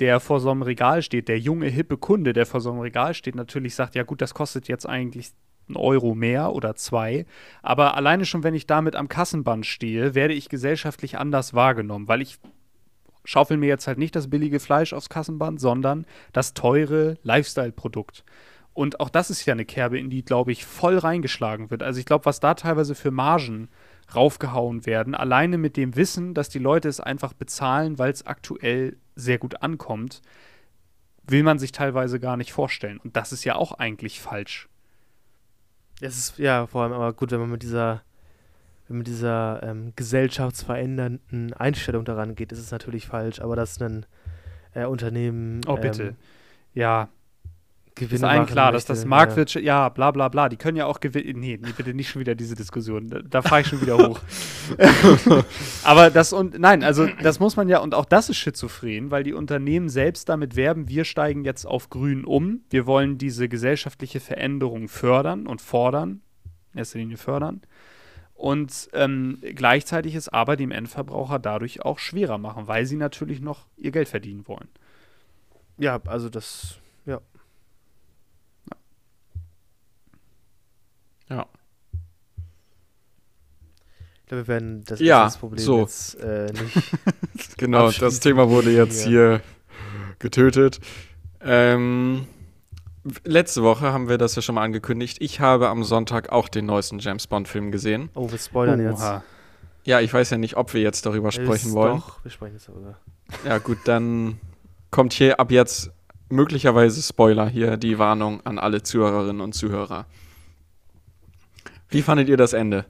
der 0.01 0.21
vor 0.21 0.41
so 0.41 0.51
einem 0.51 0.63
Regal 0.63 1.03
steht, 1.03 1.29
der 1.29 1.39
junge, 1.39 1.69
hippe 1.69 1.97
Kunde, 1.97 2.33
der 2.33 2.47
vor 2.47 2.61
so 2.61 2.71
einem 2.71 2.81
Regal 2.81 3.15
steht, 3.15 3.37
natürlich 3.37 3.75
sagt, 3.75 3.95
ja 3.95 4.03
gut, 4.03 4.21
das 4.21 4.35
kostet 4.35 4.69
jetzt 4.69 4.87
eigentlich 4.87 5.31
einen 5.69 5.77
Euro 5.77 6.15
mehr 6.15 6.53
oder 6.53 6.75
zwei. 6.75 7.27
Aber 7.63 7.97
alleine 7.97 8.27
schon, 8.27 8.43
wenn 8.43 8.55
ich 8.55 8.67
damit 8.67 8.97
am 8.97 9.09
Kassenband 9.09 9.67
stehe, 9.67 10.15
werde 10.15 10.35
ich 10.35 10.49
gesellschaftlich 10.49 11.17
anders 11.17 11.55
wahrgenommen, 11.55 12.09
weil 12.09 12.23
ich 12.23 12.39
schaufel 13.25 13.57
mir 13.57 13.69
jetzt 13.69 13.87
halt 13.87 13.99
nicht 13.99 14.15
das 14.15 14.31
billige 14.31 14.61
Fleisch 14.61 14.93
aufs 14.93 15.09
Kassenband, 15.09 15.61
sondern 15.61 16.07
das 16.33 16.55
teure 16.55 17.17
Lifestyle-Produkt. 17.23 18.25
Und 18.75 18.99
auch 19.01 19.09
das 19.09 19.31
ist 19.31 19.47
ja 19.47 19.53
eine 19.53 19.65
Kerbe, 19.65 19.99
in 19.99 20.11
die, 20.11 20.25
glaube 20.25 20.53
ich, 20.53 20.65
voll 20.65 20.99
reingeschlagen 20.99 21.71
wird. 21.71 21.83
Also 21.83 22.01
ich 22.01 22.07
glaube, 22.07 22.25
was 22.27 22.41
da 22.41 22.55
teilweise 22.55 22.95
für 22.95 23.13
Margen 23.13 23.69
raufgehauen 24.15 24.85
werden, 24.85 25.15
alleine 25.15 25.59
mit 25.59 25.77
dem 25.77 25.97
Wissen, 25.97 26.35
dass 26.35 26.49
die 26.49 26.59
Leute 26.59 26.89
es 26.89 27.01
einfach 27.01 27.33
bezahlen, 27.33 27.99
weil 27.99 28.11
es 28.11 28.27
aktuell 28.27 28.97
sehr 29.15 29.39
gut 29.39 29.63
ankommt, 29.63 30.23
will 31.27 31.43
man 31.45 31.59
sich 31.59 31.73
teilweise 31.73 32.21
gar 32.21 32.37
nicht 32.37 32.53
vorstellen. 32.53 32.99
Und 32.99 33.17
das 33.17 33.33
ist 33.33 33.45
ja 33.45 33.55
auch 33.55 33.73
eigentlich 33.73 34.21
falsch. 34.21 34.69
Es 36.01 36.19
ist 36.19 36.39
ja 36.39 36.67
vor 36.67 36.83
allem 36.83 36.93
aber 36.93 37.13
gut, 37.13 37.31
wenn 37.31 37.41
man 37.41 37.51
mit 37.51 37.63
dieser, 37.63 38.03
wenn 38.87 38.97
man 38.97 38.99
mit 38.99 39.07
dieser 39.07 39.63
ähm, 39.63 39.93
gesellschaftsverändernden 39.97 41.53
Einstellung 41.55 42.05
daran 42.05 42.35
geht, 42.35 42.53
ist 42.53 42.59
es 42.59 42.71
natürlich 42.71 43.07
falsch, 43.07 43.41
aber 43.41 43.57
dass 43.57 43.81
ein 43.81 44.07
äh, 44.75 44.85
Unternehmen. 44.85 45.61
Oh, 45.67 45.77
bitte. 45.77 46.03
Ähm, 46.03 46.17
ja, 46.75 47.09
Gewinne 47.97 48.15
ist 48.15 48.25
allen 48.25 48.47
klar, 48.47 48.73
möchte, 48.73 48.89
dass 48.89 48.99
das 48.99 49.07
Marktwirtschaft, 49.07 49.65
ja. 49.65 49.85
ja. 49.85 49.89
bla 49.89 50.11
bla 50.11 50.29
bla, 50.29 50.49
die 50.49 50.57
können 50.57 50.77
ja 50.77 50.87
auch 50.87 50.99
gewinnen. 50.99 51.39
Nee, 51.39 51.61
nee, 51.63 51.73
bitte 51.77 51.95
nicht 51.95 52.11
schon 52.11 52.21
wieder 52.21 52.35
diese 52.35 52.57
Diskussion. 52.57 53.09
Da, 53.09 53.21
da 53.21 53.43
fahre 53.43 53.61
ich 53.61 53.69
schon 53.69 53.81
wieder 53.81 53.97
hoch. 53.97 54.21
Aber 55.85 56.11
das 56.11 56.33
und 56.33 56.59
nein, 56.59 56.83
also 56.83 57.07
das 57.23 57.39
muss 57.39 57.57
man 57.57 57.69
ja, 57.69 57.79
und 57.79 57.95
auch 57.95 58.05
das 58.05 58.29
ist 58.29 58.37
schizophren, 58.37 59.13
weil 59.13 59.23
die 59.23 59.33
Unternehmen 59.33 59.89
selbst 59.89 60.29
damit 60.29 60.57
werben, 60.57 60.89
wir 60.89 61.05
steigen 61.05 61.45
jetzt 61.45 61.67
auf 61.67 61.89
grün 61.89 62.25
um, 62.25 62.63
wir 62.69 62.87
wollen 62.87 63.17
diese 63.17 63.49
gesellschaftliche 63.49 64.19
Veränderung 64.19 64.89
fördern 64.89 65.47
und 65.47 65.63
fordern, 65.63 66.21
in 66.73 66.79
erster 66.79 66.99
Linie 66.99 67.17
fördern. 67.17 67.61
Und 68.35 68.91
ähm, 68.93 69.39
gleichzeitig 69.41 70.15
ist 70.15 70.29
aber 70.29 70.57
dem 70.57 70.71
Endverbraucher 70.71 71.39
dadurch 71.39 71.83
auch 71.83 71.99
schwerer 71.99 72.39
machen, 72.39 72.67
weil 72.67 72.85
sie 72.85 72.97
natürlich 72.97 73.41
noch 73.41 73.67
ihr 73.77 73.93
Geld 73.93 74.09
verdienen 74.09 74.47
wollen. 74.47 74.69
Ja, 75.79 76.01
also 76.07 76.29
das 76.29 76.79
Ja. 81.29 81.47
Ich 84.21 84.27
glaube, 84.29 84.45
wir 84.45 84.49
werden 84.49 84.85
das, 84.85 85.01
ja, 85.01 85.25
das 85.25 85.37
Problem 85.37 85.65
so. 85.65 85.81
jetzt 85.81 86.15
äh, 86.21 86.51
nicht. 86.53 87.59
genau, 87.59 87.91
das 87.91 88.21
Thema 88.21 88.49
wurde 88.49 88.71
jetzt 88.71 89.05
hier 89.05 89.43
getötet. 90.19 90.81
Ähm, 91.41 92.27
letzte 93.25 93.63
Woche 93.63 93.93
haben 93.93 94.09
wir 94.09 94.19
das 94.19 94.35
ja 94.35 94.43
schon 94.43 94.55
mal 94.55 94.63
angekündigt. 94.63 95.19
Ich 95.21 95.41
habe 95.41 95.69
am 95.69 95.85
Sonntag 95.85 96.31
auch 96.31 96.49
den 96.49 96.67
neuesten 96.67 96.99
James 96.99 97.27
Bond-Film 97.27 97.71
gesehen. 97.71 98.11
Oh, 98.15 98.31
wir 98.31 98.39
spoilern 98.39 98.81
Oha. 98.81 98.91
jetzt. 98.91 99.25
Ja, 99.85 100.01
ich 100.01 100.13
weiß 100.13 100.31
ja 100.31 100.39
nicht, 100.39 100.57
ob 100.57 100.73
wir 100.73 100.81
jetzt 100.81 101.05
darüber 101.05 101.31
sprechen 101.31 101.69
Ist 101.69 101.73
wollen. 101.75 101.99
Doch, 101.99 102.25
wir 102.25 102.31
sprechen 102.31 102.55
jetzt 102.55 102.69
darüber. 102.69 102.97
Ja, 103.45 103.59
gut, 103.59 103.79
dann 103.85 104.41
kommt 104.91 105.13
hier 105.13 105.39
ab 105.39 105.51
jetzt 105.51 105.91
möglicherweise 106.31 107.03
Spoiler 107.03 107.49
hier, 107.49 107.77
die 107.77 107.99
Warnung 107.99 108.41
an 108.47 108.59
alle 108.59 108.83
Zuhörerinnen 108.83 109.43
und 109.43 109.53
Zuhörer. 109.55 110.07
Wie 111.89 112.03
fandet 112.03 112.29
ihr 112.29 112.37
das 112.37 112.55
Ende? 112.55 112.87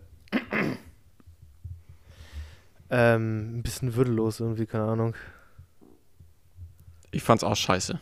Ähm, 2.91 3.59
ein 3.59 3.63
bisschen 3.63 3.97
würdelos 3.97 4.41
irgendwie, 4.41 4.67
keine 4.67 4.85
Ahnung. 4.85 5.15
Ich 7.11 7.23
fand's 7.23 7.43
auch 7.45 7.57
scheiße. 7.57 7.99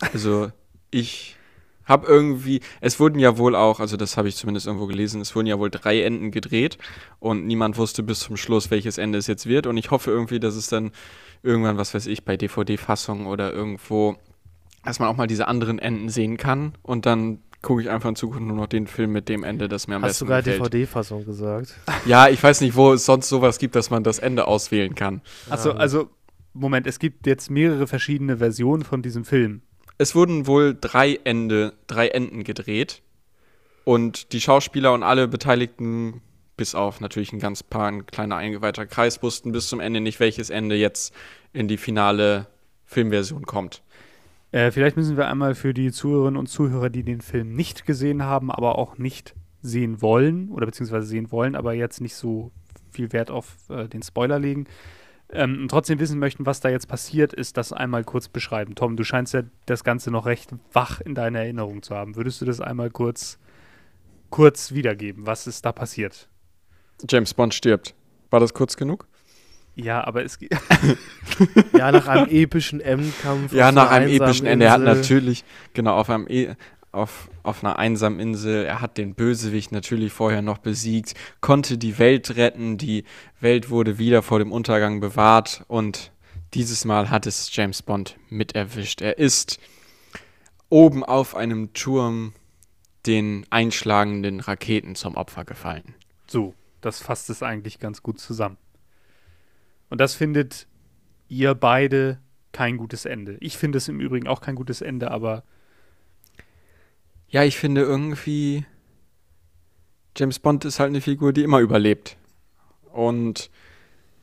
Also, 0.00 0.50
ich 0.90 1.36
habe 1.84 2.06
irgendwie, 2.06 2.60
es 2.80 2.98
wurden 2.98 3.18
ja 3.18 3.36
wohl 3.36 3.54
auch, 3.54 3.80
also 3.80 3.96
das 3.96 4.16
habe 4.16 4.28
ich 4.28 4.36
zumindest 4.36 4.66
irgendwo 4.66 4.86
gelesen, 4.86 5.20
es 5.20 5.34
wurden 5.34 5.46
ja 5.46 5.58
wohl 5.58 5.70
drei 5.70 6.02
Enden 6.02 6.30
gedreht 6.30 6.78
und 7.20 7.46
niemand 7.46 7.76
wusste 7.76 8.02
bis 8.02 8.20
zum 8.20 8.36
Schluss, 8.36 8.70
welches 8.70 8.98
Ende 8.98 9.18
es 9.18 9.26
jetzt 9.26 9.46
wird. 9.46 9.66
Und 9.66 9.76
ich 9.76 9.90
hoffe 9.90 10.10
irgendwie, 10.10 10.40
dass 10.40 10.54
es 10.54 10.68
dann 10.68 10.92
irgendwann, 11.42 11.76
was 11.76 11.92
weiß 11.92 12.06
ich, 12.06 12.24
bei 12.24 12.36
DVD-Fassungen 12.36 13.26
oder 13.26 13.52
irgendwo, 13.52 14.16
dass 14.84 14.98
man 14.98 15.08
auch 15.08 15.16
mal 15.16 15.26
diese 15.26 15.46
anderen 15.46 15.78
Enden 15.78 16.08
sehen 16.08 16.36
kann 16.36 16.72
und 16.82 17.06
dann 17.06 17.40
gucke 17.60 17.80
ich 17.80 17.90
einfach 17.90 18.10
in 18.10 18.16
Zukunft 18.16 18.46
nur 18.46 18.56
noch 18.56 18.66
den 18.66 18.86
Film 18.86 19.12
mit 19.12 19.28
dem 19.28 19.42
Ende, 19.42 19.68
das 19.68 19.88
mir 19.88 19.96
am 19.96 20.02
Hast 20.02 20.20
besten 20.20 20.26
gefällt. 20.26 20.46
Hast 20.46 20.52
du 20.52 20.52
sogar 20.56 20.70
DVD-Fassung 20.70 21.24
gesagt? 21.24 21.74
Ja, 22.06 22.28
ich 22.28 22.42
weiß 22.42 22.60
nicht, 22.60 22.76
wo 22.76 22.92
es 22.92 23.06
sonst 23.06 23.28
sowas 23.28 23.58
gibt, 23.58 23.74
dass 23.74 23.88
man 23.88 24.04
das 24.04 24.18
Ende 24.18 24.46
auswählen 24.46 24.94
kann. 24.94 25.22
Achso, 25.48 25.70
also, 25.72 26.10
Moment, 26.52 26.86
es 26.86 26.98
gibt 26.98 27.26
jetzt 27.26 27.50
mehrere 27.50 27.86
verschiedene 27.86 28.36
Versionen 28.36 28.84
von 28.84 29.00
diesem 29.00 29.24
Film. 29.24 29.62
Es 29.98 30.14
wurden 30.14 30.46
wohl 30.46 30.76
drei 30.78 31.18
Ende, 31.24 31.74
drei 31.86 32.08
Enden 32.08 32.44
gedreht. 32.44 33.02
Und 33.84 34.32
die 34.32 34.40
Schauspieler 34.40 34.92
und 34.92 35.02
alle 35.02 35.28
Beteiligten, 35.28 36.22
bis 36.56 36.74
auf 36.74 37.00
natürlich 37.00 37.32
ein 37.32 37.38
ganz 37.38 37.62
paar, 37.62 37.88
ein 37.88 38.06
kleiner 38.06 38.36
eingeweihter 38.36 38.86
Kreis, 38.86 39.22
wussten 39.22 39.52
bis 39.52 39.68
zum 39.68 39.80
Ende 39.80 40.00
nicht, 40.00 40.20
welches 40.20 40.50
Ende 40.50 40.76
jetzt 40.76 41.14
in 41.52 41.68
die 41.68 41.76
finale 41.76 42.46
Filmversion 42.86 43.44
kommt. 43.44 43.82
Äh, 44.52 44.70
vielleicht 44.70 44.96
müssen 44.96 45.16
wir 45.16 45.28
einmal 45.28 45.54
für 45.54 45.74
die 45.74 45.92
Zuhörerinnen 45.92 46.38
und 46.38 46.46
Zuhörer, 46.46 46.88
die 46.88 47.02
den 47.02 47.20
Film 47.20 47.54
nicht 47.54 47.86
gesehen 47.86 48.22
haben, 48.22 48.50
aber 48.50 48.78
auch 48.78 48.98
nicht 48.98 49.34
sehen 49.62 50.00
wollen 50.00 50.48
oder 50.50 50.66
beziehungsweise 50.66 51.06
sehen 51.06 51.32
wollen, 51.32 51.56
aber 51.56 51.72
jetzt 51.72 52.00
nicht 52.00 52.14
so 52.14 52.52
viel 52.90 53.12
Wert 53.12 53.30
auf 53.30 53.56
äh, 53.68 53.88
den 53.88 54.02
Spoiler 54.02 54.38
legen, 54.38 54.66
ähm, 55.34 55.62
und 55.62 55.68
trotzdem 55.68 55.98
wissen 55.98 56.18
möchten, 56.18 56.46
was 56.46 56.60
da 56.60 56.68
jetzt 56.68 56.88
passiert 56.88 57.32
ist, 57.32 57.56
das 57.56 57.72
einmal 57.72 58.04
kurz 58.04 58.28
beschreiben. 58.28 58.74
Tom, 58.74 58.96
du 58.96 59.04
scheinst 59.04 59.34
ja 59.34 59.42
das 59.66 59.84
Ganze 59.84 60.10
noch 60.10 60.26
recht 60.26 60.50
wach 60.72 61.00
in 61.00 61.14
deiner 61.14 61.40
Erinnerung 61.40 61.82
zu 61.82 61.94
haben. 61.94 62.16
Würdest 62.16 62.40
du 62.40 62.44
das 62.44 62.60
einmal 62.60 62.90
kurz, 62.90 63.38
kurz 64.30 64.72
wiedergeben? 64.72 65.26
Was 65.26 65.46
ist 65.46 65.64
da 65.64 65.72
passiert? 65.72 66.28
James 67.08 67.34
Bond 67.34 67.54
stirbt. 67.54 67.94
War 68.30 68.40
das 68.40 68.54
kurz 68.54 68.76
genug? 68.76 69.06
Ja, 69.76 70.06
aber 70.06 70.24
es 70.24 70.38
geht. 70.38 70.52
ja, 71.76 71.90
nach 71.90 72.06
einem 72.06 72.28
epischen 72.28 72.80
Endkampf. 72.80 73.52
Ja, 73.52 73.72
nach 73.72 73.90
einem 73.90 74.08
epischen 74.08 74.46
Ende. 74.46 74.66
Er 74.66 74.72
hat 74.72 74.82
natürlich, 74.82 75.44
genau, 75.72 75.96
auf 75.96 76.08
einem 76.10 76.26
e 76.28 76.54
auf, 76.94 77.28
auf 77.42 77.62
einer 77.62 77.78
einsamen 77.78 78.20
Insel, 78.20 78.64
er 78.64 78.80
hat 78.80 78.98
den 78.98 79.14
Bösewicht 79.14 79.72
natürlich 79.72 80.12
vorher 80.12 80.42
noch 80.42 80.58
besiegt, 80.58 81.14
konnte 81.40 81.78
die 81.78 81.98
Welt 81.98 82.36
retten, 82.36 82.78
die 82.78 83.04
Welt 83.40 83.70
wurde 83.70 83.98
wieder 83.98 84.22
vor 84.22 84.38
dem 84.38 84.52
Untergang 84.52 85.00
bewahrt 85.00 85.64
und 85.68 86.12
dieses 86.54 86.84
Mal 86.84 87.10
hat 87.10 87.26
es 87.26 87.54
James 87.54 87.82
Bond 87.82 88.16
mit 88.28 88.54
erwischt. 88.54 89.02
Er 89.02 89.18
ist 89.18 89.58
oben 90.68 91.04
auf 91.04 91.34
einem 91.34 91.72
Turm 91.72 92.32
den 93.06 93.44
einschlagenden 93.50 94.40
Raketen 94.40 94.94
zum 94.94 95.16
Opfer 95.16 95.44
gefallen. 95.44 95.94
So, 96.26 96.54
das 96.80 97.00
fasst 97.00 97.28
es 97.30 97.42
eigentlich 97.42 97.78
ganz 97.78 98.02
gut 98.02 98.18
zusammen. 98.18 98.56
Und 99.90 100.00
das 100.00 100.14
findet 100.14 100.66
ihr 101.28 101.54
beide 101.54 102.18
kein 102.52 102.76
gutes 102.76 103.04
Ende. 103.04 103.36
Ich 103.40 103.58
finde 103.58 103.78
es 103.78 103.88
im 103.88 104.00
Übrigen 104.00 104.28
auch 104.28 104.40
kein 104.40 104.54
gutes 104.54 104.80
Ende, 104.80 105.10
aber. 105.10 105.44
Ja, 107.34 107.42
ich 107.42 107.58
finde 107.58 107.80
irgendwie. 107.80 108.64
James 110.16 110.38
Bond 110.38 110.64
ist 110.64 110.78
halt 110.78 110.90
eine 110.90 111.00
Figur, 111.00 111.32
die 111.32 111.42
immer 111.42 111.58
überlebt. 111.58 112.16
Und 112.92 113.50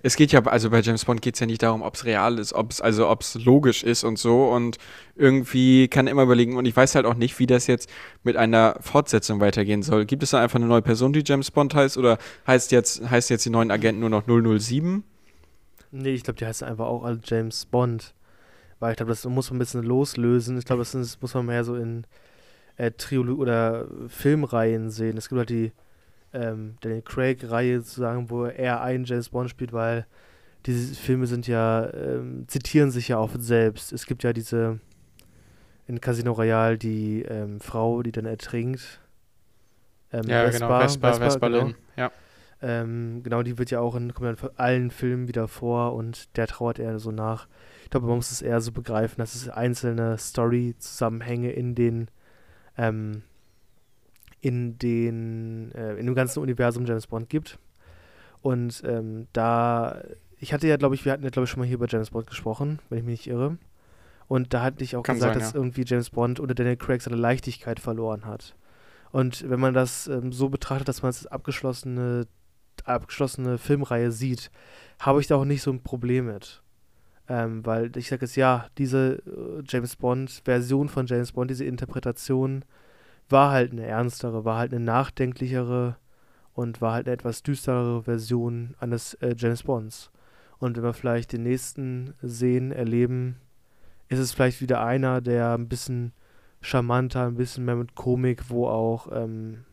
es 0.01 0.15
geht 0.15 0.31
ja, 0.31 0.41
also 0.45 0.69
bei 0.69 0.79
James 0.79 1.03
Bond 1.03 1.21
geht 1.21 1.33
es 1.33 1.41
ja 1.41 1.45
nicht 1.45 1.61
darum, 1.61 1.81
ob 1.81 1.95
es 1.95 2.05
real 2.05 2.39
ist, 2.39 2.53
ob 2.53 2.71
es, 2.71 2.79
also 2.79 3.13
logisch 3.33 3.83
ist 3.83 4.05
und 4.05 4.17
so. 4.17 4.45
Und 4.45 4.77
irgendwie 5.17 5.89
kann 5.89 6.07
er 6.07 6.11
immer 6.11 6.23
überlegen, 6.23 6.55
und 6.55 6.63
ich 6.63 6.73
weiß 6.73 6.95
halt 6.95 7.05
auch 7.05 7.15
nicht, 7.15 7.37
wie 7.39 7.47
das 7.47 7.67
jetzt 7.67 7.89
mit 8.23 8.37
einer 8.37 8.77
Fortsetzung 8.79 9.41
weitergehen 9.41 9.83
soll. 9.83 10.05
Gibt 10.05 10.23
es 10.23 10.29
da 10.29 10.41
einfach 10.41 10.55
eine 10.55 10.67
neue 10.67 10.81
Person, 10.81 11.11
die 11.11 11.23
James 11.25 11.51
Bond 11.51 11.75
heißt, 11.75 11.97
oder 11.97 12.17
heißt 12.47 12.71
jetzt, 12.71 13.09
heißt 13.09 13.29
jetzt 13.29 13.45
die 13.45 13.49
neuen 13.49 13.71
Agenten 13.71 13.99
nur 13.99 14.09
noch 14.09 14.23
007? 14.25 15.03
Nee, 15.91 16.13
ich 16.13 16.23
glaube, 16.23 16.39
die 16.39 16.45
heißt 16.45 16.63
einfach 16.63 16.85
auch 16.85 17.03
alle 17.03 17.19
James 17.25 17.65
Bond. 17.65 18.13
Weil 18.79 18.91
ich 18.91 18.97
glaube, 18.97 19.11
das 19.11 19.25
muss 19.25 19.49
man 19.49 19.57
ein 19.57 19.59
bisschen 19.59 19.83
loslösen. 19.83 20.57
Ich 20.57 20.63
glaube, 20.63 20.83
das, 20.83 21.19
muss 21.19 21.33
man 21.33 21.45
mehr 21.45 21.65
so 21.65 21.75
in 21.75 22.05
äh, 22.81 22.91
Triolo 22.91 23.35
oder 23.35 23.87
Filmreihen 24.07 24.89
sehen. 24.89 25.17
Es 25.17 25.29
gibt 25.29 25.37
halt 25.37 25.49
die 25.49 25.71
ähm, 26.33 26.75
Daniel 26.81 27.03
Craig-Reihe 27.03 27.81
sozusagen, 27.81 28.29
wo 28.29 28.45
er 28.45 28.81
einen 28.81 29.05
James 29.05 29.29
Bond 29.29 29.49
spielt, 29.49 29.71
weil 29.71 30.07
diese 30.65 30.95
Filme 30.95 31.27
sind 31.27 31.47
ja, 31.47 31.93
ähm, 31.93 32.45
zitieren 32.47 32.89
sich 32.89 33.09
ja 33.09 33.19
oft 33.19 33.41
selbst. 33.41 33.93
Es 33.93 34.05
gibt 34.05 34.23
ja 34.23 34.33
diese 34.33 34.79
in 35.87 36.01
Casino 36.01 36.31
Royale 36.31 36.77
die 36.77 37.23
ähm, 37.23 37.59
Frau, 37.59 38.01
die 38.01 38.11
dann 38.11 38.25
ertrinkt. 38.25 38.99
Ähm, 40.11 40.23
ja, 40.27 40.45
Vespa, 40.45 40.67
genau, 40.67 40.79
Vespa, 40.81 41.09
Vespa, 41.09 41.25
Vespa 41.25 41.47
genau. 41.49 41.71
ja. 41.97 42.11
Ähm, 42.63 43.21
genau, 43.23 43.43
die 43.43 43.57
wird 43.57 43.71
ja 43.71 43.79
auch 43.79 43.95
in, 43.95 44.13
kommt 44.13 44.41
in 44.41 44.49
allen 44.57 44.91
Filmen 44.91 45.27
wieder 45.27 45.47
vor 45.47 45.93
und 45.93 46.35
der 46.37 46.47
trauert 46.47 46.79
eher 46.79 46.99
so 46.99 47.11
nach. 47.11 47.47
Ich 47.83 47.89
glaube, 47.89 48.07
man 48.07 48.15
muss 48.17 48.31
es 48.31 48.41
eher 48.41 48.61
so 48.61 48.71
begreifen, 48.71 49.17
dass 49.17 49.35
es 49.35 49.49
einzelne 49.49 50.17
Story-Zusammenhänge 50.17 51.51
in 51.51 51.75
den, 51.75 52.07
ähm, 52.77 53.23
in 54.39 54.77
den, 54.77 55.71
äh, 55.73 55.95
in 55.95 56.05
dem 56.05 56.15
ganzen 56.15 56.39
Universum 56.39 56.85
James 56.85 57.07
Bond 57.07 57.29
gibt. 57.29 57.59
Und 58.41 58.81
ähm, 58.85 59.27
da 59.33 60.01
ich 60.41 60.53
hatte 60.53 60.67
ja, 60.67 60.75
glaube 60.75 60.95
ich, 60.95 61.05
wir 61.05 61.11
hatten 61.11 61.23
ja, 61.23 61.29
glaube 61.29 61.43
ich, 61.45 61.51
schon 61.51 61.59
mal 61.59 61.67
hier 61.67 61.75
über 61.75 61.87
James 61.87 62.09
Bond 62.09 62.25
gesprochen, 62.25 62.79
wenn 62.89 62.97
ich 62.97 63.05
mich 63.05 63.19
nicht 63.19 63.27
irre. 63.27 63.57
Und 64.27 64.53
da 64.53 64.63
hatte 64.63 64.83
ich 64.83 64.95
auch 64.95 65.03
Kann 65.03 65.15
gesagt, 65.15 65.33
sein, 65.33 65.39
dass 65.39 65.53
ja. 65.53 65.59
irgendwie 65.59 65.83
James 65.85 66.09
Bond 66.09 66.39
unter 66.39 66.55
Daniel 66.55 66.77
Craig 66.77 67.01
seine 67.01 67.15
Leichtigkeit 67.15 67.79
verloren 67.79 68.25
hat. 68.25 68.55
Und 69.11 69.47
wenn 69.47 69.59
man 69.59 69.75
das 69.75 70.07
ähm, 70.07 70.31
so 70.31 70.49
betrachtet, 70.49 70.87
dass 70.87 71.03
man 71.03 71.11
es 71.11 71.25
als 71.25 71.27
abgeschlossene, 71.27 72.25
abgeschlossene 72.85 73.59
Filmreihe 73.59 74.11
sieht, 74.11 74.49
habe 74.99 75.21
ich 75.21 75.27
da 75.27 75.35
auch 75.35 75.45
nicht 75.45 75.61
so 75.61 75.71
ein 75.71 75.83
Problem 75.83 76.25
mit. 76.25 76.60
Ähm, 77.31 77.65
weil 77.65 77.95
ich 77.95 78.09
sage 78.09 78.25
es 78.25 78.35
ja, 78.35 78.67
diese 78.77 79.23
äh, 79.25 79.63
James 79.65 79.95
Bond-Version 79.95 80.89
von 80.89 81.05
James 81.05 81.31
Bond, 81.31 81.49
diese 81.49 81.63
Interpretation, 81.63 82.65
war 83.29 83.51
halt 83.51 83.71
eine 83.71 83.85
ernstere, 83.85 84.43
war 84.43 84.57
halt 84.57 84.73
eine 84.73 84.83
nachdenklichere 84.83 85.95
und 86.53 86.81
war 86.81 86.91
halt 86.91 87.07
eine 87.07 87.13
etwas 87.13 87.41
düsterere 87.41 88.03
Version 88.03 88.75
eines 88.81 89.13
äh, 89.21 89.33
James 89.37 89.63
Bonds. 89.63 90.11
Und 90.59 90.75
wenn 90.75 90.83
wir 90.83 90.91
vielleicht 90.91 91.31
den 91.31 91.43
nächsten 91.43 92.15
sehen, 92.21 92.73
erleben, 92.73 93.37
ist 94.09 94.19
es 94.19 94.33
vielleicht 94.33 94.59
wieder 94.59 94.83
einer, 94.83 95.21
der 95.21 95.53
ein 95.53 95.69
bisschen 95.69 96.11
charmanter, 96.59 97.27
ein 97.27 97.35
bisschen 97.35 97.63
mehr 97.63 97.77
mit 97.77 97.95
Komik, 97.95 98.49
wo 98.49 98.67
auch 98.67 99.07
ähm, 99.09 99.63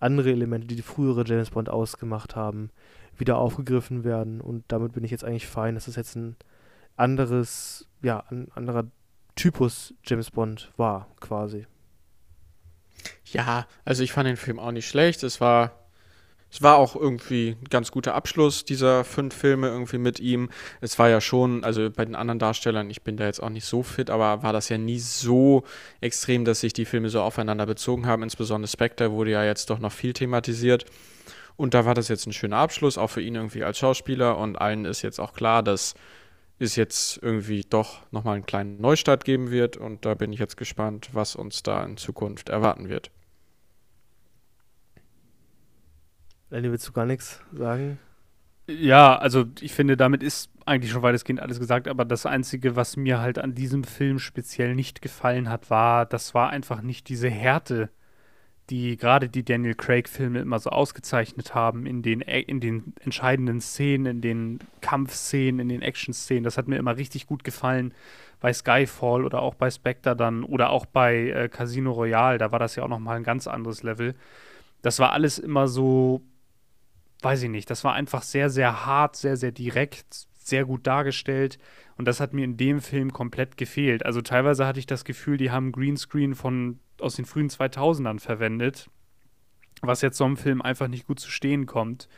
andere 0.00 0.30
Elemente, 0.30 0.68
die 0.68 0.76
die 0.76 0.80
frühere 0.80 1.24
James 1.26 1.50
Bond 1.50 1.68
ausgemacht 1.68 2.34
haben, 2.34 2.70
wieder 3.18 3.36
aufgegriffen 3.36 4.04
werden. 4.04 4.40
Und 4.40 4.64
damit 4.68 4.94
bin 4.94 5.04
ich 5.04 5.10
jetzt 5.10 5.26
eigentlich 5.26 5.46
fein, 5.46 5.74
dass 5.74 5.86
es 5.86 5.96
jetzt 5.96 6.16
ein 6.16 6.36
anderes, 6.96 7.86
ja, 8.02 8.24
ein 8.30 8.50
anderer 8.54 8.84
Typus 9.36 9.94
James 10.04 10.30
Bond 10.30 10.72
war, 10.76 11.08
quasi. 11.20 11.66
Ja, 13.26 13.66
also 13.84 14.02
ich 14.02 14.12
fand 14.12 14.28
den 14.28 14.36
Film 14.36 14.58
auch 14.58 14.70
nicht 14.70 14.88
schlecht. 14.88 15.22
Es 15.22 15.40
war, 15.40 15.72
es 16.50 16.62
war 16.62 16.76
auch 16.76 16.94
irgendwie 16.94 17.56
ein 17.60 17.68
ganz 17.68 17.90
guter 17.90 18.14
Abschluss 18.14 18.64
dieser 18.64 19.02
fünf 19.02 19.34
Filme 19.34 19.68
irgendwie 19.68 19.98
mit 19.98 20.20
ihm. 20.20 20.50
Es 20.80 20.98
war 20.98 21.08
ja 21.08 21.20
schon, 21.20 21.64
also 21.64 21.90
bei 21.90 22.04
den 22.04 22.14
anderen 22.14 22.38
Darstellern, 22.38 22.90
ich 22.90 23.02
bin 23.02 23.16
da 23.16 23.24
jetzt 23.24 23.42
auch 23.42 23.50
nicht 23.50 23.64
so 23.64 23.82
fit, 23.82 24.08
aber 24.08 24.42
war 24.42 24.52
das 24.52 24.68
ja 24.68 24.78
nie 24.78 25.00
so 25.00 25.64
extrem, 26.00 26.44
dass 26.44 26.60
sich 26.60 26.72
die 26.72 26.84
Filme 26.84 27.08
so 27.08 27.22
aufeinander 27.22 27.66
bezogen 27.66 28.06
haben. 28.06 28.22
Insbesondere 28.22 28.68
Spectre 28.70 29.10
wurde 29.10 29.32
ja 29.32 29.44
jetzt 29.44 29.68
doch 29.70 29.80
noch 29.80 29.92
viel 29.92 30.12
thematisiert. 30.12 30.84
Und 31.56 31.74
da 31.74 31.84
war 31.84 31.94
das 31.94 32.08
jetzt 32.08 32.26
ein 32.26 32.32
schöner 32.32 32.58
Abschluss, 32.58 32.98
auch 32.98 33.08
für 33.08 33.20
ihn 33.20 33.34
irgendwie 33.34 33.64
als 33.64 33.78
Schauspieler. 33.78 34.38
Und 34.38 34.56
allen 34.56 34.84
ist 34.84 35.02
jetzt 35.02 35.20
auch 35.20 35.34
klar, 35.34 35.62
dass 35.62 35.94
es 36.58 36.76
jetzt 36.76 37.18
irgendwie 37.22 37.62
doch 37.68 38.00
nochmal 38.10 38.36
einen 38.36 38.46
kleinen 38.46 38.80
Neustart 38.80 39.24
geben 39.24 39.50
wird. 39.50 39.76
Und 39.76 40.04
da 40.04 40.14
bin 40.14 40.32
ich 40.32 40.38
jetzt 40.40 40.56
gespannt, 40.56 41.10
was 41.12 41.36
uns 41.36 41.62
da 41.62 41.84
in 41.84 41.96
Zukunft 41.96 42.48
erwarten 42.48 42.88
wird. 42.88 43.10
Lenny, 46.50 46.70
willst 46.70 46.86
du 46.86 46.92
gar 46.92 47.06
nichts 47.06 47.40
sagen? 47.52 47.98
Ja, 48.66 49.16
also 49.16 49.44
ich 49.60 49.72
finde, 49.72 49.96
damit 49.96 50.22
ist 50.22 50.50
eigentlich 50.64 50.92
schon 50.92 51.02
weitestgehend 51.02 51.40
alles 51.40 51.58
gesagt, 51.58 51.86
aber 51.88 52.04
das 52.04 52.24
Einzige, 52.24 52.76
was 52.76 52.96
mir 52.96 53.20
halt 53.20 53.38
an 53.38 53.54
diesem 53.54 53.84
Film 53.84 54.18
speziell 54.18 54.74
nicht 54.74 55.02
gefallen 55.02 55.50
hat, 55.50 55.68
war, 55.68 56.06
das 56.06 56.32
war 56.32 56.48
einfach 56.50 56.80
nicht 56.80 57.08
diese 57.08 57.28
Härte, 57.28 57.90
die 58.70 58.96
gerade 58.96 59.28
die 59.28 59.44
Daniel 59.44 59.74
Craig-Filme 59.74 60.40
immer 60.40 60.58
so 60.58 60.70
ausgezeichnet 60.70 61.54
haben, 61.54 61.86
in 61.86 62.02
den, 62.02 62.22
äh, 62.22 62.40
in 62.40 62.60
den 62.60 62.94
entscheidenden 63.00 63.60
Szenen, 63.60 64.06
in 64.06 64.20
den 64.20 64.58
Kampfszenen, 64.80 65.60
in 65.60 65.68
den 65.68 65.82
Action-Szenen. 65.82 66.44
Das 66.44 66.56
hat 66.56 66.68
mir 66.68 66.76
immer 66.76 66.96
richtig 66.96 67.26
gut 67.26 67.44
gefallen 67.44 67.92
bei 68.40 68.52
Skyfall 68.52 69.24
oder 69.24 69.42
auch 69.42 69.54
bei 69.54 69.70
Spectre 69.70 70.16
dann 70.16 70.44
oder 70.44 70.70
auch 70.70 70.86
bei 70.86 71.30
äh, 71.30 71.48
Casino 71.48 71.92
Royale. 71.92 72.38
Da 72.38 72.52
war 72.52 72.58
das 72.58 72.76
ja 72.76 72.84
auch 72.84 72.88
nochmal 72.88 73.16
ein 73.16 73.24
ganz 73.24 73.46
anderes 73.46 73.82
Level. 73.82 74.14
Das 74.82 74.98
war 74.98 75.12
alles 75.12 75.38
immer 75.38 75.68
so 75.68 76.22
weiß 77.24 77.42
ich 77.42 77.48
nicht, 77.48 77.70
das 77.70 77.82
war 77.84 77.94
einfach 77.94 78.22
sehr, 78.22 78.50
sehr 78.50 78.84
hart, 78.86 79.16
sehr, 79.16 79.36
sehr 79.36 79.50
direkt, 79.50 80.26
sehr 80.46 80.64
gut 80.64 80.86
dargestellt. 80.86 81.58
Und 81.96 82.06
das 82.06 82.20
hat 82.20 82.32
mir 82.32 82.44
in 82.44 82.56
dem 82.56 82.80
Film 82.80 83.12
komplett 83.12 83.56
gefehlt. 83.56 84.04
Also 84.04 84.20
teilweise 84.20 84.66
hatte 84.66 84.78
ich 84.78 84.86
das 84.86 85.04
Gefühl, 85.04 85.36
die 85.36 85.50
haben 85.50 85.72
Greenscreen 85.72 86.34
von 86.34 86.78
aus 87.00 87.16
den 87.16 87.24
frühen 87.24 87.48
2000ern 87.48 88.20
verwendet, 88.20 88.88
was 89.82 90.02
jetzt 90.02 90.16
so 90.16 90.24
einem 90.24 90.36
Film 90.36 90.62
einfach 90.62 90.88
nicht 90.88 91.06
gut 91.06 91.20
zu 91.20 91.30
stehen 91.30 91.66
kommt. 91.66 92.08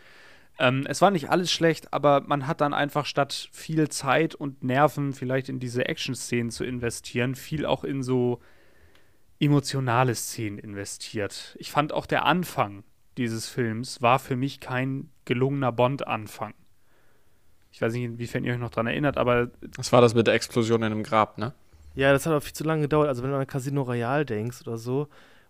Ähm, 0.59 0.85
es 0.89 1.03
war 1.03 1.11
nicht 1.11 1.31
alles 1.31 1.53
schlecht, 1.53 1.93
aber 1.93 2.22
man 2.22 2.47
hat 2.47 2.61
dann 2.61 2.74
einfach 2.74 3.07
statt 3.07 3.49
viel 3.53 3.89
Zeit 3.89 4.35
und 4.35 4.62
Nerven 4.62 5.12
vielleicht 5.12 5.49
in 5.49 5.61
diese 5.61 5.87
Action-Szenen 5.87 6.51
zu 6.51 6.64
investieren, 6.64 7.35
viel 7.35 7.66
auch 7.66 7.85
in 7.85 8.03
so 8.03 8.41
emotionale 9.39 10.14
Szenen 10.14 10.59
investiert. 10.59 11.57
Ich 11.59 11.70
fand 11.70 11.93
auch 11.93 12.07
der 12.07 12.24
Anfang 12.24 12.85
dieses 13.18 13.49
Films 13.49 14.03
war 14.03 14.18
für 14.18 14.37
mich 14.37 14.61
kein 14.61 15.11
gelungener 15.24 15.72
Bond-Anfang. 15.72 16.55
Ich 17.77 17.83
weiß 17.83 17.93
nicht, 17.93 18.05
inwiefern 18.05 18.43
ihr 18.43 18.55
euch 18.55 18.59
noch 18.59 18.70
daran 18.70 18.87
erinnert, 18.87 19.18
aber. 19.18 19.51
Das 19.77 19.93
war 19.93 20.01
das 20.01 20.14
mit 20.14 20.27
der 20.27 20.33
Explosion 20.33 20.81
in 20.81 20.93
einem 20.93 21.03
Grab, 21.03 21.37
ne? 21.37 21.53
Ja, 21.95 22.11
das 22.11 22.24
hat 22.24 22.33
auch 22.33 22.43
viel 22.43 22.55
zu 22.55 22.64
lange 22.64 22.81
gedauert. 22.81 23.07
Also, 23.07 23.22
wenn 23.22 23.31
du 23.31 23.37
an 23.37 23.47
Casino 23.47 23.83
Royale 23.83 24.24
denkst 24.24 24.62
oder 24.66 24.79
so, 24.79 25.09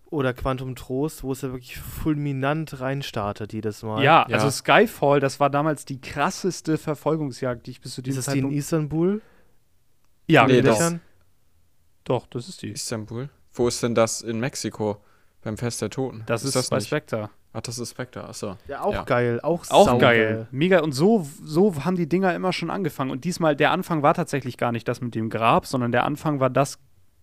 oder 0.09 0.33
Quantum 0.33 0.75
Trost, 0.75 1.23
wo 1.23 1.31
es 1.31 1.41
ja 1.41 1.53
wirklich 1.53 1.77
fulminant 1.77 2.81
reinstartet 2.81 3.53
jedes 3.53 3.81
Mal. 3.81 4.03
Ja, 4.03 4.25
ja, 4.27 4.35
also 4.35 4.49
Skyfall, 4.49 5.21
das 5.21 5.39
war 5.39 5.49
damals 5.49 5.85
die 5.85 6.01
krasseste 6.01 6.77
Verfolgungsjagd, 6.77 7.65
die 7.65 7.71
ich 7.71 7.79
bis 7.79 7.93
zu 7.93 8.01
diesem 8.01 8.19
Ist 8.19 8.27
das 8.27 8.33
die 8.33 8.39
in 8.39 8.51
Istanbul? 8.51 9.21
Ja, 10.27 10.45
nee, 10.47 10.61
doch. 10.61 10.81
doch, 12.03 12.27
das 12.27 12.49
ist 12.49 12.61
die. 12.61 12.71
Istanbul? 12.71 13.29
Wo 13.53 13.69
ist 13.69 13.81
denn 13.81 13.95
das 13.95 14.21
in 14.21 14.41
Mexiko? 14.41 15.01
Beim 15.43 15.57
Fest 15.57 15.81
der 15.81 15.91
Toten? 15.91 16.23
Das 16.25 16.43
ist, 16.43 16.57
das 16.57 16.67
bei 16.67 16.75
nicht? 16.75 16.87
Spectre. 16.87 17.29
Ach, 17.57 17.61
das 17.61 17.79
ist 17.79 17.89
Spectre, 17.89 18.23
achso. 18.23 18.55
Ja, 18.67 18.81
auch 18.83 18.93
Ja. 18.93 19.03
geil. 19.03 19.39
Auch, 19.41 19.63
Auch 19.71 19.97
geil. 19.97 20.47
Mega. 20.51 20.81
Und 20.81 20.91
so, 20.91 21.27
so 21.43 21.83
haben 21.85 21.95
die 21.95 22.07
Dinger 22.07 22.35
immer 22.35 22.53
schon 22.53 22.69
angefangen. 22.69 23.09
Und 23.09 23.23
diesmal, 23.23 23.55
der 23.55 23.71
Anfang 23.71 24.03
war 24.03 24.13
tatsächlich 24.13 24.57
gar 24.57 24.71
nicht 24.71 24.87
das 24.87 25.01
mit 25.01 25.15
dem 25.15 25.31
Grab, 25.31 25.65
sondern 25.65 25.91
der 25.91 26.03
Anfang 26.05 26.39
war 26.39 26.51
das 26.51 26.77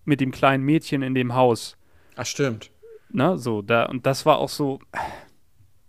mit 0.05 0.21
dem 0.21 0.33
kleinen 0.33 0.65
Mädchen 0.65 1.03
in 1.03 1.15
dem 1.15 1.35
Haus. 1.37 1.77
Ach, 2.17 2.27
stimmt. 2.27 2.73
Ne, 3.11 3.39
so, 3.39 3.63
da, 3.63 3.85
und 3.87 4.07
das 4.07 4.27
war 4.27 4.39
auch 4.39 4.49
so. 4.49 4.81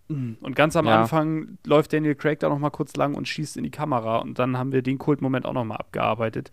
Und 0.08 0.56
ganz 0.56 0.76
am 0.76 0.86
Ja. 0.86 1.02
Anfang 1.02 1.58
läuft 1.66 1.92
Daniel 1.92 2.14
Craig 2.14 2.40
da 2.40 2.48
noch 2.50 2.60
mal 2.60 2.70
kurz 2.70 2.96
lang 2.96 3.16
und 3.16 3.28
schießt 3.28 3.58
in 3.58 3.64
die 3.64 3.72
Kamera. 3.72 4.18
Und 4.18 4.38
dann 4.38 4.60
haben 4.60 4.72
wir 4.72 4.84
den 4.84 5.00
Kultmoment 5.00 5.48
auch 5.48 5.54
noch 5.54 5.66
mal 5.66 5.78
abgearbeitet. 5.78 6.52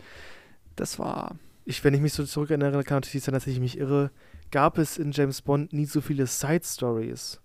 Das 0.77 0.99
war. 0.99 1.37
Ich, 1.67 1.85
wenn 1.85 1.93
ich 1.93 2.01
mich 2.01 2.15
so 2.15 2.25
zurückerinnere, 2.25 2.83
kann 2.85 2.97
natürlich 2.97 3.23
sein, 3.25 3.35
dass 3.35 3.47
ich 3.47 3.61
mich 3.61 3.77
irre, 3.77 4.11
gab 4.51 4.79
es 4.79 4.97
in 4.97 5.13
James 5.13 5.43
Bond 5.43 5.75
nie 5.75 5.85
so 5.85 6.01
viele 6.01 6.27
Side-Stories, 6.27 7.41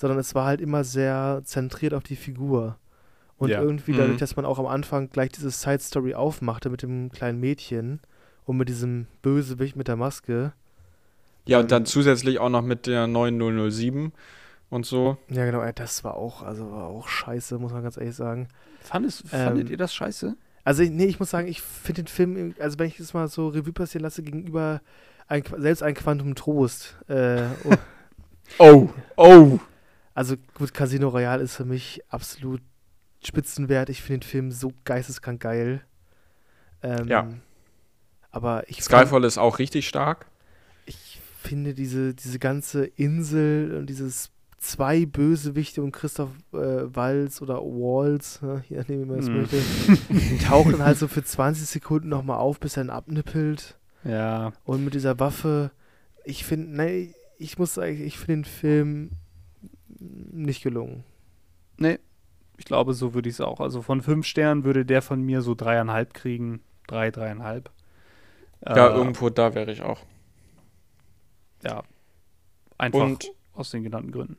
sondern 0.00 0.18
es 0.18 0.34
war 0.34 0.46
halt 0.46 0.60
immer 0.62 0.82
sehr 0.82 1.42
zentriert 1.44 1.92
auf 1.92 2.02
die 2.02 2.16
Figur. 2.16 2.76
Und 3.36 3.50
Ja. 3.50 3.60
irgendwie 3.62 3.92
Mhm. 3.92 3.96
dadurch, 3.98 4.18
dass 4.18 4.36
man 4.36 4.44
auch 4.46 4.58
am 4.58 4.66
Anfang 4.66 5.10
gleich 5.10 5.30
diese 5.30 5.50
Side-Story 5.50 6.14
aufmachte 6.14 6.70
mit 6.70 6.82
dem 6.82 7.10
kleinen 7.10 7.38
Mädchen 7.40 8.00
und 8.46 8.56
mit 8.56 8.68
diesem 8.68 9.06
Bösewicht 9.22 9.76
mit 9.76 9.88
der 9.88 9.96
Maske. 9.96 10.52
Ja, 11.46 11.58
Ähm, 11.58 11.64
und 11.64 11.70
dann 11.72 11.86
zusätzlich 11.86 12.38
auch 12.38 12.48
noch 12.50 12.62
mit 12.62 12.86
der 12.86 13.06
9007 13.06 14.12
und 14.70 14.86
so. 14.86 15.16
Ja, 15.28 15.44
genau, 15.44 15.60
ey, 15.62 15.72
das 15.74 16.02
war 16.04 16.14
auch, 16.14 16.42
also 16.42 16.70
war 16.70 16.86
auch 16.86 17.08
scheiße, 17.08 17.58
muss 17.58 17.72
man 17.72 17.82
ganz 17.82 17.96
ehrlich 17.96 18.14
sagen. 18.16 18.48
Fandest, 18.82 19.24
Ähm, 19.32 19.44
fandet 19.44 19.70
ihr 19.70 19.76
das 19.76 19.92
scheiße? 19.94 20.36
Also, 20.64 20.82
nee, 20.82 21.06
ich 21.06 21.18
muss 21.18 21.30
sagen, 21.30 21.48
ich 21.48 21.60
finde 21.62 22.02
den 22.02 22.08
Film, 22.08 22.54
also 22.58 22.78
wenn 22.78 22.88
ich 22.88 23.00
es 23.00 23.14
mal 23.14 23.28
so 23.28 23.48
Revue 23.48 23.72
passieren 23.72 24.02
lasse, 24.02 24.22
gegenüber 24.22 24.80
ein, 25.28 25.42
selbst 25.58 25.82
ein 25.82 25.94
Quantum 25.94 26.34
Trost. 26.34 26.96
Äh, 27.08 27.44
oh, 27.64 27.74
Oh, 28.58 28.88
oh. 29.16 29.58
Also 30.20 30.36
gut, 30.54 30.74
Casino 30.74 31.08
Royale 31.08 31.42
ist 31.42 31.56
für 31.56 31.64
mich 31.64 32.02
absolut 32.08 32.60
Spitzenwert. 33.24 33.88
Ich 33.88 34.02
finde 34.02 34.20
den 34.20 34.28
Film 34.28 34.50
so 34.52 34.72
geisteskrank 34.84 35.40
geil. 35.40 35.80
Ähm, 36.82 37.08
Ja. 37.08 37.28
Aber 38.30 38.68
ich, 38.68 38.76
find, 38.76 38.84
Skyfall 38.84 39.24
ist 39.24 39.38
auch 39.38 39.58
richtig 39.58 39.88
stark. 39.88 40.26
ich 40.86 41.20
finde 41.42 41.72
diese, 41.74 42.14
diese 42.14 42.38
ganze 42.38 42.84
Insel 42.84 43.74
und 43.78 43.86
dieses 43.86 44.30
zwei 44.58 45.06
Bösewichte 45.06 45.82
und 45.82 45.92
Christoph 45.92 46.28
äh, 46.52 46.56
Walz 46.94 47.40
oder 47.40 47.56
Walls, 47.62 48.42
ne, 48.42 48.62
je 48.68 48.76
nachdem, 48.76 49.00
wie 49.00 49.04
man 49.06 49.16
das 49.16 49.28
Mhm. 49.28 49.36
möchte, 49.38 50.44
tauchen 50.46 50.84
halt 50.84 50.98
so 50.98 51.08
für 51.08 51.24
20 51.24 51.66
Sekunden 51.66 52.08
nochmal 52.10 52.36
auf, 52.38 52.60
bis 52.60 52.76
er 52.76 52.84
ihn 52.84 52.90
abnippelt. 52.90 53.78
Ja. 54.04 54.52
Und 54.64 54.84
mit 54.84 54.92
dieser 54.94 55.18
Waffe, 55.18 55.70
ich 56.24 56.44
finde, 56.44 56.76
nee, 56.76 57.14
ich 57.38 57.58
muss 57.58 57.74
sagen, 57.74 58.00
ich 58.04 58.18
finde 58.18 58.42
den 58.42 58.44
Film 58.44 59.10
nicht 60.00 60.62
gelungen. 60.62 61.04
Nee, 61.78 61.98
ich 62.58 62.64
glaube, 62.66 62.94
so 62.94 63.14
würde 63.14 63.28
ich 63.28 63.36
es 63.36 63.40
auch. 63.40 63.60
Also 63.60 63.82
von 63.82 64.02
fünf 64.02 64.26
Sternen 64.26 64.64
würde 64.64 64.84
der 64.84 65.02
von 65.02 65.22
mir 65.22 65.42
so 65.42 65.54
dreieinhalb 65.54 66.14
kriegen. 66.14 66.62
Drei, 66.86 67.10
dreieinhalb. 67.10 67.70
Ja, 68.74 68.88
Äh, 68.88 68.94
irgendwo 68.94 69.30
da 69.30 69.54
wäre 69.54 69.70
ich 69.72 69.82
auch. 69.82 70.04
Ja. 71.62 71.82
Einfach 72.78 73.00
Und 73.00 73.32
aus 73.52 73.70
den 73.70 73.82
genannten 73.82 74.12
Gründen. 74.12 74.36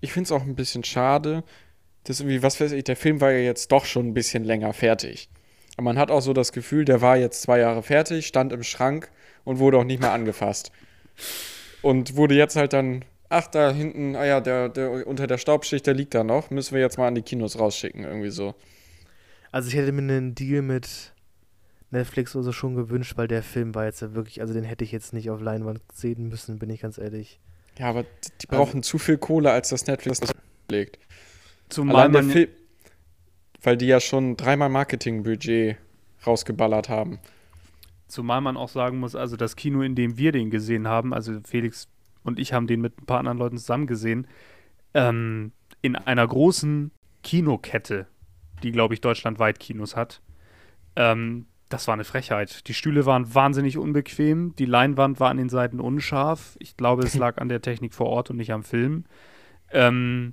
ich 0.00 0.12
finde 0.12 0.26
es 0.28 0.32
auch 0.32 0.42
ein 0.42 0.54
bisschen 0.56 0.84
schade, 0.84 1.44
dass 2.04 2.20
irgendwie, 2.20 2.42
was 2.42 2.60
weiß 2.60 2.72
ich, 2.72 2.84
der 2.84 2.96
Film 2.96 3.20
war 3.20 3.30
ja 3.32 3.38
jetzt 3.38 3.72
doch 3.72 3.84
schon 3.84 4.08
ein 4.08 4.14
bisschen 4.14 4.44
länger 4.44 4.72
fertig. 4.72 5.28
Und 5.76 5.84
man 5.84 5.98
hat 5.98 6.10
auch 6.10 6.20
so 6.20 6.32
das 6.32 6.52
Gefühl, 6.52 6.84
der 6.84 7.00
war 7.00 7.16
jetzt 7.16 7.42
zwei 7.42 7.58
Jahre 7.60 7.82
fertig, 7.82 8.26
stand 8.26 8.52
im 8.52 8.62
Schrank 8.62 9.10
und 9.44 9.58
wurde 9.58 9.78
auch 9.78 9.84
nicht 9.84 10.00
mehr 10.00 10.12
angefasst. 10.12 10.72
Und 11.82 12.16
wurde 12.16 12.34
jetzt 12.34 12.56
halt 12.56 12.72
dann, 12.72 13.04
ach, 13.28 13.46
da 13.48 13.70
hinten, 13.70 14.16
ah 14.16 14.24
ja, 14.24 14.40
der, 14.40 14.68
der 14.68 15.06
unter 15.06 15.26
der 15.26 15.38
Staubschicht, 15.38 15.86
der 15.86 15.94
liegt 15.94 16.14
da 16.14 16.24
noch, 16.24 16.50
müssen 16.50 16.74
wir 16.74 16.80
jetzt 16.80 16.98
mal 16.98 17.08
an 17.08 17.14
die 17.14 17.22
Kinos 17.22 17.58
rausschicken, 17.58 18.04
irgendwie 18.04 18.30
so. 18.30 18.54
Also 19.52 19.68
ich 19.68 19.74
hätte 19.74 19.92
mir 19.92 20.02
einen 20.02 20.34
Deal 20.34 20.62
mit 20.62 21.12
Netflix 21.90 22.34
oder 22.36 22.44
so 22.44 22.52
schon 22.52 22.74
gewünscht, 22.74 23.14
weil 23.16 23.28
der 23.28 23.42
Film 23.42 23.74
war 23.74 23.84
jetzt 23.84 24.02
ja 24.02 24.14
wirklich, 24.14 24.40
also 24.40 24.52
den 24.52 24.64
hätte 24.64 24.84
ich 24.84 24.92
jetzt 24.92 25.12
nicht 25.12 25.30
auf 25.30 25.40
Leinwand 25.40 25.80
sehen 25.92 26.28
müssen, 26.28 26.58
bin 26.58 26.70
ich 26.70 26.80
ganz 26.80 26.98
ehrlich. 26.98 27.40
Ja, 27.78 27.86
aber 27.86 28.04
die 28.42 28.46
brauchen 28.46 28.78
also, 28.78 28.90
zu 28.90 28.98
viel 28.98 29.18
Kohle, 29.18 29.52
als 29.52 29.68
das 29.70 29.86
Netflix 29.86 30.20
das 30.20 30.32
legt. 30.70 30.98
Zumal 31.68 32.08
man 32.08 32.30
Film, 32.30 32.48
weil 33.62 33.76
die 33.76 33.86
ja 33.86 34.00
schon 34.00 34.36
dreimal 34.36 34.68
Marketingbudget 34.68 35.76
rausgeballert 36.26 36.88
haben. 36.88 37.18
Zumal 38.08 38.40
man 38.40 38.56
auch 38.56 38.68
sagen 38.68 38.98
muss, 38.98 39.14
also 39.14 39.36
das 39.36 39.54
Kino, 39.54 39.82
in 39.82 39.94
dem 39.94 40.16
wir 40.16 40.32
den 40.32 40.50
gesehen 40.50 40.88
haben, 40.88 41.12
also 41.14 41.38
Felix 41.44 41.88
und 42.28 42.38
ich 42.38 42.52
haben 42.52 42.66
den 42.66 42.80
mit 42.80 43.00
ein 43.00 43.06
paar 43.06 43.18
anderen 43.18 43.38
Leuten 43.38 43.58
zusammen 43.58 43.86
gesehen, 43.86 44.26
ähm, 44.94 45.52
in 45.82 45.96
einer 45.96 46.26
großen 46.26 46.92
Kinokette, 47.22 48.06
die, 48.62 48.70
glaube 48.70 48.94
ich, 48.94 49.00
deutschlandweit 49.00 49.58
Kinos 49.58 49.96
hat. 49.96 50.22
Ähm, 50.96 51.46
das 51.68 51.86
war 51.86 51.94
eine 51.94 52.04
Frechheit. 52.04 52.66
Die 52.68 52.74
Stühle 52.74 53.04
waren 53.04 53.34
wahnsinnig 53.34 53.76
unbequem, 53.76 54.54
die 54.56 54.64
Leinwand 54.64 55.20
war 55.20 55.30
an 55.30 55.36
den 55.36 55.48
Seiten 55.48 55.80
unscharf. 55.80 56.56
Ich 56.60 56.76
glaube, 56.76 57.04
es 57.04 57.14
lag 57.16 57.38
an 57.38 57.48
der 57.48 57.60
Technik 57.60 57.94
vor 57.94 58.06
Ort 58.06 58.30
und 58.30 58.36
nicht 58.36 58.52
am 58.52 58.62
Film. 58.62 59.04
Ähm, 59.70 60.32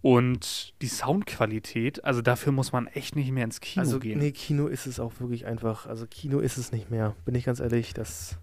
und 0.00 0.74
die 0.82 0.88
Soundqualität, 0.88 2.04
also 2.04 2.22
dafür 2.22 2.50
muss 2.52 2.72
man 2.72 2.88
echt 2.88 3.14
nicht 3.14 3.30
mehr 3.30 3.44
ins 3.44 3.60
Kino 3.60 3.84
also, 3.84 4.00
gehen. 4.00 4.18
Nee, 4.18 4.32
Kino 4.32 4.66
ist 4.66 4.86
es 4.86 4.98
auch 4.98 5.12
wirklich 5.20 5.46
einfach. 5.46 5.86
Also 5.86 6.06
Kino 6.06 6.40
ist 6.40 6.58
es 6.58 6.72
nicht 6.72 6.90
mehr, 6.90 7.14
bin 7.24 7.36
ich 7.36 7.44
ganz 7.44 7.60
ehrlich. 7.60 7.94
Das, 7.94 8.38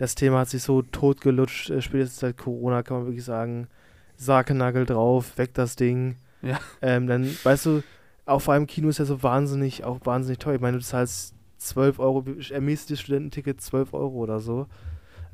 das 0.00 0.14
Thema 0.14 0.38
hat 0.38 0.48
sich 0.48 0.62
so 0.62 0.80
totgelutscht, 0.80 1.68
äh, 1.68 1.82
spätestens 1.82 2.20
seit 2.20 2.38
Corona 2.38 2.82
kann 2.82 2.96
man 2.96 3.06
wirklich 3.06 3.24
sagen, 3.24 3.68
Sarkenagel 4.16 4.86
drauf, 4.86 5.36
weg 5.36 5.52
das 5.52 5.76
Ding. 5.76 6.16
Ja. 6.40 6.58
Ähm, 6.80 7.06
dann, 7.06 7.30
weißt 7.42 7.66
du, 7.66 7.82
auch 8.24 8.40
vor 8.40 8.54
allem 8.54 8.66
Kino 8.66 8.88
ist 8.88 8.98
ja 8.98 9.04
so 9.04 9.22
wahnsinnig, 9.22 9.84
auch 9.84 9.98
wahnsinnig 10.04 10.38
teuer. 10.38 10.54
Ich 10.54 10.60
meine, 10.62 10.78
du 10.78 10.82
zahlst 10.82 11.34
12 11.58 11.98
Euro, 11.98 12.24
ermäßigtes 12.50 12.98
Studententicket 12.98 13.60
12 13.60 13.92
Euro 13.92 14.16
oder 14.16 14.40
so. 14.40 14.68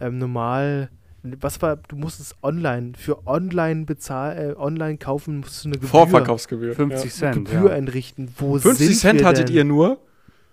Ähm, 0.01 0.19
normal, 0.19 0.91
was 1.23 1.63
war, 1.63 1.77
du 1.77 1.95
musstest 1.95 2.35
online, 2.43 2.95
für 2.99 3.25
online 3.25 3.85
bezahlen, 3.85 4.51
äh, 4.51 4.55
online 4.57 4.99
kaufen, 4.99 5.39
musst 5.39 5.63
du 5.63 5.69
eine 5.69 5.75
Gebühr. 5.75 5.91
Vorverkaufsgebühr. 5.91 6.75
50 6.75 7.05
ja. 7.05 7.11
Cent. 7.11 7.35
Gebühr 7.49 7.71
ja. 7.71 7.77
entrichten. 7.77 8.35
Wo 8.37 8.59
50 8.59 8.99
Cent 8.99 9.25
hattet 9.25 9.49
ihr 9.49 9.63
nur? 9.63 10.01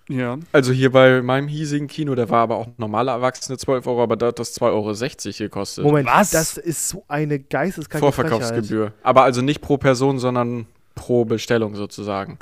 Ja. 0.10 0.38
Also 0.52 0.74
hier 0.74 0.92
bei 0.92 1.22
meinem 1.22 1.48
hiesigen 1.48 1.88
Kino, 1.88 2.14
der 2.14 2.30
war 2.30 2.42
aber 2.42 2.58
auch 2.58 2.68
normale 2.78 3.12
Erwachsene 3.12 3.58
12 3.58 3.88
Euro, 3.88 4.04
aber 4.04 4.18
da 4.18 4.28
hat 4.28 4.40
das 4.40 4.60
2,60 4.60 4.66
Euro 4.72 5.38
gekostet. 5.38 5.84
Moment, 5.86 6.10
was? 6.10 6.32
Das 6.32 6.58
ist 6.58 6.90
so 6.90 7.06
eine 7.08 7.40
geisteskranke 7.40 8.00
Vorverkaufsgebühr. 8.06 8.88
Frechheit. 8.88 9.06
Aber 9.06 9.24
also 9.24 9.42
nicht 9.42 9.62
pro 9.62 9.78
Person, 9.78 10.20
sondern 10.20 10.68
pro 10.96 11.24
Bestellung 11.26 11.76
sozusagen. 11.76 12.38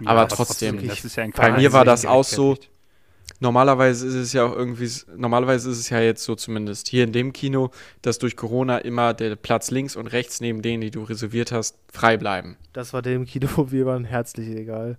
Ja, 0.00 0.10
aber 0.10 0.28
trotzdem, 0.28 0.78
trotzdem 0.84 1.30
ja 1.32 1.32
bei 1.34 1.52
mir 1.52 1.72
war 1.72 1.84
das 1.84 2.04
auch 2.04 2.24
so. 2.24 2.56
Normalerweise 3.40 4.06
ist 4.06 4.14
es 4.14 4.32
ja 4.32 4.46
auch 4.46 4.54
irgendwie, 4.54 4.88
normalerweise 5.16 5.70
ist 5.70 5.78
es 5.78 5.90
ja 5.90 6.00
jetzt 6.00 6.24
so 6.24 6.36
zumindest 6.36 6.88
hier 6.88 7.04
in 7.04 7.12
dem 7.12 7.32
Kino, 7.32 7.70
dass 8.00 8.18
durch 8.18 8.36
Corona 8.36 8.78
immer 8.78 9.14
der 9.14 9.36
Platz 9.36 9.70
links 9.70 9.94
und 9.96 10.06
rechts 10.06 10.40
neben 10.40 10.62
denen, 10.62 10.80
die 10.80 10.90
du 10.90 11.02
reserviert 11.02 11.52
hast, 11.52 11.76
frei 11.92 12.16
bleiben. 12.16 12.56
Das 12.72 12.92
war 12.92 13.02
dem 13.02 13.26
Kino, 13.26 13.48
wo 13.56 13.70
wir 13.70 13.84
waren, 13.84 14.04
herzlich 14.04 14.48
egal. 14.48 14.96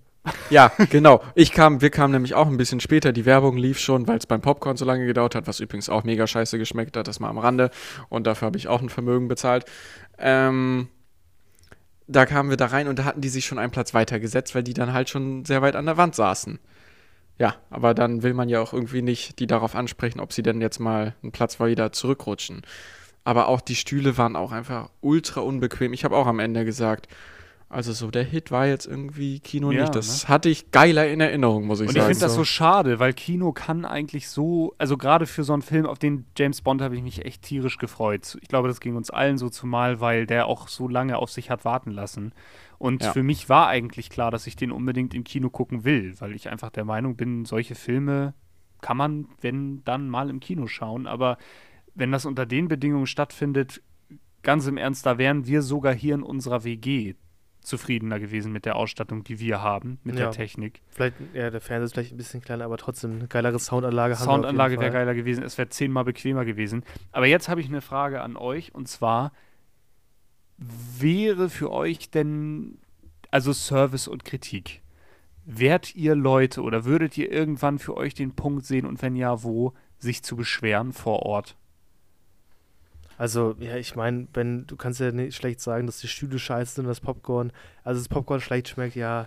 Ja, 0.50 0.72
genau. 0.90 1.22
Ich 1.34 1.52
kam, 1.52 1.80
wir 1.80 1.90
kamen 1.90 2.12
nämlich 2.12 2.34
auch 2.34 2.46
ein 2.46 2.56
bisschen 2.56 2.80
später. 2.80 3.12
Die 3.12 3.26
Werbung 3.26 3.56
lief 3.56 3.78
schon, 3.78 4.06
weil 4.06 4.18
es 4.18 4.26
beim 4.26 4.40
Popcorn 4.40 4.76
so 4.76 4.84
lange 4.84 5.06
gedauert 5.06 5.34
hat, 5.34 5.46
was 5.46 5.60
übrigens 5.60 5.88
auch 5.88 6.04
mega 6.04 6.26
scheiße 6.26 6.58
geschmeckt 6.58 6.96
hat, 6.96 7.08
das 7.08 7.20
mal 7.20 7.28
am 7.28 7.38
Rande. 7.38 7.70
Und 8.08 8.26
dafür 8.26 8.46
habe 8.46 8.58
ich 8.58 8.68
auch 8.68 8.80
ein 8.80 8.88
Vermögen 8.88 9.28
bezahlt. 9.28 9.64
Ähm, 10.18 10.88
da 12.06 12.24
kamen 12.26 12.50
wir 12.50 12.56
da 12.56 12.66
rein 12.66 12.88
und 12.88 12.98
da 12.98 13.04
hatten 13.04 13.20
die 13.20 13.28
sich 13.28 13.46
schon 13.46 13.58
einen 13.58 13.70
Platz 13.70 13.94
weiter 13.94 14.18
gesetzt, 14.18 14.54
weil 14.54 14.62
die 14.62 14.74
dann 14.74 14.92
halt 14.92 15.10
schon 15.10 15.44
sehr 15.44 15.62
weit 15.62 15.76
an 15.76 15.86
der 15.86 15.96
Wand 15.96 16.14
saßen. 16.14 16.58
Ja, 17.38 17.54
aber 17.70 17.94
dann 17.94 18.22
will 18.22 18.34
man 18.34 18.48
ja 18.48 18.60
auch 18.60 18.72
irgendwie 18.72 19.02
nicht 19.02 19.38
die 19.38 19.46
darauf 19.46 19.76
ansprechen, 19.76 20.18
ob 20.18 20.32
sie 20.32 20.42
denn 20.42 20.60
jetzt 20.60 20.80
mal 20.80 21.14
einen 21.22 21.30
Platz 21.30 21.60
wieder 21.60 21.92
zurückrutschen. 21.92 22.62
Aber 23.22 23.46
auch 23.48 23.60
die 23.60 23.76
Stühle 23.76 24.16
waren 24.16 24.34
auch 24.34 24.52
einfach 24.52 24.90
ultra 25.00 25.42
unbequem. 25.42 25.92
Ich 25.92 26.04
habe 26.04 26.16
auch 26.16 26.26
am 26.26 26.40
Ende 26.40 26.64
gesagt, 26.64 27.06
also 27.70 27.92
so 27.92 28.10
der 28.10 28.24
Hit 28.24 28.50
war 28.50 28.66
jetzt 28.66 28.86
irgendwie 28.86 29.40
Kino 29.40 29.70
ja, 29.70 29.82
nicht. 29.82 29.94
Das 29.94 30.22
ne? 30.22 30.28
hatte 30.28 30.48
ich 30.48 30.70
geiler 30.70 31.06
in 31.06 31.20
Erinnerung, 31.20 31.66
muss 31.66 31.80
ich 31.80 31.88
und 31.88 31.94
sagen. 31.94 32.06
Und 32.06 32.10
ich 32.10 32.16
finde 32.16 32.26
das 32.26 32.34
so 32.34 32.44
schade, 32.44 32.98
weil 32.98 33.12
Kino 33.12 33.52
kann 33.52 33.84
eigentlich 33.84 34.30
so, 34.30 34.74
also 34.78 34.96
gerade 34.96 35.26
für 35.26 35.44
so 35.44 35.52
einen 35.52 35.60
Film, 35.60 35.84
auf 35.84 35.98
den 35.98 36.24
James 36.36 36.62
Bond 36.62 36.80
habe 36.80 36.96
ich 36.96 37.02
mich 37.02 37.26
echt 37.26 37.42
tierisch 37.42 37.76
gefreut. 37.76 38.38
Ich 38.40 38.48
glaube, 38.48 38.68
das 38.68 38.80
ging 38.80 38.96
uns 38.96 39.10
allen 39.10 39.36
so 39.36 39.50
zumal, 39.50 40.00
weil 40.00 40.26
der 40.26 40.46
auch 40.46 40.68
so 40.68 40.88
lange 40.88 41.18
auf 41.18 41.30
sich 41.30 41.50
hat 41.50 41.66
warten 41.66 41.90
lassen. 41.90 42.32
Und 42.78 43.02
ja. 43.02 43.12
für 43.12 43.22
mich 43.22 43.50
war 43.50 43.68
eigentlich 43.68 44.08
klar, 44.08 44.30
dass 44.30 44.46
ich 44.46 44.56
den 44.56 44.72
unbedingt 44.72 45.12
im 45.12 45.24
Kino 45.24 45.50
gucken 45.50 45.84
will, 45.84 46.14
weil 46.20 46.34
ich 46.34 46.48
einfach 46.48 46.70
der 46.70 46.86
Meinung 46.86 47.16
bin, 47.16 47.44
solche 47.44 47.74
Filme 47.74 48.32
kann 48.80 48.96
man, 48.96 49.28
wenn 49.42 49.84
dann 49.84 50.08
mal 50.08 50.30
im 50.30 50.40
Kino 50.40 50.68
schauen. 50.68 51.06
Aber 51.06 51.36
wenn 51.94 52.12
das 52.12 52.24
unter 52.24 52.46
den 52.46 52.68
Bedingungen 52.68 53.06
stattfindet, 53.06 53.82
ganz 54.42 54.66
im 54.66 54.78
Ernst, 54.78 55.04
da 55.04 55.18
wären 55.18 55.46
wir 55.46 55.60
sogar 55.60 55.92
hier 55.92 56.14
in 56.14 56.22
unserer 56.22 56.64
WG 56.64 57.14
zufriedener 57.68 58.18
gewesen 58.18 58.52
mit 58.52 58.64
der 58.64 58.76
Ausstattung, 58.76 59.24
die 59.24 59.38
wir 59.38 59.62
haben, 59.62 59.98
mit 60.02 60.16
ja. 60.16 60.24
der 60.24 60.30
Technik. 60.32 60.80
Vielleicht, 60.90 61.14
ja, 61.34 61.50
der 61.50 61.60
Fernseher 61.60 61.84
ist 61.84 61.92
vielleicht 61.92 62.12
ein 62.12 62.16
bisschen 62.16 62.40
kleiner, 62.40 62.64
aber 62.64 62.76
trotzdem 62.76 63.12
eine 63.12 63.28
geilere 63.28 63.58
Soundanlage 63.58 64.18
haben 64.18 64.24
Soundanlage 64.24 64.80
wäre 64.80 64.90
geiler 64.90 65.14
gewesen, 65.14 65.44
es 65.44 65.58
wäre 65.58 65.68
zehnmal 65.68 66.04
bequemer 66.04 66.44
gewesen. 66.44 66.84
Aber 67.12 67.26
jetzt 67.26 67.48
habe 67.48 67.60
ich 67.60 67.68
eine 67.68 67.80
Frage 67.80 68.20
an 68.20 68.36
euch 68.36 68.74
und 68.74 68.88
zwar, 68.88 69.32
wäre 70.56 71.48
für 71.48 71.70
euch 71.70 72.10
denn, 72.10 72.78
also 73.30 73.52
Service 73.52 74.08
und 74.08 74.24
Kritik, 74.24 74.82
wärt 75.44 75.94
ihr 75.94 76.14
Leute 76.14 76.62
oder 76.62 76.84
würdet 76.84 77.16
ihr 77.16 77.30
irgendwann 77.30 77.78
für 77.78 77.96
euch 77.96 78.14
den 78.14 78.34
Punkt 78.34 78.66
sehen 78.66 78.86
und 78.86 79.00
wenn 79.02 79.16
ja, 79.16 79.42
wo, 79.42 79.72
sich 79.98 80.22
zu 80.22 80.36
beschweren 80.36 80.92
vor 80.92 81.22
Ort? 81.22 81.56
Also, 83.18 83.56
ja, 83.58 83.76
ich 83.76 83.96
meine, 83.96 84.28
wenn 84.32 84.66
du 84.68 84.76
kannst 84.76 85.00
ja 85.00 85.10
nicht 85.10 85.34
schlecht 85.34 85.60
sagen, 85.60 85.86
dass 85.86 85.98
die 85.98 86.06
Stühle 86.06 86.38
scheiße 86.38 86.76
sind 86.76 86.84
und 86.84 86.90
das 86.90 87.00
Popcorn, 87.00 87.52
also 87.82 88.00
das 88.00 88.08
Popcorn 88.08 88.40
schlecht 88.40 88.68
schmeckt, 88.68 88.94
ja, 88.94 89.26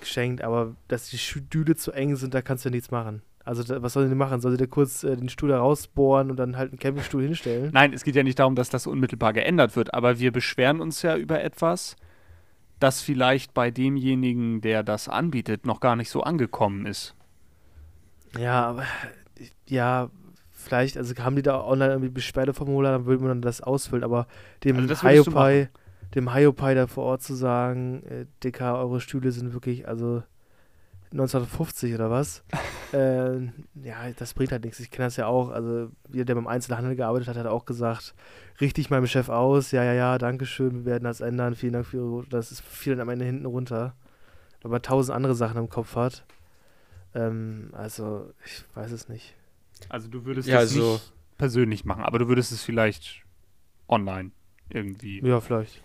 geschenkt, 0.00 0.42
aber 0.42 0.74
dass 0.88 1.08
die 1.08 1.18
Stühle 1.18 1.76
zu 1.76 1.92
eng 1.92 2.16
sind, 2.16 2.34
da 2.34 2.42
kannst 2.42 2.64
du 2.64 2.68
ja 2.68 2.74
nichts 2.74 2.90
machen. 2.90 3.22
Also, 3.44 3.62
da, 3.62 3.80
was 3.80 3.92
sollen 3.92 4.08
die 4.08 4.16
machen? 4.16 4.40
Sie 4.40 4.56
da 4.56 4.66
kurz 4.66 5.04
äh, 5.04 5.16
den 5.16 5.28
Stuhl 5.28 5.50
da 5.50 5.60
rausbohren 5.60 6.32
und 6.32 6.36
dann 6.36 6.56
halt 6.56 6.72
einen 6.72 6.80
Campingstuhl 6.80 7.22
hinstellen? 7.22 7.70
Nein, 7.72 7.92
es 7.92 8.02
geht 8.02 8.16
ja 8.16 8.24
nicht 8.24 8.40
darum, 8.40 8.56
dass 8.56 8.70
das 8.70 8.88
unmittelbar 8.88 9.32
geändert 9.32 9.76
wird, 9.76 9.94
aber 9.94 10.18
wir 10.18 10.32
beschweren 10.32 10.80
uns 10.80 11.02
ja 11.02 11.16
über 11.16 11.40
etwas, 11.40 11.94
das 12.80 13.00
vielleicht 13.00 13.54
bei 13.54 13.70
demjenigen, 13.70 14.60
der 14.60 14.82
das 14.82 15.08
anbietet, 15.08 15.64
noch 15.64 15.78
gar 15.78 15.94
nicht 15.94 16.10
so 16.10 16.22
angekommen 16.22 16.86
ist. 16.86 17.14
Ja, 18.36 18.66
aber 18.66 18.84
ja, 19.68 20.10
vielleicht, 20.58 20.96
also 20.96 21.14
haben 21.16 21.36
die 21.36 21.42
da 21.42 21.64
online 21.64 21.92
irgendwie 21.92 22.10
Beschwerdeformular, 22.10 22.92
dann 22.92 23.06
würde 23.06 23.24
man 23.24 23.40
das 23.40 23.60
ausfüllen, 23.60 24.04
aber 24.04 24.26
dem 24.64 24.76
also 24.76 25.08
Hiopai, 25.08 25.70
dem 26.14 26.34
Hiopai 26.34 26.74
da 26.74 26.86
vor 26.86 27.04
Ort 27.04 27.22
zu 27.22 27.34
sagen, 27.34 28.02
äh, 28.04 28.26
Dicker, 28.42 28.78
eure 28.78 29.00
Stühle 29.00 29.30
sind 29.30 29.52
wirklich, 29.52 29.86
also 29.86 30.22
1950 31.12 31.94
oder 31.94 32.10
was? 32.10 32.42
äh, 32.92 33.38
ja, 33.82 34.10
das 34.16 34.34
bringt 34.34 34.52
halt 34.52 34.64
nichts. 34.64 34.80
Ich 34.80 34.90
kenne 34.90 35.06
das 35.06 35.16
ja 35.16 35.26
auch. 35.26 35.48
Also, 35.50 35.90
jeder, 36.12 36.26
der 36.26 36.34
beim 36.34 36.46
Einzelhandel 36.46 36.96
gearbeitet 36.96 37.28
hat, 37.28 37.36
hat 37.36 37.46
auch 37.46 37.64
gesagt: 37.64 38.14
richtig 38.60 38.90
meinem 38.90 39.06
Chef 39.06 39.28
aus, 39.28 39.70
ja, 39.70 39.84
ja, 39.84 39.94
ja, 39.94 40.18
danke 40.18 40.44
schön, 40.44 40.74
wir 40.74 40.84
werden 40.84 41.04
das 41.04 41.20
ändern, 41.20 41.54
vielen 41.54 41.72
Dank 41.72 41.86
für 41.86 41.96
Ihre. 41.96 42.26
Das 42.28 42.52
ist 42.52 42.62
viel 42.62 42.94
dann 42.94 43.02
am 43.02 43.08
Ende 43.08 43.24
hinten 43.24 43.46
runter. 43.46 43.94
Aber 44.64 44.82
tausend 44.82 45.14
andere 45.16 45.34
Sachen 45.34 45.56
im 45.56 45.70
Kopf 45.70 45.94
hat. 45.94 46.24
Ähm, 47.14 47.70
also, 47.72 48.30
ich 48.44 48.64
weiß 48.74 48.90
es 48.90 49.08
nicht. 49.08 49.37
Also 49.88 50.08
du 50.08 50.24
würdest 50.24 50.48
ja, 50.48 50.56
es 50.56 50.72
also 50.72 50.92
nicht 50.92 51.12
persönlich 51.38 51.84
machen, 51.84 52.02
aber 52.04 52.18
du 52.18 52.28
würdest 52.28 52.52
es 52.52 52.62
vielleicht 52.62 53.22
online 53.88 54.30
irgendwie. 54.70 55.20
Ja, 55.24 55.40
vielleicht. 55.40 55.82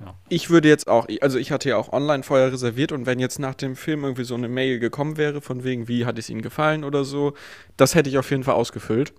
Ja. 0.00 0.14
Ich 0.28 0.48
würde 0.48 0.68
jetzt 0.68 0.86
auch, 0.86 1.08
also 1.20 1.38
ich 1.38 1.50
hatte 1.50 1.70
ja 1.70 1.76
auch 1.76 1.92
online 1.92 2.22
vorher 2.22 2.52
reserviert 2.52 2.92
und 2.92 3.06
wenn 3.06 3.18
jetzt 3.18 3.38
nach 3.38 3.54
dem 3.54 3.74
Film 3.74 4.04
irgendwie 4.04 4.24
so 4.24 4.34
eine 4.34 4.48
Mail 4.48 4.78
gekommen 4.78 5.16
wäre, 5.16 5.40
von 5.40 5.64
wegen, 5.64 5.88
wie 5.88 6.04
hat 6.04 6.18
es 6.18 6.30
Ihnen 6.30 6.42
gefallen 6.42 6.84
oder 6.84 7.04
so, 7.04 7.34
das 7.76 7.94
hätte 7.94 8.08
ich 8.08 8.18
auf 8.18 8.30
jeden 8.30 8.44
Fall 8.44 8.54
ausgefüllt. 8.54 9.12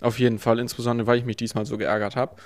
Auf 0.00 0.18
jeden 0.18 0.40
Fall, 0.40 0.58
insbesondere 0.58 1.06
weil 1.06 1.18
ich 1.18 1.24
mich 1.24 1.36
diesmal 1.36 1.66
so 1.66 1.78
geärgert 1.78 2.16
habe. 2.16 2.36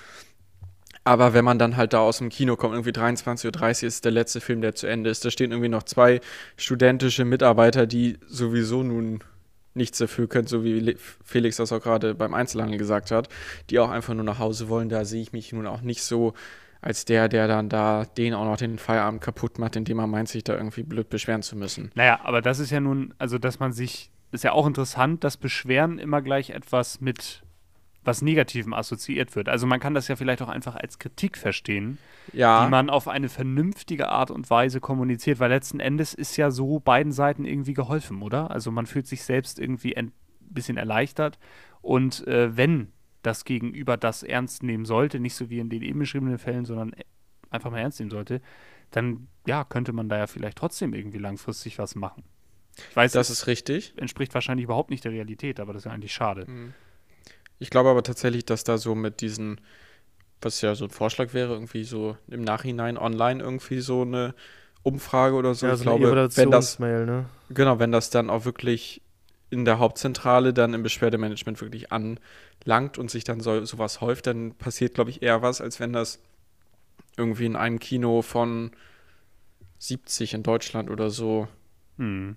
Aber 1.05 1.33
wenn 1.33 1.45
man 1.45 1.59
dann 1.59 1.79
halt 1.79 1.95
da 1.95 2.01
aus 2.01 2.19
dem 2.19 2.29
Kino 2.29 2.57
kommt, 2.57 2.75
irgendwie 2.75 2.91
23.30 2.91 3.83
Uhr 3.83 3.89
ist 3.89 4.05
der 4.05 4.13
letzte 4.13 4.43
Film, 4.43 4.61
der 4.61 4.75
zu 4.75 4.87
Ende 4.87 5.09
ist, 5.09 5.25
da 5.25 5.31
stehen 5.31 5.53
irgendwie 5.53 5.71
noch 5.71 5.85
zwei 5.85 6.21
studentische 6.59 7.25
Mitarbeiter, 7.25 7.87
die 7.87 8.19
sowieso 8.27 8.83
nun 8.83 9.21
nichts 9.79 9.99
dafür 9.99 10.29
könnt, 10.29 10.49
so 10.51 10.63
wie 10.65 10.97
Felix 11.25 11.57
das 11.57 11.73
auch 11.73 11.81
gerade 11.81 12.15
beim 12.15 12.35
Einzelhandel 12.35 12.79
gesagt 12.79 13.11
hat, 13.11 13.29
die 13.71 13.79
auch 13.79 13.89
einfach 13.89 14.13
nur 14.13 14.25
nach 14.25 14.39
Hause 14.39 14.69
wollen. 14.69 14.91
Da 14.91 15.07
sehe 15.07 15.23
ich 15.23 15.33
mich 15.33 15.53
nun 15.53 15.67
auch 15.67 15.81
nicht 15.81 16.03
so 16.03 16.35
als 16.81 17.05
der, 17.05 17.29
der 17.29 17.49
dann 17.49 17.69
da 17.69 18.05
den 18.05 18.35
auch 18.35 18.45
noch 18.45 18.57
den 18.57 18.79
Feierabend 18.79 19.21
kaputt 19.21 19.59
macht, 19.59 19.77
indem 19.77 19.99
er 19.99 20.07
meint, 20.07 20.29
sich 20.29 20.45
da 20.45 20.55
irgendwie 20.55 20.83
blöd 20.83 21.09
beschweren 21.09 21.43
zu 21.43 21.57
müssen. 21.57 21.91
Naja, 21.95 22.21
aber 22.23 22.43
das 22.43 22.59
ist 22.59 22.71
ja 22.71 22.81
nun, 22.81 23.15
also 23.19 23.39
dass 23.39 23.59
man 23.59 23.73
sich, 23.73 24.11
ist 24.31 24.45
ja 24.45 24.53
auch 24.53 24.67
interessant, 24.67 25.25
dass 25.25 25.37
Beschweren 25.37 25.99
immer 25.99 26.23
gleich 26.23 26.51
etwas 26.51 27.01
mit 27.01 27.43
was 28.05 28.23
Negativem 28.23 28.73
assoziiert 28.73 29.37
wird. 29.37 29.49
Also 29.49 29.67
man 29.67 29.81
kann 29.81 29.95
das 29.95 30.09
ja 30.09 30.17
vielleicht 30.17 30.41
auch 30.43 30.49
einfach 30.49 30.77
als 30.77 30.99
Kritik 30.99 31.37
verstehen, 31.37 31.99
ja. 32.33 32.65
die 32.65 32.71
man 32.71 32.91
auf 32.91 33.09
eine 33.09 33.29
vernünftige 33.29 34.09
Art 34.09 34.31
und 34.31 34.49
Weise 34.51 34.81
kommuniziert, 34.81 35.41
weil 35.41 35.51
letzten 35.51 35.81
Endes 35.81 36.15
ist 36.15 36.37
ja 36.37 36.51
so 36.51 36.81
beiden 36.81 37.13
Seiten 37.13 37.45
irgendwie 37.45 37.75
geholfen, 37.75 38.23
oder? 38.23 38.51
Also 38.51 38.71
man 38.71 38.87
fühlt 38.87 39.07
sich 39.07 39.25
selbst 39.25 39.59
irgendwie 39.59 39.97
ein 39.97 40.13
bisschen 40.41 40.77
erleichtert 40.77 41.39
und 41.83 42.27
äh, 42.27 42.57
wenn 42.57 42.93
das 43.23 43.45
Gegenüber 43.45 43.97
das 43.97 44.23
ernst 44.23 44.63
nehmen 44.63 44.85
sollte, 44.85 45.21
nicht 45.21 45.35
so 45.35 45.51
wie 45.51 45.59
in 45.59 45.69
den 45.69 45.83
eben 45.83 45.99
beschriebenen 45.99 46.39
Fällen, 46.39 46.65
sondern 46.65 46.93
einfach 47.51 47.71
mal 47.71 47.81
ernst 47.81 47.99
nehmen 47.99 48.11
sollte, 48.11 48.41
dann 48.91 49.29
ja, 49.47 49.65
könnte 49.65 49.93
man 49.93 50.09
da 50.09 50.19
ja 50.19 50.27
vielleicht 50.27 50.59
trotzdem 50.59 50.95
irgendwie 50.95 51.19
langfristig 51.19 51.79
was 51.79 51.95
machen. 51.95 52.23
Ich 52.91 52.97
weiß, 52.97 53.13
das 53.13 53.29
ist 53.29 53.47
richtig. 53.47 53.93
Entspricht 53.97 54.35
wahrscheinlich 54.35 54.65
überhaupt 54.65 54.91
nicht 54.91 55.05
der 55.05 55.13
Realität, 55.13 55.61
aber 55.61 55.73
das 55.73 55.81
ist 55.83 55.87
ja 55.87 55.93
eigentlich 55.93 56.13
schade. 56.13 56.49
Mhm. 56.49 56.75
Ich 57.59 57.71
glaube 57.71 57.91
aber 57.91 58.03
tatsächlich, 58.03 58.45
dass 58.45 58.65
da 58.65 58.79
so 58.79 58.95
mit 58.95 59.21
diesen, 59.21 59.61
was 60.41 60.61
ja 60.61 60.75
so 60.75 60.85
ein 60.85 60.91
Vorschlag 60.91 61.35
wäre, 61.35 61.53
irgendwie 61.53 61.85
so 61.85 62.17
im 62.29 62.43
Nachhinein 62.43 62.97
online 62.97 63.43
irgendwie 63.43 63.81
so 63.81 64.03
eine 64.03 64.35
Umfrage 64.83 65.35
oder 65.35 65.55
so. 65.55 65.67
Ja, 65.67 65.73
ich 65.73 65.79
so 65.79 65.85
glaube, 65.85 66.31
wenn 66.35 66.51
das, 66.51 66.79
ne? 66.79 67.27
genau, 67.51 67.79
wenn 67.79 67.93
das 67.93 68.11
dann 68.11 68.31
auch 68.31 68.45
wirklich 68.45 69.03
in 69.51 69.65
der 69.65 69.79
Hauptzentrale 69.79 70.53
dann 70.53 70.75
im 70.75 70.83
Beschwerdemanagement 70.83 71.61
wirklich 71.61 71.91
anlangt 71.91 72.99
und 72.99 73.11
sich 73.11 73.25
dann 73.25 73.41
so, 73.41 73.65
sowas 73.65 74.01
häuft, 74.01 74.27
dann 74.27 74.55
passiert, 74.55 74.95
glaube 74.95 75.11
ich, 75.11 75.23
eher 75.23 75.43
was, 75.43 75.61
als 75.61 75.81
wenn 75.81 75.93
das 75.93 76.21
irgendwie 77.17 77.47
in 77.47 77.57
einem 77.57 77.79
Kino 77.79 78.23
von 78.23 78.71
70 79.79 80.35
in 80.35 80.43
Deutschland 80.43 80.91
oder 80.91 81.11
so 81.11 81.49
hm. 81.97 82.37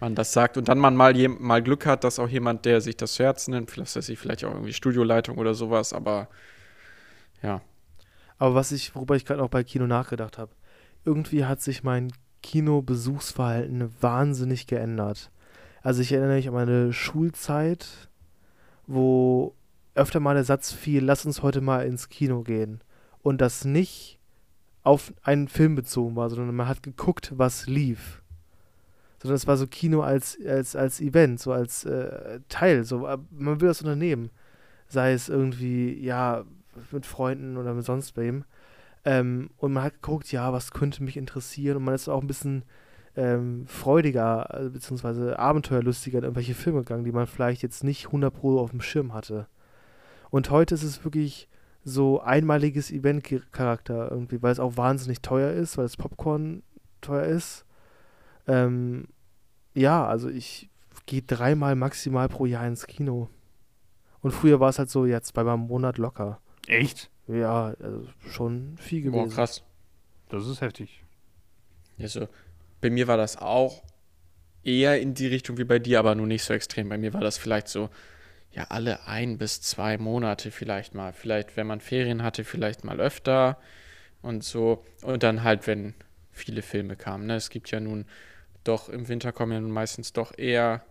Man 0.00 0.14
das 0.14 0.32
sagt 0.32 0.56
und 0.56 0.68
dann 0.68 0.78
man 0.78 0.96
mal, 0.96 1.14
mal 1.28 1.62
Glück 1.62 1.86
hat, 1.86 2.04
dass 2.04 2.18
auch 2.18 2.28
jemand, 2.28 2.64
der 2.64 2.80
sich 2.80 2.96
das 2.96 3.14
zu 3.14 3.22
Herzen 3.22 3.52
nimmt, 3.52 3.70
vielleicht 3.70 3.94
ist 3.96 4.10
vielleicht 4.18 4.44
auch 4.44 4.52
irgendwie 4.52 4.72
Studioleitung 4.72 5.38
oder 5.38 5.54
sowas, 5.54 5.92
aber 5.92 6.28
ja. 7.42 7.60
Aber 8.38 8.54
was 8.54 8.72
ich, 8.72 8.94
worüber 8.94 9.16
ich 9.16 9.26
gerade 9.26 9.42
auch 9.42 9.50
bei 9.50 9.62
Kino 9.62 9.86
nachgedacht 9.86 10.38
habe, 10.38 10.52
irgendwie 11.04 11.44
hat 11.44 11.60
sich 11.60 11.82
mein 11.82 12.12
Kinobesuchsverhalten 12.42 13.90
wahnsinnig 14.00 14.66
geändert. 14.66 15.30
Also 15.82 16.02
ich 16.02 16.12
erinnere 16.12 16.36
mich 16.36 16.48
an 16.48 16.54
meine 16.54 16.92
Schulzeit, 16.92 17.86
wo 18.86 19.54
öfter 19.94 20.20
mal 20.20 20.34
der 20.34 20.44
Satz 20.44 20.72
fiel, 20.72 21.04
lass 21.04 21.26
uns 21.26 21.42
heute 21.42 21.60
mal 21.60 21.86
ins 21.86 22.08
Kino 22.08 22.42
gehen. 22.42 22.80
Und 23.22 23.40
das 23.40 23.64
nicht 23.64 24.18
auf 24.82 25.12
einen 25.22 25.48
Film 25.48 25.74
bezogen 25.74 26.16
war, 26.16 26.30
sondern 26.30 26.54
man 26.54 26.68
hat 26.68 26.82
geguckt, 26.82 27.32
was 27.36 27.66
lief. 27.66 28.19
Sondern 29.20 29.36
es 29.36 29.46
war 29.46 29.56
so 29.56 29.66
Kino 29.66 30.00
als, 30.02 30.38
als, 30.46 30.76
als 30.76 31.00
Event, 31.00 31.40
so 31.40 31.52
als 31.52 31.84
äh, 31.84 32.40
Teil. 32.48 32.84
So, 32.84 33.06
äh, 33.06 33.18
man 33.30 33.60
will 33.60 33.68
das 33.68 33.82
unternehmen. 33.82 34.30
Sei 34.88 35.12
es 35.12 35.28
irgendwie, 35.28 35.92
ja, 36.02 36.44
mit 36.90 37.06
Freunden 37.06 37.56
oder 37.56 37.74
mit 37.74 37.84
sonst 37.84 38.16
wem. 38.16 38.44
Ähm, 39.04 39.50
und 39.58 39.72
man 39.72 39.84
hat 39.84 39.94
geguckt, 39.94 40.30
ja, 40.32 40.52
was 40.52 40.72
könnte 40.72 41.02
mich 41.02 41.16
interessieren. 41.16 41.76
Und 41.76 41.84
man 41.84 41.94
ist 41.94 42.08
auch 42.08 42.20
ein 42.20 42.26
bisschen 42.26 42.64
ähm, 43.16 43.66
freudiger, 43.66 44.48
äh, 44.52 44.68
beziehungsweise 44.68 45.38
abenteuerlustiger 45.38 46.18
in 46.18 46.24
irgendwelche 46.24 46.54
Filme 46.54 46.80
gegangen, 46.80 47.04
die 47.04 47.12
man 47.12 47.26
vielleicht 47.26 47.62
jetzt 47.62 47.84
nicht 47.84 48.06
100 48.06 48.32
Pro 48.32 48.58
auf 48.58 48.70
dem 48.70 48.80
Schirm 48.80 49.12
hatte. 49.12 49.46
Und 50.30 50.50
heute 50.50 50.74
ist 50.74 50.84
es 50.84 51.04
wirklich 51.04 51.48
so 51.84 52.20
einmaliges 52.20 52.90
Event-Charakter 52.90 54.10
irgendwie, 54.10 54.42
weil 54.42 54.52
es 54.52 54.60
auch 54.60 54.76
wahnsinnig 54.76 55.22
teuer 55.22 55.52
ist, 55.52 55.76
weil 55.76 55.84
das 55.86 55.96
Popcorn 55.96 56.62
teuer 57.00 57.24
ist. 57.24 57.64
Ähm, 58.50 59.08
ja, 59.74 60.06
also 60.06 60.28
ich 60.28 60.68
gehe 61.06 61.22
dreimal 61.22 61.76
maximal 61.76 62.28
pro 62.28 62.46
Jahr 62.46 62.66
ins 62.66 62.86
Kino. 62.86 63.28
Und 64.22 64.32
früher 64.32 64.60
war 64.60 64.68
es 64.68 64.78
halt 64.78 64.90
so, 64.90 65.06
jetzt 65.06 65.32
bei 65.34 65.44
meinem 65.44 65.66
Monat 65.66 65.98
locker. 65.98 66.40
Echt? 66.66 67.10
Ja, 67.26 67.74
also 67.80 68.06
schon 68.28 68.76
viel 68.76 69.02
gewesen. 69.02 69.28
Boah, 69.28 69.34
krass. 69.34 69.62
Das 70.28 70.46
ist 70.46 70.60
heftig. 70.60 71.02
Ja, 71.96 72.08
so 72.08 72.28
bei 72.80 72.90
mir 72.90 73.06
war 73.06 73.16
das 73.16 73.36
auch 73.36 73.82
eher 74.62 75.00
in 75.00 75.14
die 75.14 75.26
Richtung 75.26 75.58
wie 75.58 75.64
bei 75.64 75.78
dir, 75.78 75.98
aber 75.98 76.14
nur 76.14 76.26
nicht 76.26 76.44
so 76.44 76.54
extrem. 76.54 76.88
Bei 76.88 76.98
mir 76.98 77.12
war 77.12 77.20
das 77.20 77.38
vielleicht 77.38 77.68
so, 77.68 77.90
ja, 78.52 78.64
alle 78.64 79.06
ein 79.06 79.38
bis 79.38 79.60
zwei 79.60 79.98
Monate 79.98 80.50
vielleicht 80.50 80.94
mal. 80.94 81.12
Vielleicht, 81.12 81.56
wenn 81.56 81.66
man 81.66 81.80
Ferien 81.80 82.22
hatte, 82.22 82.44
vielleicht 82.44 82.84
mal 82.84 83.00
öfter 83.00 83.58
und 84.22 84.44
so. 84.44 84.84
Und 85.02 85.22
dann 85.22 85.44
halt, 85.44 85.66
wenn 85.66 85.94
viele 86.32 86.62
Filme 86.62 86.96
kamen. 86.96 87.26
Ne? 87.26 87.36
Es 87.36 87.50
gibt 87.50 87.70
ja 87.70 87.80
nun 87.80 88.06
doch, 88.64 88.88
im 88.88 89.08
Winter 89.08 89.32
kommen 89.32 89.52
ja 89.52 89.60
meistens 89.60 90.12
doch 90.12 90.36
eher 90.36 90.82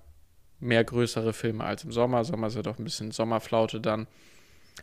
mehr 0.60 0.84
größere 0.84 1.34
Filme 1.34 1.64
als 1.64 1.84
im 1.84 1.92
Sommer. 1.92 2.24
Sommer 2.26 2.48
ist 2.48 2.56
ja 2.56 2.62
doch 2.62 2.78
ein 2.78 2.84
bisschen 2.84 3.12
Sommerflaute 3.12 3.80
dann, 3.80 4.08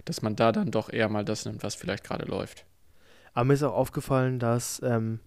dass 0.04 0.22
man 0.22 0.36
da 0.36 0.52
dann 0.52 0.70
doch 0.70 0.90
eher 0.90 1.08
mal 1.08 1.24
das 1.24 1.44
nimmt, 1.44 1.62
was 1.62 1.74
vielleicht 1.74 2.04
gerade 2.04 2.24
läuft. 2.24 2.64
Aber 3.34 3.44
mir 3.44 3.54
ist 3.54 3.62
auch 3.62 3.74
aufgefallen, 3.74 4.38
dass 4.38 4.80
ähm, 4.82 5.20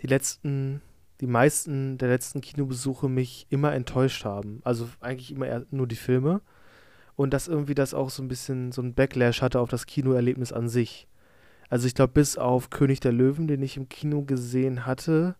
die 0.00 0.06
letzten 0.06 0.82
die 1.20 1.26
meisten 1.26 1.98
der 1.98 2.08
letzten 2.08 2.40
Kinobesuche 2.40 3.08
mich 3.08 3.46
immer 3.48 3.72
enttäuscht 3.72 4.24
haben. 4.24 4.60
Also 4.64 4.88
eigentlich 5.00 5.32
immer 5.32 5.64
nur 5.70 5.86
die 5.86 5.96
Filme. 5.96 6.42
Und 7.14 7.32
dass 7.32 7.48
irgendwie 7.48 7.74
das 7.74 7.94
auch 7.94 8.10
so 8.10 8.22
ein 8.22 8.28
bisschen 8.28 8.72
so 8.72 8.82
ein 8.82 8.92
Backlash 8.92 9.40
hatte 9.40 9.60
auf 9.60 9.70
das 9.70 9.86
Kinoerlebnis 9.86 10.52
an 10.52 10.68
sich. 10.68 11.08
Also 11.70 11.86
ich 11.86 11.94
glaube, 11.94 12.12
bis 12.12 12.36
auf 12.36 12.68
König 12.68 13.00
der 13.00 13.12
Löwen, 13.12 13.48
den 13.48 13.62
ich 13.62 13.78
im 13.78 13.88
Kino 13.88 14.22
gesehen 14.22 14.84
hatte, 14.84 15.34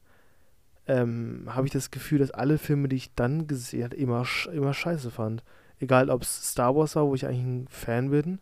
ähm, 0.89 1.45
habe 1.49 1.66
ich 1.66 1.72
das 1.72 1.91
Gefühl, 1.91 2.18
dass 2.18 2.30
alle 2.30 2.59
Filme, 2.59 2.89
die 2.89 2.97
ich 2.97 3.14
dann 3.14 3.47
gesehen 3.47 3.84
habe, 3.84 3.97
immer, 3.97 4.24
immer 4.53 4.74
scheiße 4.74 5.11
fand. 5.11 5.43
Egal, 5.80 6.11
ob 6.11 6.22
es 6.22 6.51
Star 6.51 6.74
Wars 6.74 6.97
war, 6.97 7.07
wo 7.07 7.14
ich 7.14 7.26
eigentlich 7.26 7.45
ein 7.45 7.66
Fan 7.68 8.11
bin. 8.11 8.39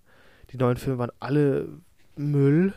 Die 0.50 0.56
neuen 0.56 0.76
Filme 0.76 0.98
waren 0.98 1.12
alle 1.20 1.68
Müll. 2.16 2.74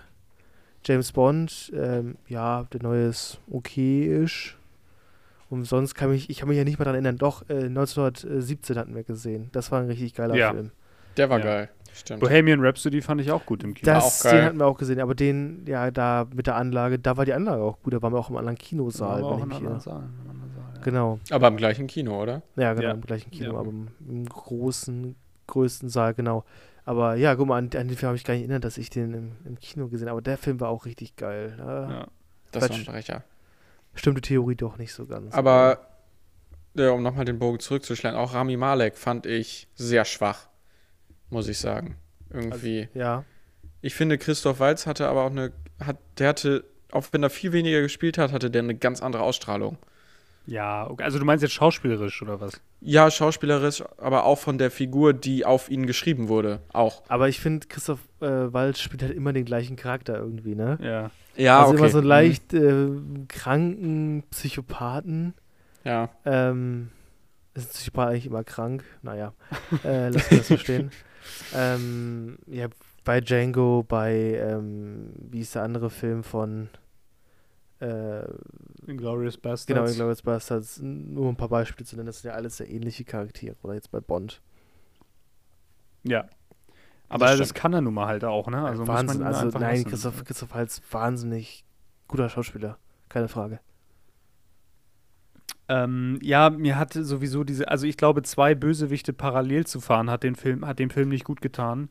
James 0.85 1.11
Bond, 1.11 1.71
ähm, 1.75 2.15
ja, 2.27 2.63
der 2.71 2.81
neue 2.81 3.07
ist 3.07 3.39
okay-isch. 3.51 4.57
Und 5.49 5.65
sonst 5.65 5.95
kann 5.95 6.09
mich, 6.09 6.29
ich 6.29 6.39
kann 6.39 6.49
mich 6.49 6.57
ja 6.57 6.63
nicht 6.63 6.79
mehr 6.79 6.85
daran 6.85 6.95
erinnern, 6.95 7.17
doch, 7.17 7.49
äh, 7.49 7.65
1917 7.65 8.77
hatten 8.77 8.95
wir 8.95 9.03
gesehen. 9.03 9.49
Das 9.51 9.71
war 9.71 9.81
ein 9.81 9.87
richtig 9.87 10.13
geiler 10.13 10.35
ja. 10.35 10.51
Film. 10.51 10.71
Der 11.17 11.29
war 11.29 11.39
ja. 11.39 11.45
geil. 11.45 11.69
Stimmt. 11.97 12.19
Bohemian 12.19 12.63
Rhapsody 12.63 13.01
fand 13.01 13.21
ich 13.21 13.31
auch 13.31 13.45
gut 13.45 13.63
im 13.63 13.73
Kino. 13.73 13.91
Das, 13.91 14.19
Den 14.19 14.43
hatten 14.43 14.59
wir 14.59 14.67
auch 14.67 14.77
gesehen, 14.77 14.99
aber 14.99 15.15
den, 15.15 15.65
ja, 15.67 15.89
da 15.89 16.27
mit 16.31 16.45
der 16.45 16.55
Anlage, 16.55 16.99
da 16.99 17.17
war 17.17 17.25
die 17.25 17.33
Anlage 17.33 17.63
auch 17.63 17.81
gut. 17.81 17.93
Da 17.93 18.01
waren 18.01 18.13
wir 18.13 18.19
auch 18.19 18.29
im 18.29 18.37
anderen 18.37 18.57
Kinosaal. 18.57 19.23
auch 19.23 19.41
im 19.41 19.51
anderen 19.51 19.79
Saal, 19.79 20.03
ja. 20.03 20.81
Genau. 20.83 21.19
Aber 21.31 21.47
im 21.47 21.57
gleichen 21.57 21.87
Kino, 21.87 22.21
oder? 22.21 22.43
Ja, 22.55 22.73
genau, 22.75 22.93
im 22.93 23.01
gleichen 23.01 23.31
Kino, 23.31 23.57
aber 23.57 23.69
im, 23.69 23.87
im 24.07 24.25
großen, 24.25 25.15
größten 25.47 25.89
Saal, 25.89 26.13
genau. 26.13 26.43
Aber 26.85 27.15
ja, 27.15 27.35
guck 27.35 27.47
mal, 27.47 27.57
an, 27.57 27.69
an 27.75 27.87
den 27.87 27.97
Film 27.97 28.09
habe 28.09 28.15
ich 28.15 28.23
gar 28.23 28.35
nicht 28.35 28.43
erinnert, 28.43 28.63
dass 28.63 28.77
ich 28.77 28.89
den 28.89 29.13
im, 29.13 29.31
im, 29.43 29.59
Kino 29.59 29.87
gesehen 29.87 30.07
habe. 30.07 30.19
Aber 30.19 30.21
der 30.21 30.37
Film 30.37 30.61
war 30.61 30.69
auch 30.69 30.85
richtig 30.85 31.15
geil. 31.15 31.55
Ja, 31.57 32.07
das 32.51 32.69
war 32.69 32.77
ein 32.77 32.85
Brecher. 32.85 33.23
Stimmte 33.95 34.21
Theorie 34.21 34.55
doch 34.55 34.77
nicht 34.77 34.93
so 34.93 35.07
ganz. 35.07 35.33
Aber, 35.33 35.79
ja, 36.75 36.91
um 36.91 37.01
nochmal 37.01 37.25
den 37.25 37.39
Bogen 37.39 37.59
zurückzuschlagen, 37.59 38.17
auch 38.17 38.35
Rami 38.35 38.55
Malek 38.55 38.95
fand 38.95 39.25
ich 39.25 39.67
sehr 39.75 40.05
schwach, 40.05 40.47
muss 41.29 41.47
ich 41.47 41.57
sagen. 41.57 41.95
Irgendwie. 42.31 42.87
Also, 42.87 42.99
ja. 42.99 43.23
Ich 43.81 43.95
finde, 43.95 44.17
Christoph 44.17 44.59
Walz 44.59 44.85
hatte 44.85 45.07
aber 45.07 45.23
auch 45.23 45.31
eine, 45.31 45.51
hat, 45.79 45.97
der 46.17 46.29
hatte, 46.29 46.63
auch 46.91 47.05
wenn 47.11 47.23
er 47.23 47.29
viel 47.29 47.53
weniger 47.53 47.81
gespielt 47.81 48.17
hat, 48.17 48.31
hatte 48.31 48.49
der 48.49 48.63
eine 48.63 48.75
ganz 48.75 49.01
andere 49.01 49.23
Ausstrahlung. 49.23 49.77
Ja, 50.47 50.89
okay. 50.89 51.03
also 51.03 51.19
du 51.19 51.25
meinst 51.25 51.43
jetzt 51.43 51.53
schauspielerisch 51.53 52.21
oder 52.21 52.39
was? 52.39 52.61
Ja, 52.79 53.11
schauspielerisch, 53.11 53.83
aber 53.97 54.23
auch 54.23 54.39
von 54.39 54.57
der 54.57 54.71
Figur, 54.71 55.13
die 55.13 55.45
auf 55.45 55.69
ihn 55.69 55.85
geschrieben 55.85 56.29
wurde, 56.29 56.61
auch. 56.71 57.03
Aber 57.09 57.27
ich 57.27 57.41
finde, 57.41 57.67
Christoph 57.67 57.99
äh, 58.21 58.25
Waltz 58.25 58.79
spielt 58.79 59.03
halt 59.03 59.13
immer 59.13 59.33
den 59.33 59.43
gleichen 59.43 59.75
Charakter 59.75 60.17
irgendwie, 60.17 60.55
ne? 60.55 60.77
Ja. 60.81 61.11
Ja, 61.35 61.59
also 61.59 61.71
okay. 61.71 61.79
immer 61.79 61.89
so 61.89 62.01
mhm. 62.01 62.07
leicht 62.07 62.53
äh, 62.53 62.87
kranken 63.27 64.23
Psychopathen. 64.31 65.33
Ja. 65.83 66.09
Ähm, 66.25 66.89
ist 67.53 67.67
ein 67.67 67.71
Psychopath 67.73 68.09
eigentlich 68.09 68.25
immer 68.25 68.43
krank? 68.43 68.83
Naja, 69.01 69.33
äh, 69.83 70.09
lass 70.09 70.29
das 70.29 70.47
so 70.47 70.57
stehen. 70.57 70.91
Ähm, 71.53 72.37
ja, 72.47 72.67
bei 73.03 73.21
Django, 73.21 73.83
bei, 73.87 74.13
ähm, 74.35 75.13
wie 75.17 75.41
ist 75.41 75.55
der 75.55 75.63
andere 75.63 75.89
Film 75.89 76.23
von 76.23 76.69
äh, 77.79 78.23
Inglourious 78.87 79.37
Bastards. 79.37 79.65
Genau, 79.65 79.85
Inglourious 79.85 80.21
Bastards. 80.21 80.79
Nur 80.81 81.29
ein 81.29 81.35
paar 81.35 81.49
Beispiele 81.49 81.85
zu 81.85 81.95
nennen, 81.95 82.07
das 82.07 82.21
sind 82.21 82.31
ja 82.31 82.35
alles 82.35 82.57
sehr 82.57 82.69
ähnliche 82.69 83.03
Charaktere. 83.03 83.55
Oder 83.63 83.75
jetzt 83.75 83.91
bei 83.91 83.99
Bond. 83.99 84.41
Ja. 86.03 86.27
Aber 87.09 87.27
das, 87.27 87.39
das 87.39 87.53
kann 87.53 87.73
er 87.73 87.81
nun 87.81 87.93
mal 87.93 88.07
halt 88.07 88.25
auch, 88.25 88.47
ne? 88.49 88.65
Also 88.65 88.85
Wahnsinn. 88.87 89.23
also 89.23 89.47
nein, 89.57 89.85
Christoph, 89.85 90.25
Christoph 90.25 90.53
Waltz, 90.53 90.81
wahnsinnig 90.91 91.63
guter 92.07 92.29
Schauspieler. 92.29 92.77
Keine 93.09 93.27
Frage. 93.27 93.59
Ähm, 95.69 96.19
ja, 96.21 96.49
mir 96.49 96.77
hat 96.77 96.93
sowieso 96.93 97.43
diese, 97.43 97.67
also 97.67 97.85
ich 97.85 97.97
glaube, 97.97 98.23
zwei 98.23 98.55
Bösewichte 98.55 99.13
parallel 99.13 99.65
zu 99.65 99.81
fahren, 99.81 100.09
hat 100.09 100.23
den 100.23 100.35
Film, 100.35 100.65
hat 100.65 100.79
dem 100.79 100.89
Film 100.89 101.09
nicht 101.09 101.25
gut 101.25 101.41
getan. 101.41 101.89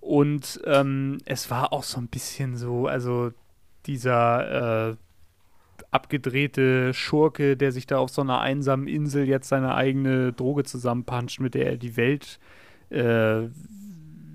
Und 0.00 0.60
ähm, 0.66 1.18
es 1.24 1.50
war 1.50 1.72
auch 1.72 1.82
so 1.82 1.98
ein 1.98 2.08
bisschen 2.08 2.56
so, 2.56 2.86
also 2.86 3.32
dieser 3.86 4.90
äh, 4.90 4.96
abgedrehte 5.90 6.92
Schurke, 6.92 7.56
der 7.56 7.72
sich 7.72 7.86
da 7.86 7.98
auf 7.98 8.10
so 8.10 8.22
einer 8.22 8.40
einsamen 8.40 8.86
Insel 8.86 9.26
jetzt 9.26 9.48
seine 9.48 9.74
eigene 9.74 10.32
Droge 10.32 10.64
zusammenpanscht, 10.64 11.40
mit 11.40 11.54
der 11.54 11.66
er 11.66 11.76
die 11.76 11.96
Welt 11.96 12.38
äh, 12.90 13.48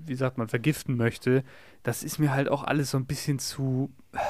wie 0.06 0.14
sagt 0.14 0.38
man, 0.38 0.48
vergiften 0.48 0.96
möchte, 0.96 1.44
das 1.82 2.02
ist 2.02 2.18
mir 2.18 2.32
halt 2.32 2.48
auch 2.48 2.64
alles 2.64 2.90
so 2.90 2.98
ein 2.98 3.06
bisschen 3.06 3.38
zu. 3.38 3.90
Ja, 4.12 4.20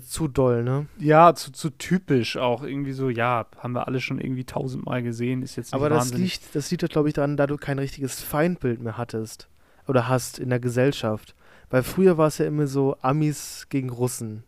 zu 0.00 0.28
doll, 0.28 0.62
ne? 0.64 0.86
Ja, 0.98 1.34
zu, 1.34 1.50
zu 1.52 1.70
typisch 1.70 2.36
auch. 2.36 2.62
Irgendwie 2.62 2.92
so, 2.92 3.08
ja, 3.08 3.46
haben 3.58 3.72
wir 3.74 3.86
alle 3.86 4.00
schon 4.00 4.20
irgendwie 4.20 4.44
tausendmal 4.44 5.02
gesehen, 5.02 5.42
ist 5.42 5.56
jetzt 5.56 5.68
nicht 5.68 5.74
Aber 5.74 5.88
das 5.88 6.10
wahnsinnig. 6.10 6.40
liegt, 6.42 6.54
das 6.54 6.70
liegt, 6.70 6.88
glaube 6.90 7.08
ich, 7.08 7.14
daran, 7.14 7.36
da 7.36 7.46
du 7.46 7.56
kein 7.56 7.78
richtiges 7.78 8.20
Feindbild 8.20 8.80
mehr 8.82 8.98
hattest. 8.98 9.48
Oder 9.86 10.08
hast 10.08 10.38
in 10.38 10.50
der 10.50 10.60
Gesellschaft. 10.60 11.34
Weil 11.70 11.82
früher 11.82 12.18
war 12.18 12.28
es 12.28 12.38
ja 12.38 12.46
immer 12.46 12.66
so 12.66 12.96
Amis 13.00 13.66
gegen 13.70 13.90
Russen. 13.90 14.44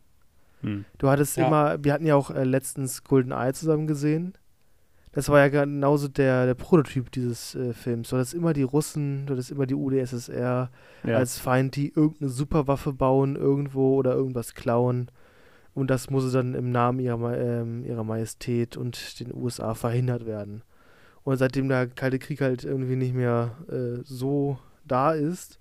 Hm. 0.63 0.85
Du 0.99 1.09
hattest 1.09 1.37
Ja. 1.39 1.47
immer, 1.47 1.83
wir 1.83 1.93
hatten 1.95 2.07
ja 2.07 2.15
auch 2.17 2.31
äh, 2.31 2.45
letztens 2.45 3.05
Golden 3.05 3.33
Eye 3.33 3.53
zusammen 3.55 3.87
gesehen. 3.87 4.35
Das 5.13 5.29
war 5.29 5.41
ja 5.41 5.49
genauso 5.49 6.07
der, 6.07 6.47
der 6.47 6.55
Prototyp 6.55 7.11
dieses 7.11 7.55
äh, 7.57 7.73
Films. 7.73 8.11
Du 8.11 8.17
hattest 8.17 8.33
immer 8.35 8.53
die 8.53 8.63
Russen, 8.63 9.27
du 9.27 9.33
hattest 9.33 9.51
immer 9.51 9.67
die 9.67 9.75
UdSSR 9.75 10.71
Ja. 11.05 11.17
als 11.17 11.39
Feind, 11.39 11.75
die 11.77 11.89
irgendeine 11.89 12.31
Superwaffe 12.31 12.93
bauen 12.93 13.35
irgendwo 13.37 13.97
oder 13.97 14.15
irgendwas 14.15 14.55
klauen. 14.55 15.11
Und 15.75 15.89
das 15.89 16.11
muss 16.11 16.31
dann 16.33 16.55
im 16.55 16.71
Namen 16.73 16.99
ihrer, 16.99 17.39
ähm, 17.39 17.85
ihrer 17.85 18.05
Majestät 18.05 18.77
und 18.77 19.21
den 19.21 19.35
USA 19.35 19.75
verhindert 19.75 20.27
werden. 20.27 20.63
Und 21.23 21.37
seitdem 21.37 21.69
der 21.69 21.87
Kalte 21.87 22.19
Krieg 22.19 22.41
halt 22.41 22.65
irgendwie 22.65 22.97
nicht 22.97 23.15
mehr 23.15 23.57
äh, 23.69 24.03
so 24.05 24.59
da 24.85 25.13
ist, 25.13 25.61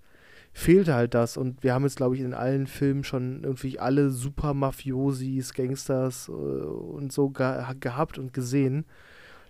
fehlte 0.51 0.93
halt 0.93 1.13
das. 1.13 1.37
Und 1.37 1.63
wir 1.63 1.73
haben 1.73 1.83
jetzt, 1.83 1.97
glaube 1.97 2.15
ich, 2.15 2.21
in 2.21 2.33
allen 2.33 2.67
Filmen 2.67 3.03
schon 3.03 3.43
irgendwie 3.43 3.79
alle 3.79 4.09
Super-Mafiosis, 4.09 5.53
Gangsters 5.53 6.27
äh, 6.27 6.31
und 6.31 7.11
so 7.11 7.29
ge 7.29 7.63
gehabt 7.79 8.17
und 8.17 8.33
gesehen, 8.33 8.85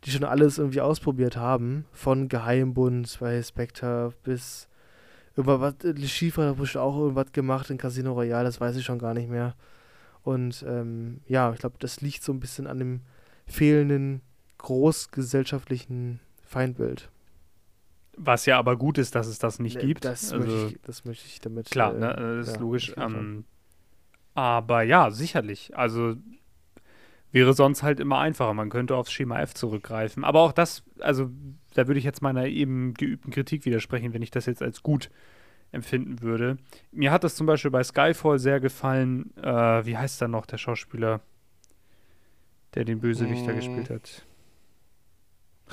die 0.04 0.12
schon 0.12 0.24
alles 0.24 0.58
irgendwie 0.58 0.82
ausprobiert 0.82 1.38
haben. 1.38 1.86
Von 1.92 2.28
Geheimbund 2.28 3.18
bei 3.20 3.42
Spectre 3.42 4.14
bis 4.24 4.68
über 5.36 5.62
was, 5.62 5.76
Le 5.84 6.08
Chiffre 6.08 6.50
hat 6.50 6.58
bestimmt 6.58 6.84
auch 6.84 6.98
irgendwas 6.98 7.32
gemacht 7.32 7.70
in 7.70 7.78
Casino 7.78 8.14
Royale, 8.14 8.44
das 8.44 8.60
weiß 8.60 8.76
ich 8.76 8.84
schon 8.84 9.00
gar 9.00 9.14
nicht 9.14 9.30
mehr. 9.30 9.56
Und 10.24 10.64
ähm, 10.68 11.22
ja, 11.28 11.52
ich 11.54 11.60
glaube, 11.60 11.78
das 11.80 12.02
liegt 12.02 12.24
so 12.24 12.34
ein 12.34 12.40
bisschen 12.40 12.68
an 12.68 12.80
dem 12.80 13.02
fehlenden 13.48 14.22
großgesellschaftlichen 14.58 16.20
Feindbild. 16.44 17.10
Was 18.18 18.46
ja 18.46 18.60
aber 18.60 18.76
gut 18.76 18.98
ist, 18.98 19.16
dass 19.16 19.28
es 19.28 19.40
das 19.40 19.60
nicht 19.60 19.78
Ne, 19.78 19.86
gibt. 19.86 20.04
Das, 20.04 20.34
also, 20.34 20.46
möchte, 20.46 20.76
ich, 20.76 20.82
das 20.82 21.06
möchte 21.06 21.26
ich 21.26 21.40
damit. 21.40 21.72
Klar, 21.72 21.96
äh, 21.96 22.00
ne, 22.00 22.38
das 22.38 22.50
ist 22.50 22.56
ja, 22.56 22.60
logisch. 22.62 22.94
Ähm, 22.98 23.46
aber 24.34 24.84
ja, 24.84 25.10
sicherlich. 25.10 25.76
Also 25.78 26.16
wäre 27.32 27.54
sonst 27.54 27.84
halt 27.84 28.00
immer 28.00 28.20
einfacher. 28.20 28.54
Man 28.54 28.70
könnte 28.70 28.96
aufs 28.96 29.12
Schema 29.12 29.40
F 29.40 29.54
zurückgreifen. 29.54 30.24
Aber 30.24 30.42
auch 30.42 30.52
das, 30.52 30.84
also 31.00 31.30
da 31.74 31.88
würde 31.88 32.00
ich 32.00 32.06
jetzt 32.06 32.22
meiner 32.22 32.46
eben 32.48 32.94
geübten 32.94 33.32
Kritik 33.32 33.66
widersprechen, 33.66 34.14
wenn 34.14 34.22
ich 34.22 34.32
das 34.32 34.46
jetzt 34.48 34.62
als 34.62 34.84
gut 34.84 35.10
empfinden 35.72 36.22
würde. 36.22 36.58
Mir 36.92 37.12
hat 37.12 37.24
das 37.24 37.36
zum 37.36 37.46
Beispiel 37.48 37.72
bei 37.72 37.84
Skyfall 37.84 38.40
sehr 38.40 38.60
gefallen. 38.60 39.36
Äh, 39.38 39.86
wie 39.86 39.98
heißt 39.98 40.22
da 40.22 40.28
noch 40.28 40.46
der 40.46 40.58
Schauspieler, 40.58 41.22
der 42.74 42.86
den 42.86 43.00
Bösewicht 43.00 43.48
da 43.48 43.52
Mm. 43.54 43.56
gespielt 43.56 43.90
hat? 43.90 44.26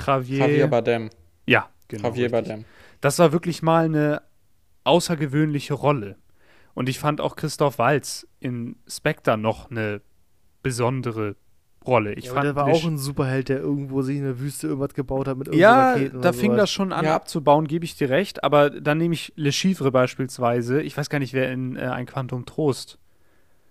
Javier. 0.06 0.38
Javier 0.38 0.66
Bardem. 0.68 1.10
ja, 1.46 1.68
genau. 1.88 2.08
Javier 2.08 2.24
richtig. 2.26 2.32
Bardem. 2.32 2.64
Das 3.00 3.18
war 3.18 3.32
wirklich 3.32 3.62
mal 3.62 3.86
eine 3.86 4.22
außergewöhnliche 4.84 5.74
Rolle. 5.74 6.16
Und 6.74 6.88
ich 6.88 6.98
fand 6.98 7.20
auch 7.20 7.36
Christoph 7.36 7.78
Walz 7.78 8.26
in 8.38 8.76
Spectre 8.86 9.38
noch 9.38 9.70
eine 9.70 10.02
besondere 10.62 11.36
Rolle. 11.86 12.14
Ich 12.14 12.26
ja, 12.26 12.32
fand 12.32 12.44
der 12.44 12.56
war 12.56 12.66
auch 12.66 12.84
ein 12.84 12.98
Superheld, 12.98 13.48
der 13.48 13.58
irgendwo 13.60 14.02
sich 14.02 14.16
in 14.16 14.24
der 14.24 14.38
Wüste 14.40 14.66
irgendwas 14.66 14.94
gebaut 14.94 15.28
hat 15.28 15.36
mit 15.38 15.54
ja, 15.54 15.92
Raketen 15.92 16.12
da 16.14 16.18
oder 16.18 16.32
fing 16.32 16.50
sowas. 16.52 16.62
das 16.62 16.70
schon 16.72 16.92
an 16.92 17.04
Ja. 17.04 17.14
abzubauen, 17.14 17.66
gebe 17.66 17.84
ich 17.84 17.96
dir 17.96 18.10
recht. 18.10 18.42
Aber 18.44 18.70
dann 18.70 18.98
nehme 18.98 19.14
ich 19.14 19.32
Le 19.36 19.52
Chiffre 19.52 19.90
beispielsweise. 19.92 20.82
Ich 20.82 20.96
weiß 20.96 21.08
gar 21.10 21.18
nicht, 21.18 21.32
wer 21.32 21.52
in 21.52 21.76
äh, 21.76 21.80
Ein 21.82 22.06
Quantum 22.06 22.44
Trost. 22.46 22.98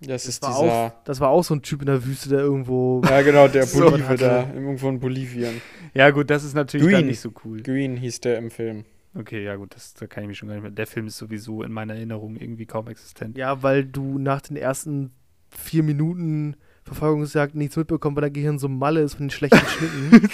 Das, 0.02 0.08
Das 0.24 0.26
ist 0.28 0.44
war, 0.44 0.50
dieser. 0.62 0.74
auch, 0.74 0.92
das 1.06 1.20
war 1.20 1.30
auch 1.30 1.44
so 1.44 1.56
ein 1.56 1.62
Typ 1.62 1.82
in 1.82 1.86
der 1.88 2.06
Wüste, 2.06 2.30
der 2.30 2.40
irgendwo. 2.40 3.02
Ja, 3.10 3.22
genau, 3.22 3.48
der 3.48 3.64
So 3.68 3.90
Bolive 3.90 4.08
hatte- 4.08 4.24
da. 4.26 4.54
Irgendwo 4.54 4.90
in 4.90 5.00
Bolivien. 5.00 5.62
Ja, 5.94 6.10
gut, 6.12 6.30
das 6.30 6.44
ist 6.44 6.54
natürlich 6.54 6.86
dann 6.88 6.96
Green. 6.96 7.08
nicht 7.08 7.22
so 7.22 7.32
cool. 7.46 7.62
Green 7.64 7.96
hieß 7.98 8.20
der 8.22 8.38
im 8.38 8.52
Film. 8.52 8.84
Okay, 9.18 9.44
ja, 9.46 9.56
gut, 9.56 9.74
das, 9.74 9.94
da 9.94 10.08
kann 10.08 10.24
ich 10.24 10.28
mich 10.28 10.38
schon 10.38 10.50
gar 10.50 10.56
nicht 10.56 10.64
mehr. 10.64 10.72
Der 10.72 10.88
Film 10.88 11.08
ist 11.08 11.18
sowieso 11.18 11.64
in 11.64 11.72
meiner 11.72 11.96
Erinnerung 11.96 12.36
irgendwie 12.36 12.66
kaum 12.66 12.88
existent. 12.90 13.38
Ja, 13.38 13.64
weil 13.64 13.86
du 13.86 14.18
nach 14.20 14.42
den 14.42 14.58
ersten 14.58 15.12
vier 15.50 15.84
Minuten 15.84 16.58
Verfolgungsjagd 16.86 17.56
nichts 17.56 17.76
mitbekommst, 17.78 18.16
weil 18.16 18.22
dein 18.22 18.34
Gehirn 18.34 18.60
so 18.60 18.68
malle 18.70 19.02
ist 19.02 19.16
von 19.16 19.26
den 19.26 19.32
schlechten 19.32 19.58
Schnitten. 19.68 20.30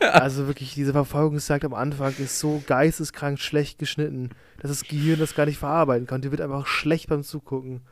also 0.00 0.46
wirklich, 0.48 0.74
diese 0.74 0.92
Verfolgungsjagd 0.92 1.64
am 1.64 1.74
Anfang 1.74 2.12
ist 2.18 2.40
so 2.40 2.62
geisteskrank 2.66 3.38
schlecht 3.38 3.78
geschnitten, 3.78 4.30
dass 4.58 4.70
das 4.70 4.82
Gehirn 4.84 5.20
das 5.20 5.34
gar 5.36 5.46
nicht 5.46 5.58
verarbeiten 5.58 6.06
kann. 6.08 6.20
Die 6.20 6.30
wird 6.32 6.40
einfach 6.40 6.66
schlecht 6.66 7.08
beim 7.08 7.22
Zugucken. 7.22 7.82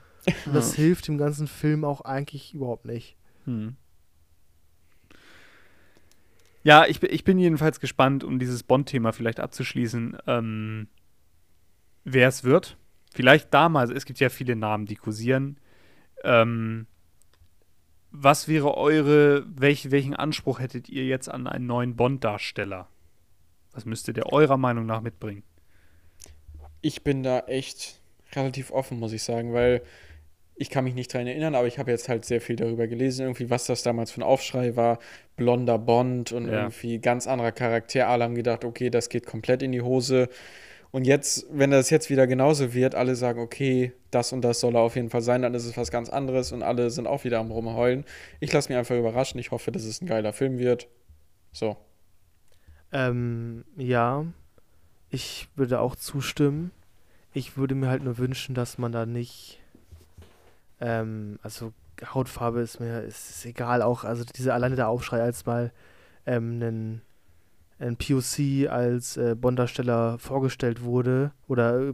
Und 0.46 0.54
das 0.54 0.74
hilft 0.74 1.06
dem 1.06 1.16
ganzen 1.16 1.46
Film 1.46 1.84
auch 1.84 2.00
eigentlich 2.02 2.52
überhaupt 2.54 2.84
nicht. 2.84 3.16
Hm. 3.44 3.76
Ja, 6.64 6.86
ich, 6.86 7.00
bin- 7.00 7.10
ich 7.12 7.24
bin 7.24 7.38
jedenfalls 7.38 7.80
gespannt, 7.80 8.24
um 8.24 8.38
dieses 8.38 8.62
Bond-Thema 8.64 9.12
vielleicht 9.12 9.40
abzuschließen, 9.40 10.18
ähm, 10.26 10.88
wer 12.04 12.28
es 12.28 12.42
wird. 12.44 12.76
Vielleicht 13.14 13.54
damals, 13.54 13.90
es 13.90 14.04
gibt 14.04 14.18
ja 14.20 14.28
viele 14.28 14.56
Namen, 14.56 14.84
die 14.86 14.96
kursieren. 14.96 15.58
Ähm, 16.24 16.86
was 18.10 18.48
wäre 18.48 18.76
eure, 18.76 19.44
welch, 19.48 19.90
welchen 19.90 20.14
Anspruch 20.14 20.60
hättet 20.60 20.88
ihr 20.88 21.04
jetzt 21.04 21.28
an 21.28 21.46
einen 21.46 21.66
neuen 21.66 21.96
Bond-Darsteller? 21.96 22.88
Was 23.72 23.84
müsste 23.84 24.12
der 24.12 24.32
eurer 24.32 24.56
Meinung 24.56 24.86
nach 24.86 25.00
mitbringen? 25.00 25.42
Ich 26.80 27.04
bin 27.04 27.22
da 27.22 27.40
echt 27.40 28.00
relativ 28.34 28.70
offen, 28.70 28.98
muss 28.98 29.12
ich 29.12 29.22
sagen, 29.22 29.52
weil 29.52 29.82
ich 30.60 30.70
kann 30.70 30.84
mich 30.84 30.94
nicht 30.94 31.12
dran 31.12 31.26
erinnern, 31.26 31.54
aber 31.54 31.68
ich 31.68 31.78
habe 31.78 31.90
jetzt 31.90 32.08
halt 32.08 32.24
sehr 32.24 32.40
viel 32.40 32.56
darüber 32.56 32.88
gelesen, 32.88 33.22
irgendwie, 33.22 33.48
was 33.48 33.66
das 33.66 33.84
damals 33.84 34.10
für 34.10 34.20
ein 34.20 34.24
Aufschrei 34.24 34.74
war. 34.74 34.98
Blonder 35.36 35.78
Bond 35.78 36.32
und 36.32 36.46
Ja. 36.46 36.64
irgendwie 36.64 36.98
ganz 36.98 37.28
anderer 37.28 37.52
Charakter. 37.52 38.08
Alle 38.08 38.24
haben 38.24 38.34
gedacht, 38.34 38.64
okay, 38.64 38.90
das 38.90 39.08
geht 39.08 39.24
komplett 39.26 39.62
in 39.62 39.70
die 39.70 39.82
Hose. 39.82 40.28
Und 40.90 41.06
jetzt, 41.06 41.46
wenn 41.50 41.70
das 41.70 41.90
jetzt 41.90 42.08
wieder 42.08 42.26
genauso 42.26 42.72
wird, 42.72 42.94
alle 42.94 43.14
sagen, 43.14 43.40
okay, 43.40 43.92
das 44.10 44.32
und 44.32 44.42
das 44.42 44.60
soll 44.60 44.74
er 44.74 44.80
auf 44.80 44.96
jeden 44.96 45.10
Fall 45.10 45.20
sein, 45.20 45.42
dann 45.42 45.54
ist 45.54 45.66
es 45.66 45.76
was 45.76 45.90
ganz 45.90 46.08
anderes 46.08 46.52
und 46.52 46.62
alle 46.62 46.90
sind 46.90 47.06
auch 47.06 47.24
wieder 47.24 47.38
am 47.40 47.50
Rumheulen. 47.50 48.04
Ich 48.40 48.52
lasse 48.52 48.70
mich 48.70 48.78
einfach 48.78 48.96
überraschen. 48.96 49.38
Ich 49.38 49.50
hoffe, 49.50 49.70
dass 49.70 49.84
es 49.84 50.00
ein 50.00 50.06
geiler 50.06 50.32
Film 50.32 50.58
wird. 50.58 50.88
So. 51.52 51.76
Ähm, 52.90 53.64
ja, 53.76 54.24
ich 55.10 55.48
würde 55.56 55.80
auch 55.80 55.94
zustimmen. 55.94 56.70
Ich 57.34 57.56
würde 57.58 57.74
mir 57.74 57.88
halt 57.88 58.02
nur 58.02 58.16
wünschen, 58.16 58.54
dass 58.54 58.78
man 58.78 58.92
da 58.92 59.04
nicht, 59.04 59.60
ähm, 60.80 61.38
also 61.42 61.72
Hautfarbe 62.14 62.60
ist 62.60 62.80
mir, 62.80 63.02
ist, 63.02 63.30
ist 63.30 63.44
egal 63.44 63.82
auch, 63.82 64.04
also 64.04 64.24
dieser 64.24 64.54
alleine 64.54 64.76
der 64.76 64.88
Aufschrei, 64.88 65.20
als 65.20 65.44
mal 65.44 65.72
ähm, 66.26 66.54
einen, 66.54 67.02
ein 67.78 67.96
POC 67.96 68.68
als 68.68 69.16
äh, 69.16 69.34
Bond-Darsteller 69.34 70.18
vorgestellt 70.18 70.82
wurde, 70.82 71.32
oder 71.46 71.80
äh, 71.88 71.92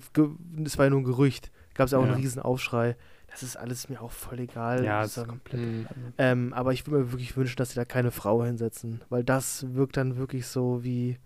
es 0.64 0.78
war 0.78 0.86
ja 0.86 0.90
nur 0.90 1.00
ein 1.00 1.04
Gerücht, 1.04 1.50
gab 1.74 1.86
es 1.86 1.94
auch 1.94 2.02
Ja. 2.02 2.08
einen 2.12 2.16
riesen 2.16 2.40
Aufschrei. 2.40 2.96
Das 3.30 3.42
ist 3.42 3.56
alles 3.56 3.88
mir 3.88 4.00
auch 4.00 4.12
voll 4.12 4.38
egal. 4.38 4.84
Ja, 4.84 5.02
Das 5.02 5.16
ist 5.16 5.26
komplett. 5.26 5.60
Hm. 5.60 5.86
ähm, 6.18 6.52
aber 6.52 6.72
ich 6.72 6.86
würde 6.86 7.00
mir 7.04 7.12
wirklich 7.12 7.36
wünschen, 7.36 7.56
dass 7.56 7.70
sie 7.70 7.74
da 7.74 7.84
keine 7.84 8.12
Frau 8.12 8.44
hinsetzen, 8.44 9.02
weil 9.08 9.24
das 9.24 9.74
wirkt 9.74 9.96
dann 9.96 10.16
wirklich 10.16 10.46
so 10.46 10.84
wie, 10.84 11.18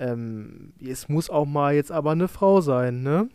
ähm, 0.00 0.72
es 0.84 1.08
muss 1.08 1.30
auch 1.30 1.46
mal 1.46 1.74
jetzt 1.74 1.92
aber 1.92 2.10
eine 2.10 2.26
Frau 2.28 2.60
sein, 2.60 3.02
ne? 3.02 3.28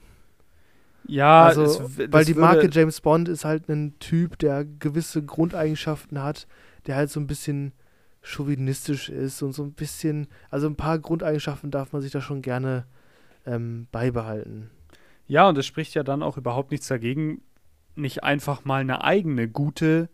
Ja, 1.08 1.46
also, 1.46 1.64
es 1.64 1.82
weil 2.12 2.26
die 2.26 2.34
Marke 2.34 2.70
James 2.70 3.00
Bond 3.00 3.30
ist 3.30 3.46
halt 3.46 3.70
ein 3.70 3.98
Typ, 4.00 4.38
der 4.40 4.66
gewisse 4.66 5.24
Grundeigenschaften 5.24 6.22
hat, 6.22 6.48
der 6.86 6.98
halt 6.98 7.10
so 7.10 7.22
ein 7.22 7.28
bisschen 7.28 7.72
chauvinistisch 8.28 9.10
ist 9.10 9.42
und 9.42 9.54
so 9.54 9.64
ein 9.64 9.74
bisschen, 9.74 10.28
also 10.50 10.68
ein 10.68 10.76
paar 10.76 11.00
Grundeigenschaften 11.00 11.72
darf 11.72 11.94
man 11.94 12.02
sich 12.02 12.12
da 12.12 12.22
schon 12.22 12.42
gerne 12.42 12.86
ähm, 13.46 13.88
beibehalten. 13.92 14.70
Ja, 15.28 15.48
und 15.50 15.58
es 15.58 15.66
spricht 15.66 15.94
ja 15.94 16.04
dann 16.04 16.24
auch 16.24 16.38
überhaupt 16.38 16.72
nichts 16.72 16.88
dagegen, 16.88 17.42
nicht 17.96 18.24
einfach 18.24 18.66
mal 18.66 18.82
eine 18.82 19.04
eigene 19.04 19.48
gute 19.48 20.10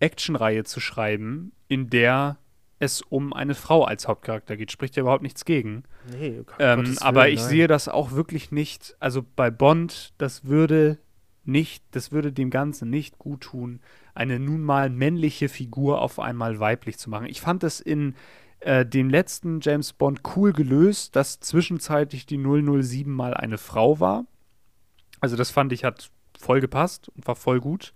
Actionreihe 0.00 0.64
zu 0.64 0.80
schreiben, 0.80 1.52
in 1.68 1.88
der 1.90 2.38
es 2.78 3.00
um 3.02 3.32
eine 3.32 3.54
Frau 3.54 3.84
als 3.84 4.08
Hauptcharakter 4.08 4.56
geht. 4.56 4.72
Spricht 4.72 4.96
ja 4.96 5.02
überhaupt 5.02 5.22
nichts 5.22 5.44
gegen. 5.44 5.84
Nee, 6.10 6.40
um 6.40 6.46
Ähm, 6.58 6.78
Gottes 6.80 7.02
aber 7.02 7.22
Willen, 7.24 7.34
ich 7.34 7.40
nein. 7.40 7.48
sehe 7.48 7.66
das 7.68 7.88
auch 7.88 8.10
wirklich 8.12 8.50
nicht, 8.50 8.96
also 8.98 9.24
bei 9.36 9.50
Bond, 9.50 10.14
das 10.18 10.46
würde 10.46 10.98
nicht, 11.44 11.84
das 11.92 12.10
würde 12.12 12.32
dem 12.32 12.50
Ganzen 12.50 12.90
nicht 12.90 13.18
gut 13.18 13.42
tun, 13.42 13.80
eine 14.14 14.38
nun 14.38 14.62
mal 14.62 14.90
männliche 14.90 15.48
Figur 15.48 16.00
auf 16.00 16.18
einmal 16.18 16.60
weiblich 16.60 16.98
zu 16.98 17.10
machen. 17.10 17.26
Ich 17.26 17.40
fand 17.40 17.64
es 17.64 17.80
in 17.80 18.14
äh, 18.60 18.84
dem 18.84 19.10
letzten 19.10 19.60
James 19.60 19.92
Bond 19.92 20.20
cool 20.36 20.52
gelöst, 20.52 21.16
dass 21.16 21.40
zwischenzeitlich 21.40 22.26
die 22.26 22.38
007 22.38 23.12
mal 23.12 23.34
eine 23.34 23.58
Frau 23.58 24.00
war. 24.00 24.26
Also 25.20 25.36
das 25.36 25.50
fand 25.50 25.72
ich 25.72 25.84
hat 25.84 26.10
voll 26.38 26.60
gepasst 26.60 27.08
und 27.10 27.26
war 27.26 27.36
voll 27.36 27.60
gut. 27.60 27.92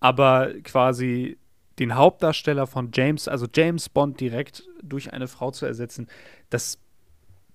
Aber 0.00 0.52
quasi 0.62 1.38
den 1.78 1.94
Hauptdarsteller 1.94 2.66
von 2.66 2.90
James, 2.92 3.28
also 3.28 3.46
James 3.54 3.88
Bond 3.88 4.20
direkt 4.20 4.64
durch 4.82 5.12
eine 5.12 5.28
Frau 5.28 5.50
zu 5.50 5.66
ersetzen, 5.66 6.08
das 6.50 6.78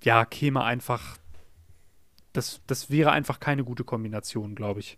ja 0.03 0.25
käme 0.25 0.63
einfach 0.63 1.17
das, 2.33 2.61
das 2.67 2.89
wäre 2.89 3.11
einfach 3.11 3.39
keine 3.39 3.63
gute 3.63 3.83
Kombination, 3.83 4.55
glaube 4.55 4.79
ich. 4.79 4.97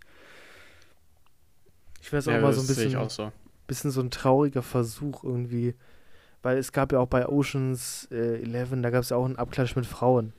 Ich 2.04 2.10
finde 2.10 2.20
es 2.20 2.28
auch 2.28 2.34
ja, 2.34 2.41
mal 2.41 2.51
so 2.51 2.60
ein 2.60 2.68
bisschen, 2.68 3.10
so. 3.10 3.32
bisschen 3.66 3.89
so 3.89 4.01
ein 4.01 4.12
trauriger 4.12 4.62
Versuch 4.62 5.24
irgendwie. 5.24 5.74
Weil 6.41 6.58
es 6.58 6.74
gab 6.74 6.91
ja 6.91 6.99
auch 6.99 7.08
bei 7.08 7.30
Oceans 7.30 8.10
äh, 8.12 8.43
11, 8.43 8.82
da 8.82 8.89
gab 8.89 9.04
es 9.04 9.10
ja 9.12 9.16
auch 9.16 9.24
einen 9.24 9.38
Abklatsch 9.38 9.78
mit 9.78 9.86
Frauen. 9.86 10.34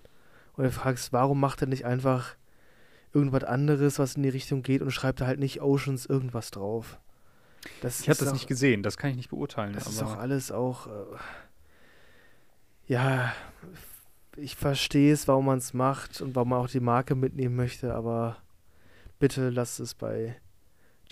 Und 0.58 0.64
du 0.64 0.70
fragst, 0.70 1.14
warum 1.14 1.40
macht 1.40 1.62
er 1.62 1.66
nicht 1.66 1.86
einfach 1.86 2.36
irgendwas 3.14 3.44
anderes, 3.44 3.98
was 3.98 4.16
in 4.16 4.24
die 4.24 4.28
Richtung 4.28 4.62
geht 4.62 4.82
und 4.82 4.90
schreibt 4.90 5.22
da 5.22 5.26
halt 5.26 5.40
nicht 5.40 5.62
Oceans 5.62 6.04
irgendwas 6.04 6.50
drauf? 6.50 6.98
Das 7.80 8.00
ich 8.00 8.10
habe 8.10 8.18
das 8.18 8.28
auch, 8.28 8.32
nicht 8.34 8.46
gesehen, 8.46 8.82
das 8.82 8.98
kann 8.98 9.08
ich 9.08 9.16
nicht 9.16 9.30
beurteilen. 9.30 9.72
Das 9.72 9.86
ist 9.86 10.02
auch 10.02 10.18
alles 10.18 10.52
auch. 10.52 10.86
Äh, 10.86 10.90
ja, 12.88 13.32
ich 14.36 14.54
verstehe 14.54 15.14
es, 15.14 15.26
warum 15.28 15.46
man 15.46 15.56
es 15.56 15.72
macht 15.72 16.20
und 16.20 16.34
warum 16.34 16.50
man 16.50 16.58
auch 16.58 16.68
die 16.68 16.80
Marke 16.80 17.14
mitnehmen 17.14 17.56
möchte, 17.56 17.94
aber 17.94 18.36
bitte 19.18 19.48
lasst 19.48 19.80
es 19.80 19.94
bei 19.94 20.36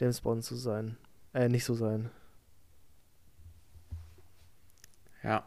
James 0.03 0.21
Bond 0.21 0.45
so 0.45 0.57
sein. 0.57 0.97
Äh, 1.33 1.49
nicht 1.49 1.65
so 1.65 1.75
sein. 1.75 2.11
Ja. 5.23 5.47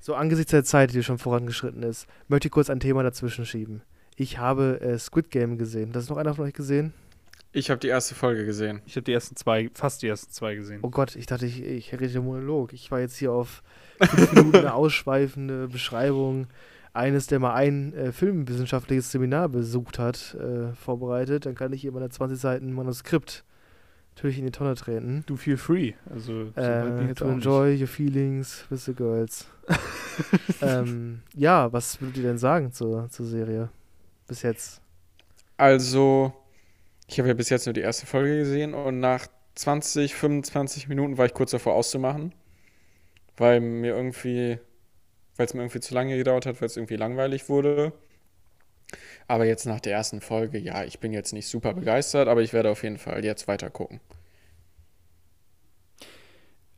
So 0.00 0.14
angesichts 0.14 0.50
der 0.50 0.64
Zeit, 0.64 0.94
die 0.94 1.02
schon 1.02 1.18
vorangeschritten 1.18 1.82
ist, 1.82 2.06
möchte 2.28 2.48
ich 2.48 2.52
kurz 2.52 2.70
ein 2.70 2.80
Thema 2.80 3.02
dazwischen 3.02 3.44
schieben. 3.44 3.82
Ich 4.16 4.38
habe 4.38 4.80
äh, 4.80 4.98
Squid 4.98 5.30
Game 5.30 5.58
gesehen. 5.58 5.92
Das 5.92 6.04
ist 6.04 6.08
noch 6.08 6.16
einer 6.16 6.34
von 6.34 6.46
euch 6.46 6.54
gesehen? 6.54 6.94
Ich 7.52 7.68
habe 7.68 7.78
die 7.78 7.88
erste 7.88 8.14
Folge 8.14 8.46
gesehen. 8.46 8.80
Ich 8.86 8.96
habe 8.96 9.04
die 9.04 9.12
ersten 9.12 9.36
zwei, 9.36 9.68
fast 9.74 10.00
die 10.00 10.08
ersten 10.08 10.32
zwei 10.32 10.54
gesehen. 10.54 10.80
Oh 10.80 10.88
Gott, 10.88 11.16
ich 11.16 11.26
dachte, 11.26 11.44
ich, 11.44 11.62
ich 11.62 11.92
rede 11.92 12.22
Monolog. 12.22 12.72
Ich 12.72 12.90
war 12.90 13.00
jetzt 13.00 13.18
hier 13.18 13.32
auf 13.32 13.62
fünf 14.00 14.32
Minuten 14.32 14.56
eine 14.56 14.72
ausschweifende 14.74 15.68
Beschreibung 15.68 16.46
eines, 16.94 17.26
der 17.26 17.40
mal 17.40 17.54
ein 17.54 17.92
äh, 17.92 18.12
filmwissenschaftliches 18.12 19.10
Seminar 19.10 19.48
besucht 19.48 19.98
hat, 19.98 20.34
äh, 20.34 20.72
vorbereitet. 20.74 21.44
Dann 21.44 21.54
kann 21.54 21.72
ich 21.72 21.82
hier 21.82 21.92
meine 21.92 22.08
20 22.08 22.38
Seiten 22.38 22.72
Manuskript 22.72 23.44
natürlich 24.14 24.38
in 24.38 24.46
die 24.46 24.52
Tonne 24.52 24.76
treten. 24.76 25.24
Du 25.26 25.36
feel 25.36 25.56
free. 25.56 25.94
Also, 26.08 26.46
so 26.46 26.60
äh, 26.60 27.14
to 27.14 27.28
enjoy 27.28 27.72
nicht. 27.72 27.82
your 27.82 27.88
feelings 27.88 28.64
with 28.70 28.84
the 28.84 28.94
girls. 28.94 29.48
ähm, 30.62 31.22
ja, 31.34 31.72
was 31.72 32.00
würdet 32.00 32.18
ihr 32.18 32.22
denn 32.22 32.38
sagen 32.38 32.72
zur, 32.72 33.08
zur 33.10 33.26
Serie? 33.26 33.70
Bis 34.28 34.42
jetzt. 34.42 34.80
Also, 35.56 36.32
ich 37.08 37.18
habe 37.18 37.28
ja 37.28 37.34
bis 37.34 37.50
jetzt 37.50 37.66
nur 37.66 37.72
die 37.72 37.80
erste 37.80 38.06
Folge 38.06 38.38
gesehen 38.38 38.72
und 38.72 39.00
nach 39.00 39.26
20, 39.56 40.14
25 40.14 40.88
Minuten 40.88 41.18
war 41.18 41.26
ich 41.26 41.34
kurz 41.34 41.50
davor 41.50 41.74
auszumachen, 41.74 42.32
weil 43.36 43.60
mir 43.60 43.96
irgendwie, 43.96 44.58
weil 45.36 45.46
es 45.46 45.54
mir 45.54 45.62
irgendwie 45.62 45.80
zu 45.80 45.94
lange 45.94 46.16
gedauert 46.16 46.46
hat, 46.46 46.60
weil 46.60 46.66
es 46.66 46.76
irgendwie 46.76 46.96
langweilig 46.96 47.48
wurde. 47.48 47.92
Aber 49.26 49.46
jetzt 49.46 49.66
nach 49.66 49.80
der 49.80 49.92
ersten 49.92 50.20
Folge, 50.20 50.58
ja, 50.58 50.84
ich 50.84 51.00
bin 51.00 51.12
jetzt 51.12 51.32
nicht 51.32 51.48
super 51.48 51.74
begeistert, 51.74 52.28
aber 52.28 52.42
ich 52.42 52.52
werde 52.52 52.70
auf 52.70 52.82
jeden 52.82 52.98
Fall 52.98 53.24
jetzt 53.24 53.48
weiter 53.48 53.70
gucken. 53.70 54.00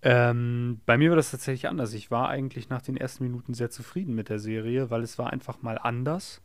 Ähm, 0.03 0.81
bei 0.87 0.97
mir 0.99 1.11
war 1.11 1.17
das 1.17 1.33
tatsächlich 1.33 1.69
anders. 1.69 1.93
Ich 1.93 2.11
war 2.11 2.29
eigentlich 2.29 2.69
nach 2.69 2.83
den 2.83 2.97
ersten 2.97 3.25
Minuten 3.25 3.55
sehr 3.55 3.71
zufrieden 3.71 4.15
mit 4.15 4.29
der 4.29 4.39
Serie, 4.39 4.91
weil 4.91 5.03
es 5.03 5.19
war 5.19 5.33
einfach 5.33 5.63
mal 5.63 5.79
anders. 5.79 6.43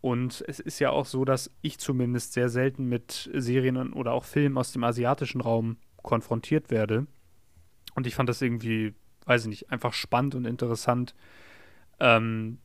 Und 0.00 0.42
es 0.48 0.58
ist 0.58 0.78
ja 0.78 0.90
auch 0.90 1.06
so, 1.06 1.24
dass 1.24 1.50
ich 1.60 1.78
zumindest 1.78 2.32
sehr 2.32 2.48
selten 2.48 2.88
mit 2.88 3.30
Serien 3.34 3.92
oder 3.92 4.12
auch 4.12 4.24
Filmen 4.24 4.56
aus 4.56 4.72
dem 4.72 4.82
asiatischen 4.82 5.40
Raum 5.40 5.76
konfrontiert 6.02 6.70
werde. 6.70 7.06
Und 7.94 8.06
ich 8.06 8.14
fand 8.14 8.28
das 8.28 8.40
irgendwie, 8.40 8.94
weiß 9.26 9.42
ich 9.42 9.48
nicht, 9.48 9.70
einfach 9.70 9.92
spannend 9.92 10.34
und 10.34 10.46
interessant, 10.46 11.14
ähm, 12.02 12.58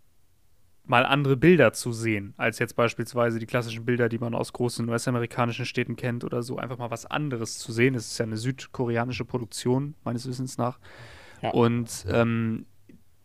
mal 0.84 1.06
andere 1.06 1.38
Bilder 1.38 1.74
zu 1.74 1.94
sehen, 1.94 2.34
als 2.38 2.60
jetzt 2.60 2.76
beispielsweise 2.76 3.40
die 3.40 3.46
klassischen 3.46 3.86
Bilder, 3.86 4.10
die 4.10 4.18
man 4.18 4.34
aus 4.34 4.52
großen 4.54 4.88
US-amerikanischen 4.90 5.66
Städten 5.66 5.96
kennt 5.96 6.24
oder 6.24 6.44
so. 6.44 6.58
Einfach 6.58 6.78
mal 6.78 6.92
was 6.92 7.06
anderes 7.06 7.58
zu 7.60 7.72
sehen. 7.72 7.96
Es 7.96 8.08
ist 8.08 8.18
ja 8.18 8.26
eine 8.26 8.38
südkoreanische 8.38 9.26
Produktion, 9.26 9.96
meines 10.04 10.28
Wissens 10.28 10.58
nach. 10.58 10.80
Ja. 11.42 11.52
Und 11.52 12.06
ähm, 12.10 12.66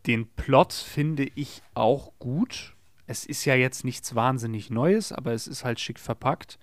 den 0.07 0.27
Plot 0.27 0.73
finde 0.73 1.27
ich 1.35 1.61
auch 1.73 2.13
gut 2.19 2.73
es 3.05 3.25
ist 3.25 3.45
ja 3.45 3.55
jetzt 3.55 3.83
nichts 3.83 4.15
wahnsinnig 4.15 4.69
Neues, 4.69 5.11
aber 5.11 5.33
es 5.33 5.47
ist 5.47 5.63
halt 5.63 5.79
schick 5.79 5.99
verpackt. 5.99 6.57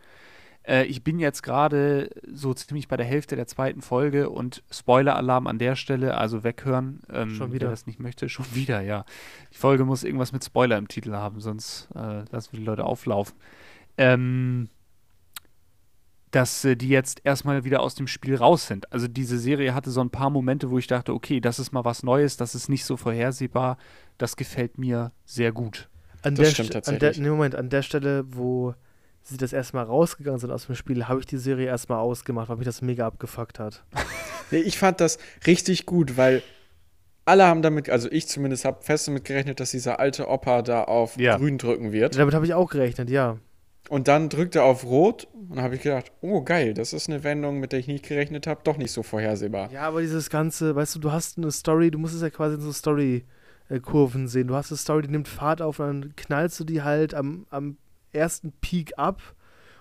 Äh, 0.63 0.85
ich 0.85 1.03
bin 1.03 1.19
jetzt 1.19 1.43
gerade 1.43 2.11
so 2.33 2.55
ziemlich 2.55 2.89
bei 2.89 2.97
der 2.97 3.07
Hälfte 3.07 3.37
der 3.37 3.47
zweiten 3.47 3.83
Folge 3.83 4.31
und 4.31 4.63
Spoiler-Alarm 4.71 5.47
an 5.47 5.59
der 5.59 5.77
Stelle, 5.77 6.17
also 6.17 6.45
weghören. 6.45 7.01
Ähm, 7.13 7.31
schon 7.31 7.53
wieder. 7.53 7.67
Wer 7.67 7.71
das 7.71 7.87
nicht 7.87 8.01
möchte, 8.01 8.29
schon 8.29 8.47
wieder, 8.55 8.81
ja. 8.81 9.05
Die 9.53 9.57
Folge 9.59 9.85
muss 9.85 10.05
irgendwas 10.05 10.33
mit 10.33 10.45
Spoiler 10.45 10.79
im 10.79 10.89
Titel 10.89 11.13
haben, 11.13 11.41
sonst 11.41 11.89
äh, 11.95 12.25
lassen 12.31 12.53
wir 12.53 12.61
die 12.61 12.67
Leute 12.67 12.85
auflaufen. 12.85 13.37
Ähm, 13.97 14.69
dass 16.31 16.65
äh, 16.65 16.77
die 16.77 16.89
jetzt 16.89 17.23
erstmal 17.25 17.65
wieder 17.65 17.81
aus 17.81 17.95
dem 17.95 18.07
Spiel 18.07 18.37
raus 18.37 18.67
sind. 18.67 18.93
Also 18.93 19.09
diese 19.09 19.39
Serie 19.39 19.75
hatte 19.75 19.91
so 19.91 20.01
ein 20.01 20.11
paar 20.11 20.31
Momente, 20.31 20.71
wo 20.71 20.79
ich 20.79 20.87
dachte, 20.87 21.13
okay, 21.13 21.41
das 21.41 21.59
ist 21.59 21.73
mal 21.73 21.85
was 21.85 22.03
Neues, 22.03 22.37
das 22.37 22.55
ist 22.55 22.69
nicht 22.69 22.85
so 22.85 22.97
vorhersehbar, 22.97 23.79
das 24.19 24.37
gefällt 24.37 24.79
mir 24.79 25.13
sehr 25.25 25.53
gut. 25.53 25.89
An 26.23 26.35
das 26.35 26.49
der 26.49 26.55
stimmt 26.55 26.73
tatsächlich. 26.73 27.09
An 27.09 27.15
der, 27.15 27.23
nee, 27.23 27.31
Moment, 27.31 27.55
an 27.55 27.71
der 27.71 27.83
Stelle, 27.83 28.25
wo 28.29 28.75
sie 29.23 29.37
das 29.37 29.53
erstmal 29.53 29.85
rausgegangen 29.85 30.41
sind 30.41 30.51
aus 30.51 30.67
dem 30.67 30.75
Spiel, 30.75 31.07
habe 31.09 31.21
ich 31.21 31.27
die 31.27 31.39
Serie 31.39 31.67
erstmal 31.67 31.99
ausgemacht, 31.99 32.49
weil 32.49 32.57
mich 32.57 32.67
das 32.67 32.83
mega 32.83 33.07
abgefuckt 33.07 33.59
hat. 33.59 33.85
nee, 34.51 34.59
ich 34.59 34.79
fand 34.79 35.01
das 35.01 35.19
richtig 35.47 35.87
gut, 35.87 36.17
weil 36.17 36.43
alle 37.25 37.47
haben 37.47 37.63
damit, 37.63 37.89
also 37.91 38.11
ich 38.11 38.27
zumindest 38.27 38.65
habe 38.65 38.83
fest 38.83 39.09
damit 39.09 39.25
gerechnet, 39.25 39.61
dass 39.61 39.71
dieser 39.71 40.01
alte 40.01 40.29
Opa 40.29 40.63
da 40.63 40.85
auf 40.85 41.17
ja. 41.17 41.37
grün 41.37 41.59
drücken 41.59 41.93
wird. 41.93 42.19
Damit 42.19 42.35
habe 42.35 42.45
ich 42.45 42.55
auch 42.55 42.71
gerechnet, 42.71 43.11
ja. 43.11 43.39
Und 43.89 44.09
dann 44.09 44.29
drückt 44.29 44.55
er 44.55 44.65
auf 44.65 44.85
Rot 44.85 45.27
und 45.33 45.57
dann 45.57 45.65
habe 45.65 45.75
ich 45.75 45.83
gedacht, 45.83 46.13
oh 46.21 46.43
geil, 46.43 46.75
das 46.75 46.93
ist 46.93 47.09
eine 47.09 47.25
Wendung, 47.25 47.59
mit 47.59 47.73
der 47.73 47.79
ich 47.79 47.89
nicht 47.89 48.07
gerechnet 48.07 48.47
habe, 48.47 48.61
doch 48.63 48.77
nicht 48.77 48.93
so 48.93 49.03
vorhersehbar. 49.03 49.71
Ja, 49.73 49.83
aber 49.83 50.01
dieses 50.01 50.31
ganze, 50.31 50.77
weißt 50.77 50.95
du, 50.95 50.99
du 51.01 51.13
hast 51.13 51.39
eine 51.39 51.51
Story, 51.51 51.91
du 51.91 51.99
musst 51.99 52.15
es 52.15 52.23
ja 52.23 52.31
quasi 52.31 52.57
in 52.57 52.61
so 52.61 52.73
Story 52.73 53.25
äh, 53.69 53.81
Kurven 53.81 54.29
sehen. 54.29 54.49
Du 54.49 54.55
hast 54.55 54.71
eine 54.71 54.79
Story, 54.79 55.03
die 55.03 55.11
nimmt 55.11 55.29
Fahrt 55.29 55.63
auf 55.63 55.79
und 55.81 55.87
dann 55.87 56.17
knallst 56.17 56.61
du 56.61 56.65
die 56.65 56.83
halt 56.83 57.15
am, 57.15 57.47
am 57.51 57.79
ersten 58.13 58.53
Peak 58.61 58.99
ab 58.99 59.23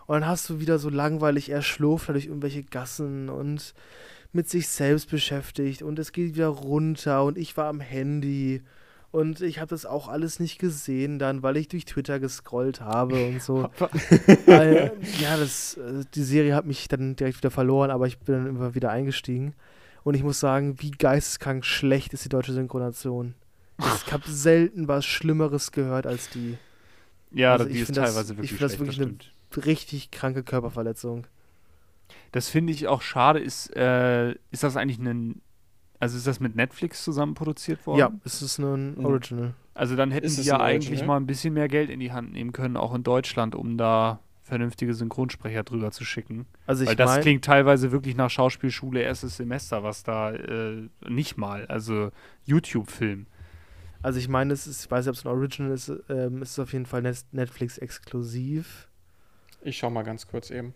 und 0.06 0.16
dann 0.16 0.28
hast 0.28 0.50
du 0.50 0.60
wieder 0.60 0.80
so 0.80 0.90
langweilig 0.90 1.50
er 1.50 1.62
schlurft 1.62 2.10
durch 2.10 2.26
irgendwelche 2.26 2.64
Gassen 2.64 3.30
und 3.30 3.74
mit 4.32 4.50
sich 4.50 4.68
selbst 4.68 5.10
beschäftigt 5.10 5.82
und 5.82 6.00
es 6.00 6.12
geht 6.12 6.36
wieder 6.36 6.48
runter 6.48 7.24
und 7.24 7.38
ich 7.38 7.58
war 7.58 7.68
am 7.68 7.80
Handy 7.80 8.62
und 9.12 9.42
ich 9.42 9.60
habe 9.60 9.70
das 9.70 9.88
auch 9.88 10.08
alles 10.08 10.40
nicht 10.40 10.60
gesehen 10.60 11.18
dann, 11.18 11.42
weil 11.42 11.58
ich 11.58 11.68
durch 11.68 11.86
Twitter 11.86 12.20
gescrollt 12.20 12.82
habe 12.82 13.26
und 13.26 13.42
so. 13.42 13.68
weil, 14.46 14.92
ja, 15.20 15.36
das, 15.36 15.78
äh, 15.78 16.06
die 16.14 16.24
Serie 16.24 16.54
hat 16.54 16.66
mich 16.66 16.88
dann 16.88 17.16
direkt 17.16 17.40
wieder 17.40 17.50
verloren, 17.50 17.90
aber 17.90 18.06
ich 18.06 18.20
bin 18.20 18.36
dann 18.36 18.48
immer 18.48 18.76
wieder 18.76 18.92
eingestiegen. 18.92 19.56
Und 20.04 20.14
ich 20.14 20.24
muss 20.24 20.40
sagen, 20.40 20.76
wie 20.80 20.92
geisteskrank 20.92 21.66
schlecht 21.66 22.14
ist 22.14 22.24
die 22.24 22.30
deutsche 22.30 22.54
Synchronation. 22.54 23.34
Ich 23.80 24.14
habe 24.14 24.30
selten 24.30 24.88
was 24.88 25.06
Schlimmeres 25.06 25.72
gehört 25.72 26.06
als 26.06 26.30
die. 26.30 26.58
Ja, 27.32 27.54
also 27.54 27.66
die 27.66 27.80
ist 27.80 27.94
teilweise 27.94 28.20
das, 28.20 28.30
wirklich 28.30 28.52
Ich 28.52 28.58
finde 28.58 28.72
das 28.72 28.80
wirklich 28.80 29.02
eine 29.02 29.66
richtig 29.66 30.12
kranke 30.12 30.44
Körperverletzung. 30.44 31.28
Das 32.32 32.50
finde 32.50 32.74
ich 32.74 32.88
auch 32.88 33.02
schade. 33.02 33.40
Ist, 33.40 33.76
äh, 33.76 34.32
ist 34.52 34.64
das 34.64 34.78
eigentlich 34.78 35.00
ein. 35.00 35.42
Also 36.00 36.18
ist 36.18 36.28
das 36.28 36.40
mit 36.40 36.56
Netflix 36.56 37.04
zusammen 37.04 37.34
produziert 37.34 37.86
worden? 37.86 38.00
Ja, 38.00 38.12
es 38.24 38.42
ist 38.42 38.58
nur 38.58 38.76
ein 38.76 39.04
Original. 39.04 39.54
Also 39.74 39.96
dann 39.96 40.12
hätten 40.12 40.30
sie 40.30 40.44
ja 40.44 40.60
eigentlich 40.60 41.06
mal 41.06 41.18
ein 41.18 41.26
bisschen 41.26 41.54
mehr 41.54 41.68
Geld 41.68 41.90
in 41.90 42.00
die 42.00 42.12
Hand 42.12 42.32
nehmen 42.32 42.54
können, 42.54 42.78
auch 42.78 42.94
in 42.94 43.04
Deutschland, 43.04 43.54
um 43.54 43.78
da 43.78 44.20
vernünftige 44.42 44.94
Synchronsprecher 44.94 45.64
drüber 45.64 45.92
zu 45.92 46.04
schicken. 46.04 46.46
Also 46.66 46.86
Weil 46.86 46.96
das 46.96 47.22
klingt 47.22 47.46
teilweise 47.46 47.92
wirklich 47.92 48.16
nach 48.16 48.30
Schauspielschule 48.30 49.02
erstes 49.02 49.38
Semester, 49.38 49.84
was 49.84 50.04
da 50.04 50.32
äh, 50.34 50.90
nicht 51.08 51.38
mal, 51.38 51.66
also 51.68 52.12
YouTube-Film. 52.46 53.28
Also 54.02 54.20
ich 54.20 54.28
meine, 54.28 54.54
es 54.54 54.66
ist, 54.66 54.86
ich 54.86 54.92
weiß 54.92 55.06
nicht, 55.06 55.10
ob 55.10 55.16
es 55.16 55.26
ein 55.26 55.32
Original 55.32 55.72
ist, 55.72 55.92
ähm, 56.10 56.42
es 56.42 56.52
ist 56.52 56.60
auf 56.60 56.74
jeden 56.74 56.86
Fall 56.86 57.02
Netflix 57.32 57.78
exklusiv. 57.78 58.88
Ich 59.62 59.78
schau 59.78 59.90
mal 59.90 60.04
ganz 60.04 60.28
kurz 60.28 60.52
eben. 60.52 60.74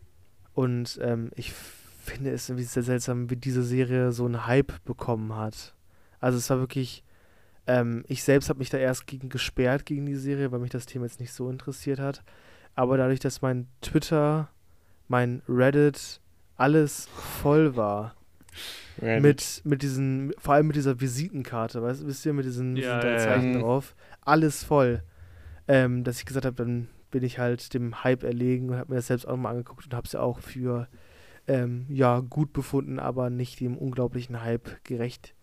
Und 0.53 0.99
ähm, 1.01 1.31
ich 1.35 1.53
finde 1.53 2.31
es 2.31 2.49
irgendwie 2.49 2.65
sehr 2.65 2.83
seltsam, 2.83 3.29
wie 3.29 3.37
diese 3.37 3.63
Serie 3.63 4.11
so 4.11 4.25
einen 4.25 4.45
Hype 4.45 4.83
bekommen 4.83 5.35
hat. 5.35 5.73
Also 6.19 6.37
es 6.37 6.49
war 6.49 6.59
wirklich, 6.59 7.03
ähm, 7.65 8.03
ich 8.07 8.23
selbst 8.23 8.49
habe 8.49 8.59
mich 8.59 8.69
da 8.69 8.77
erst 8.77 9.07
gegen 9.07 9.29
gesperrt 9.29 9.85
gegen 9.85 10.05
die 10.05 10.15
Serie, 10.15 10.51
weil 10.51 10.59
mich 10.59 10.71
das 10.71 10.85
Thema 10.85 11.05
jetzt 11.05 11.21
nicht 11.21 11.31
so 11.31 11.49
interessiert 11.49 11.99
hat. 11.99 12.23
Aber 12.75 12.97
dadurch, 12.97 13.19
dass 13.19 13.41
mein 13.41 13.67
Twitter, 13.81 14.49
mein 15.07 15.41
Reddit, 15.47 16.19
alles 16.57 17.07
voll 17.41 17.75
war 17.77 18.15
mit, 19.01 19.61
mit 19.63 19.81
diesen, 19.81 20.33
vor 20.37 20.55
allem 20.55 20.67
mit 20.67 20.75
dieser 20.75 20.99
Visitenkarte, 20.99 21.81
weißt, 21.81 22.05
wisst 22.05 22.25
ihr, 22.25 22.33
mit 22.33 22.45
diesen, 22.45 22.75
ja, 22.75 22.99
diesen 22.99 23.11
ja, 23.11 23.17
Zeichen 23.17 23.53
ja. 23.53 23.59
drauf. 23.59 23.95
Alles 24.21 24.63
voll. 24.63 25.03
Ähm, 25.67 26.03
dass 26.03 26.19
ich 26.19 26.25
gesagt 26.25 26.45
habe, 26.45 26.55
dann 26.55 26.89
bin 27.11 27.23
ich 27.23 27.39
halt 27.39 27.73
dem 27.73 28.03
Hype 28.03 28.23
erlegen 28.23 28.69
und 28.69 28.77
habe 28.77 28.91
mir 28.91 28.97
das 28.97 29.07
selbst 29.07 29.27
auch 29.27 29.37
mal 29.37 29.51
angeguckt 29.51 29.85
und 29.85 29.93
habe 29.93 30.05
es 30.05 30.13
ja 30.13 30.19
auch 30.19 30.39
für 30.39 30.87
ähm, 31.47 31.85
ja, 31.89 32.19
gut 32.19 32.53
befunden, 32.53 32.99
aber 32.99 33.29
nicht 33.29 33.59
dem 33.59 33.77
unglaublichen 33.77 34.41
Hype 34.41 34.83
gerecht 34.83 35.33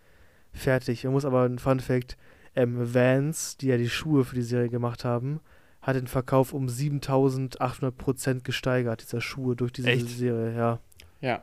fertig. 0.52 1.04
Man 1.04 1.12
muss 1.12 1.24
aber 1.24 1.42
ein 1.42 1.58
Fun 1.58 1.80
Fact, 1.80 2.16
ähm, 2.56 2.94
Vans, 2.94 3.56
die 3.56 3.68
ja 3.68 3.76
die 3.76 3.88
Schuhe 3.88 4.24
für 4.24 4.34
die 4.34 4.42
Serie 4.42 4.68
gemacht 4.68 5.04
haben, 5.04 5.40
hat 5.80 5.96
den 5.96 6.06
Verkauf 6.06 6.52
um 6.52 6.68
7800 6.68 7.96
Prozent 7.96 8.44
gesteigert, 8.44 9.02
dieser 9.02 9.20
Schuhe 9.20 9.56
durch 9.56 9.72
diese 9.72 9.90
Echt? 9.90 10.08
Serie, 10.08 10.54
ja. 10.54 10.80
Ja. 11.20 11.42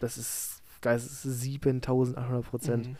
Das 0.00 0.16
ist, 0.16 0.55
das 0.80 1.04
ist 1.06 1.22
7800 1.22 2.44
Prozent. 2.44 2.88
Mhm. 2.88 2.96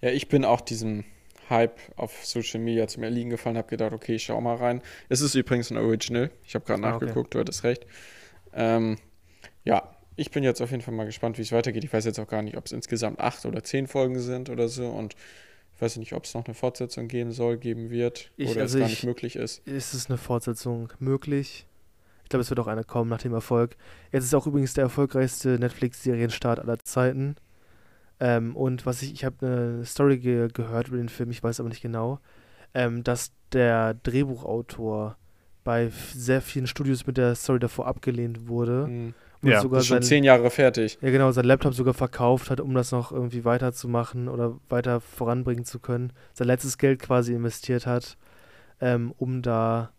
Ja, 0.00 0.10
ich 0.10 0.28
bin 0.28 0.44
auch 0.44 0.60
diesem 0.60 1.04
Hype 1.50 1.78
auf 1.96 2.24
Social 2.24 2.60
Media 2.60 2.86
zum 2.88 3.02
Erliegen 3.02 3.30
gefallen, 3.30 3.56
habe 3.56 3.68
gedacht, 3.68 3.92
okay, 3.92 4.16
ich 4.16 4.24
schau 4.24 4.40
mal 4.40 4.56
rein. 4.56 4.82
Es 5.08 5.20
ist 5.20 5.34
übrigens 5.34 5.70
ein 5.70 5.76
Original. 5.78 6.30
Ich 6.44 6.54
habe 6.54 6.64
gerade 6.64 6.82
Ah, 6.84 6.94
okay. 6.96 7.06
nachgeguckt, 7.06 7.34
du 7.34 7.38
hattest 7.40 7.64
recht. 7.64 7.86
Ähm, 8.52 8.96
ja, 9.64 9.90
ich 10.16 10.30
bin 10.30 10.44
jetzt 10.44 10.60
auf 10.60 10.70
jeden 10.70 10.82
Fall 10.82 10.94
mal 10.94 11.04
gespannt, 11.06 11.38
wie 11.38 11.42
es 11.42 11.52
weitergeht. 11.52 11.84
Ich 11.84 11.92
weiß 11.92 12.04
jetzt 12.04 12.18
auch 12.18 12.28
gar 12.28 12.42
nicht, 12.42 12.56
ob 12.56 12.66
es 12.66 12.72
insgesamt 12.72 13.18
acht 13.20 13.46
oder 13.46 13.62
zehn 13.62 13.86
Folgen 13.86 14.18
sind 14.20 14.50
oder 14.50 14.68
so. 14.68 14.88
Und 14.88 15.14
ich 15.74 15.80
weiß 15.82 15.96
nicht, 15.98 16.12
ob 16.12 16.24
es 16.24 16.34
noch 16.34 16.44
eine 16.44 16.54
Fortsetzung 16.54 17.06
geben 17.08 17.30
soll, 17.32 17.56
geben 17.56 17.88
wird 17.90 18.30
Ich- 18.36 18.50
oder 18.50 18.62
also 18.62 18.78
es 18.78 18.80
gar 18.82 18.88
ich- 18.88 18.94
nicht 18.96 19.04
möglich 19.04 19.36
ist. 19.36 19.66
Ist 19.66 19.94
es 19.94 20.08
eine 20.08 20.18
Fortsetzung 20.18 20.92
möglich? 20.98 21.66
Ich 22.28 22.30
glaube, 22.30 22.42
es 22.42 22.50
wird 22.50 22.60
auch 22.60 22.66
eine 22.66 22.84
kommen 22.84 23.08
nach 23.08 23.22
dem 23.22 23.32
Erfolg. 23.32 23.74
Jetzt 24.12 24.24
ist 24.24 24.34
auch 24.34 24.46
übrigens 24.46 24.74
der 24.74 24.84
erfolgreichste 24.84 25.58
Netflix-Serienstart 25.58 26.60
aller 26.60 26.78
Zeiten. 26.78 27.36
Ähm, 28.20 28.54
und 28.54 28.84
was 28.84 29.00
ich, 29.00 29.14
ich 29.14 29.24
habe 29.24 29.46
eine 29.46 29.86
Story 29.86 30.18
ge 30.18 30.48
gehört 30.52 30.88
über 30.88 30.98
den 30.98 31.08
Film, 31.08 31.30
ich 31.30 31.42
weiß 31.42 31.58
aber 31.58 31.70
nicht 31.70 31.80
genau, 31.80 32.20
ähm, 32.74 33.02
dass 33.02 33.32
der 33.52 33.94
Drehbuchautor 33.94 35.16
bei 35.64 35.90
sehr 36.14 36.42
vielen 36.42 36.66
Studios 36.66 37.06
mit 37.06 37.16
der 37.16 37.34
Story 37.34 37.60
davor 37.60 37.86
abgelehnt 37.86 38.46
wurde. 38.46 38.88
Mhm. 38.88 39.14
Und 39.40 39.48
Ja, 39.48 39.62
sogar 39.62 39.80
schon 39.80 40.02
sein, 40.02 40.02
zehn 40.02 40.24
Jahre 40.24 40.50
fertig. 40.50 40.98
ja 41.00 41.08
genau, 41.08 41.32
sein 41.32 41.46
Laptop 41.46 41.72
sogar 41.72 41.94
verkauft 41.94 42.50
hat, 42.50 42.60
um 42.60 42.74
das 42.74 42.92
noch 42.92 43.10
irgendwie 43.10 43.46
weiterzumachen 43.46 44.28
oder 44.28 44.58
weiter 44.68 45.00
voranbringen 45.00 45.64
zu 45.64 45.78
können. 45.78 46.12
Sein 46.34 46.48
letztes 46.48 46.76
Geld 46.76 47.00
quasi 47.00 47.32
investiert 47.32 47.86
hat, 47.86 48.18
ähm, 48.82 49.14
um 49.16 49.40
da, 49.40 49.92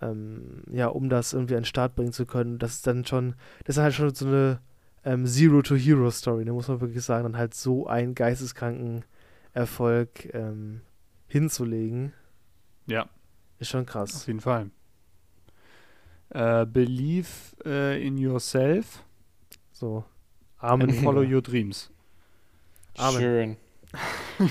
ähm, 0.00 0.62
ja, 0.70 0.88
um 0.88 1.08
das 1.08 1.32
irgendwie 1.32 1.54
an 1.54 1.60
den 1.62 1.66
Start 1.66 1.94
bringen 1.94 2.12
zu 2.12 2.26
können. 2.26 2.58
Das 2.58 2.74
ist 2.74 2.86
dann 2.86 3.04
schon, 3.04 3.34
das 3.64 3.76
ist 3.76 3.82
halt 3.82 3.94
schon 3.94 4.14
so 4.14 4.26
eine 4.26 4.60
ähm, 5.04 5.26
Zero-to-Hero-Story, 5.26 6.44
da 6.44 6.52
muss 6.52 6.68
man 6.68 6.80
wirklich 6.80 7.02
sagen, 7.04 7.22
dann 7.24 7.36
halt 7.36 7.54
so 7.54 7.86
einen 7.86 8.14
geisteskranken 8.14 9.04
Erfolg 9.52 10.32
ähm, 10.34 10.80
hinzulegen, 11.28 12.12
Ja, 12.86 13.08
ist 13.58 13.70
schon 13.70 13.82
auf 13.82 13.86
krass. 13.86 14.26
jeden 14.26 14.40
Fall. 14.40 14.70
Äh, 16.30 16.66
believe 16.66 17.28
äh, 17.64 18.04
in 18.04 18.18
yourself 18.18 19.02
So, 19.72 20.04
Amen. 20.58 20.90
and 20.90 20.98
follow 20.98 21.22
your 21.22 21.40
dreams. 21.40 21.90
Amen. 22.98 23.20
Schön. 23.20 23.56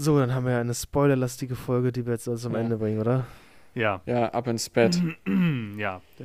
So, 0.00 0.16
dann 0.20 0.32
haben 0.32 0.46
wir 0.46 0.56
eine 0.58 0.74
spoilerlastige 0.74 1.56
Folge, 1.56 1.90
die 1.90 2.06
wir 2.06 2.12
jetzt 2.12 2.28
also 2.28 2.48
am 2.50 2.54
Ja. 2.54 2.60
Ende 2.60 2.76
bringen, 2.76 3.00
oder? 3.00 3.26
Ja. 3.78 4.02
Ja, 4.06 4.30
ab 4.30 4.48
ins 4.48 4.68
Bett. 4.68 5.00
ja, 5.76 6.02
äh, 6.18 6.24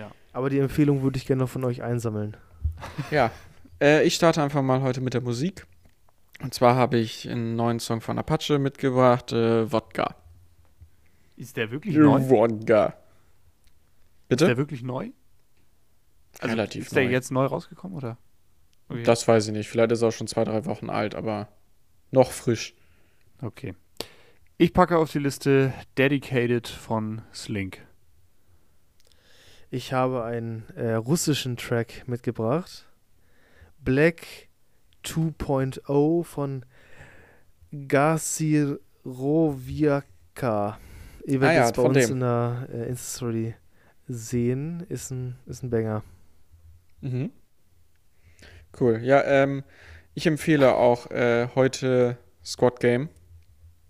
ja. 0.00 0.10
Aber 0.32 0.48
die 0.48 0.58
Empfehlung 0.60 1.02
würde 1.02 1.16
ich 1.16 1.26
gerne 1.26 1.42
noch 1.42 1.48
von 1.48 1.64
euch 1.64 1.82
einsammeln. 1.82 2.36
Ja, 3.10 3.32
äh, 3.82 4.04
ich 4.04 4.14
starte 4.14 4.42
einfach 4.42 4.62
mal 4.62 4.80
heute 4.82 5.00
mit 5.00 5.12
der 5.12 5.20
Musik. 5.20 5.66
Und 6.40 6.54
zwar 6.54 6.76
habe 6.76 6.98
ich 6.98 7.28
einen 7.28 7.56
neuen 7.56 7.80
Song 7.80 8.00
von 8.00 8.18
Apache 8.18 8.58
mitgebracht, 8.58 9.32
äh, 9.32 9.70
Wodka. 9.72 10.14
Ist 11.36 11.56
der 11.56 11.70
wirklich 11.72 11.96
neu? 11.96 12.20
Wodka. 12.28 12.86
Ist 12.86 12.94
Bitte? 14.28 14.46
der 14.46 14.56
wirklich 14.56 14.82
neu? 14.82 15.10
Also, 16.38 16.54
Relativ 16.54 16.86
Ist 16.86 16.96
der 16.96 17.04
neu. 17.04 17.10
jetzt 17.10 17.30
neu 17.32 17.46
rausgekommen, 17.46 17.96
oder? 17.96 18.18
Okay. 18.88 19.02
Das 19.02 19.26
weiß 19.26 19.48
ich 19.48 19.52
nicht. 19.52 19.68
Vielleicht 19.68 19.92
ist 19.92 20.02
er 20.02 20.08
auch 20.08 20.12
schon 20.12 20.26
zwei, 20.26 20.44
drei 20.44 20.64
Wochen 20.66 20.90
alt, 20.90 21.14
aber 21.14 21.48
noch 22.10 22.30
frisch. 22.30 22.74
Okay. 23.42 23.74
Ich 24.56 24.72
packe 24.72 24.96
auf 24.98 25.10
die 25.10 25.18
Liste 25.18 25.72
Dedicated 25.98 26.68
von 26.68 27.22
Slink. 27.34 27.84
Ich 29.70 29.92
habe 29.92 30.22
einen 30.22 30.64
äh, 30.76 30.92
russischen 30.92 31.56
Track 31.56 32.06
mitgebracht. 32.06 32.86
Black 33.80 34.48
2.0 35.04 36.24
von 36.24 36.64
Gasirowiaka. 37.88 38.78
Ihr 41.26 41.40
werdet 41.40 41.56
Ah 41.58 41.60
ja, 41.60 41.64
es 41.66 41.72
bei 41.72 41.82
uns 41.82 41.98
dem. 41.98 42.12
in 42.12 42.20
der 42.20 42.68
äh, 42.72 42.88
Insta-Story 42.88 43.54
sehen. 44.06 44.86
Ist 44.88 45.10
ein, 45.10 45.36
ist 45.46 45.64
ein 45.64 45.70
Banger. 45.70 46.04
Mhm. 47.00 47.32
Cool. 48.78 49.00
Ja, 49.02 49.22
ähm, 49.24 49.64
ich 50.14 50.26
empfehle 50.28 50.74
auch 50.74 51.10
äh, 51.10 51.48
heute 51.56 52.18
Squad 52.44 52.78
Game. 52.78 53.08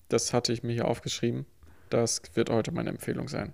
Das 0.08 0.32
hatte 0.32 0.52
ich 0.52 0.62
mir 0.62 0.72
hier 0.72 0.86
aufgeschrieben. 0.86 1.46
Das 1.90 2.22
wird 2.34 2.50
heute 2.50 2.72
meine 2.72 2.90
Empfehlung 2.90 3.28
sein. 3.28 3.52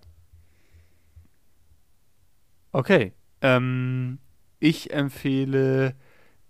Okay. 2.72 3.12
Ähm, 3.42 4.18
ich 4.59 4.92
empfehle 4.92 5.94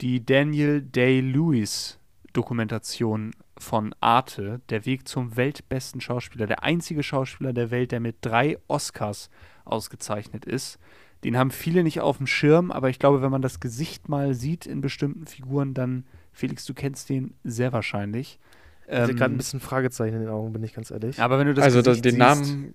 die 0.01 0.25
Daniel 0.25 0.83
Day-Lewis 0.83 1.99
Dokumentation 2.33 3.33
von 3.59 3.95
Arte, 4.01 4.61
Der 4.71 4.87
Weg 4.87 5.07
zum 5.07 5.37
weltbesten 5.37 6.01
Schauspieler, 6.01 6.47
der 6.47 6.63
einzige 6.63 7.03
Schauspieler 7.03 7.53
der 7.53 7.71
Welt, 7.71 7.93
der 7.93 8.01
mit 8.01 8.17
drei 8.21 8.59
Oscars 8.69 9.31
ausgezeichnet 9.65 10.45
ist. 10.45 10.79
Den 11.25 11.37
haben 11.37 11.51
viele 11.51 11.83
nicht 11.83 12.01
auf 12.01 12.17
dem 12.17 12.27
Schirm, 12.27 12.71
aber 12.71 12.89
ich 12.89 12.99
glaube, 12.99 13.21
wenn 13.21 13.31
man 13.31 13.43
das 13.43 13.61
Gesicht 13.61 14.09
mal 14.09 14.33
sieht 14.33 14.67
in 14.67 14.81
bestimmten 14.81 15.27
Figuren, 15.27 15.75
dann, 15.75 16.07
Felix, 16.33 16.65
du 16.65 16.73
kennst 16.73 17.11
den 17.11 17.35
sehr 17.45 17.73
wahrscheinlich. 17.73 18.39
Ich 18.91 18.97
Ähm, 18.97 19.17
gerade 19.17 19.35
ein 19.35 19.37
bisschen 19.37 19.61
Fragezeichen 19.61 20.15
in 20.15 20.21
den 20.23 20.29
Augen, 20.29 20.53
bin 20.53 20.63
ich 20.63 20.75
ganz 20.75 20.91
ehrlich. 20.91 21.21
aber 21.21 21.39
wenn 21.39 21.47
du 21.47 21.55
das 21.55 21.65
also 21.65 21.83
das, 21.83 22.01
den 22.01 22.13
siehst, 22.13 22.19
Namen, 22.19 22.75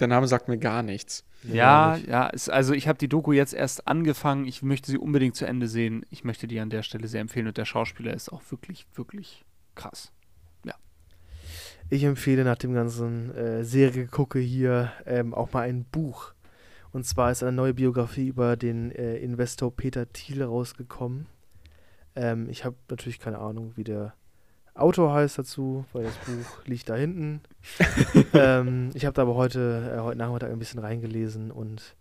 der 0.00 0.08
Name 0.08 0.26
sagt 0.26 0.48
mir 0.48 0.58
gar 0.58 0.82
nichts. 0.82 1.24
Ja, 1.44 1.96
ja, 1.96 2.30
es, 2.32 2.48
also 2.48 2.72
ich 2.72 2.88
habe 2.88 2.98
die 2.98 3.08
Doku 3.08 3.32
jetzt 3.32 3.54
erst 3.54 3.86
angefangen. 3.86 4.46
Ich 4.46 4.62
möchte 4.62 4.90
sie 4.90 4.98
unbedingt 4.98 5.36
zu 5.36 5.44
Ende 5.44 5.68
sehen. 5.68 6.04
Ich 6.10 6.24
möchte 6.24 6.46
die 6.48 6.58
an 6.58 6.70
der 6.70 6.82
Stelle 6.82 7.06
sehr 7.06 7.20
empfehlen 7.20 7.46
und 7.46 7.56
der 7.56 7.66
Schauspieler 7.66 8.14
ist 8.14 8.32
auch 8.32 8.42
wirklich, 8.50 8.86
wirklich 8.94 9.44
krass. 9.74 10.10
Ich 11.90 12.02
empfehle 12.04 12.44
nach 12.44 12.56
dem 12.56 12.72
ganzen 12.72 13.34
äh, 13.34 13.62
Serie-Gucke 13.62 14.38
hier 14.38 14.92
ähm, 15.06 15.34
auch 15.34 15.52
mal 15.52 15.60
ein 15.60 15.84
Buch. 15.84 16.32
Und 16.92 17.04
zwar 17.04 17.30
ist 17.30 17.42
eine 17.42 17.52
neue 17.52 17.74
Biografie 17.74 18.28
über 18.28 18.56
den 18.56 18.90
äh, 18.90 19.16
Investor 19.16 19.74
Peter 19.74 20.10
Thiel 20.10 20.42
rausgekommen. 20.42 21.26
Ähm, 22.16 22.48
ich 22.48 22.64
habe 22.64 22.76
natürlich 22.88 23.18
keine 23.18 23.38
Ahnung, 23.38 23.72
wie 23.76 23.84
der 23.84 24.14
Autor 24.74 25.14
heißt 25.14 25.38
dazu, 25.38 25.84
weil 25.92 26.04
das 26.04 26.16
Buch 26.18 26.64
liegt 26.66 26.88
da 26.88 26.96
hinten. 26.96 27.40
ähm, 28.34 28.90
ich 28.94 29.04
habe 29.04 29.14
da 29.14 29.22
aber 29.22 29.36
heute, 29.36 29.94
äh, 29.96 30.00
heute 30.00 30.18
Nachmittag 30.18 30.50
ein 30.50 30.58
bisschen 30.58 30.80
reingelesen 30.80 31.50
und 31.52 31.94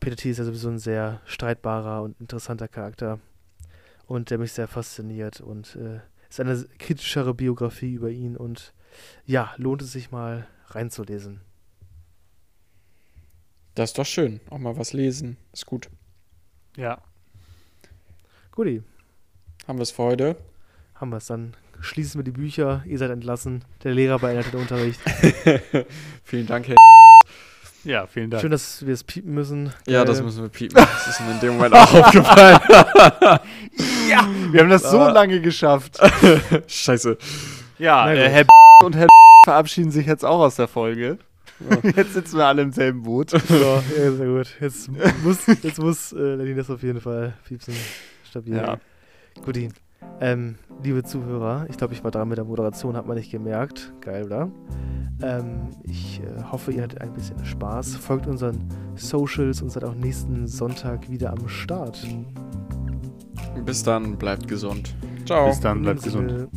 Peter 0.00 0.16
Thiel 0.16 0.32
ist 0.32 0.38
ja 0.38 0.44
sowieso 0.44 0.68
ein 0.68 0.78
sehr 0.78 1.20
streitbarer 1.26 2.02
und 2.02 2.20
interessanter 2.20 2.66
Charakter 2.66 3.20
und 4.06 4.30
der 4.30 4.38
mich 4.38 4.52
sehr 4.52 4.66
fasziniert 4.66 5.40
und 5.40 5.76
äh, 5.76 6.00
ist 6.28 6.40
eine 6.40 6.64
kritischere 6.78 7.34
Biografie 7.34 7.94
über 7.94 8.10
ihn 8.10 8.36
und 8.36 8.72
ja, 9.24 9.54
lohnt 9.56 9.82
es 9.82 9.92
sich 9.92 10.10
mal 10.10 10.46
reinzulesen. 10.68 11.40
Das 13.74 13.90
ist 13.90 13.98
doch 13.98 14.06
schön. 14.06 14.40
Auch 14.50 14.58
mal 14.58 14.76
was 14.76 14.92
lesen. 14.92 15.36
Ist 15.52 15.66
gut. 15.66 15.88
Ja. 16.76 17.00
Guti, 18.50 18.82
Haben 19.68 19.78
wir 19.78 19.82
es 19.82 19.92
für 19.92 20.02
heute? 20.02 20.36
haben 20.96 21.10
wir 21.10 21.18
es 21.18 21.26
dann. 21.26 21.54
Schließen 21.80 22.18
wir 22.18 22.24
die 22.24 22.32
Bücher, 22.32 22.82
ihr 22.86 22.98
seid 22.98 23.10
entlassen, 23.10 23.64
der 23.84 23.92
Lehrer 23.94 24.18
beendet 24.18 24.52
den 24.52 24.60
Unterricht. 24.60 25.00
Vielen 26.24 26.46
Dank, 26.46 26.68
Herr. 26.68 26.76
Ja, 27.84 28.06
vielen 28.06 28.28
Dank. 28.28 28.40
Schön, 28.42 28.50
dass 28.50 28.84
wir 28.84 28.92
es 28.92 29.04
piepen 29.04 29.32
müssen. 29.32 29.72
Ja, 29.86 30.04
das 30.04 30.16
Geil. 30.18 30.26
müssen 30.26 30.42
wir 30.42 30.48
piepen. 30.48 30.74
Das 30.74 31.06
ist 31.06 31.20
mir 31.20 31.30
in 31.30 31.40
dem 31.40 31.54
Moment 31.56 31.74
auch 31.74 31.94
aufgefallen. 31.94 32.58
ja, 34.10 34.28
wir 34.50 34.60
haben 34.60 34.68
das 34.68 34.82
so 34.90 34.98
Ah. 34.98 35.10
lange 35.12 35.40
geschafft. 35.40 35.98
Scheiße. 36.66 37.16
Ja, 37.78 38.10
äh, 38.12 38.16
gut. 38.16 38.32
Herr 38.32 38.46
und 38.86 38.96
Herr 38.96 39.06
verabschieden 39.46 39.90
sich 39.92 40.06
jetzt 40.06 40.24
auch 40.24 40.40
aus 40.40 40.56
der 40.56 40.68
Folge. 40.68 41.18
Jetzt 41.96 42.14
sitzen 42.14 42.36
wir 42.36 42.46
alle 42.46 42.62
im 42.62 42.72
selben 42.72 43.04
Boot. 43.04 43.30
So, 43.30 43.36
ja, 43.96 44.12
sehr 44.12 44.26
gut. 44.26 44.48
Jetzt 44.60 44.90
muss, 45.22 45.46
jetzt 45.46 45.78
muss 45.78 46.12
äh, 46.12 46.16
Lenny 46.34 46.54
das 46.56 46.68
auf 46.70 46.82
jeden 46.82 47.00
Fall 47.00 47.32
piepsen. 47.46 47.74
Stabil. 48.28 48.56
Ja. 48.56 48.78
Guti. 49.44 49.70
Ähm, 50.20 50.56
liebe 50.82 51.02
Zuhörer, 51.02 51.66
ich 51.68 51.76
glaube, 51.76 51.94
ich 51.94 52.02
war 52.02 52.10
dran 52.10 52.28
mit 52.28 52.38
der 52.38 52.44
Moderation, 52.44 52.96
hat 52.96 53.06
man 53.06 53.16
nicht 53.16 53.30
gemerkt. 53.30 53.92
Geil, 54.00 54.24
oder? 54.24 54.50
Ähm, 55.22 55.68
ich 55.84 56.20
äh, 56.20 56.42
hoffe, 56.50 56.72
ihr 56.72 56.82
hattet 56.82 57.00
ein 57.00 57.12
bisschen 57.12 57.44
Spaß. 57.44 57.96
Folgt 57.96 58.26
unseren 58.26 58.68
Socials 58.94 59.62
und 59.62 59.70
seid 59.70 59.84
auch 59.84 59.94
nächsten 59.94 60.46
Sonntag 60.46 61.10
wieder 61.10 61.32
am 61.32 61.48
Start. 61.48 62.06
Bis 63.64 63.82
dann, 63.82 64.16
bleibt 64.16 64.48
gesund. 64.48 64.94
Ciao. 65.24 65.48
Bis 65.48 65.60
dann, 65.60 65.82
bleibt 65.82 66.02
gesund. 66.02 66.48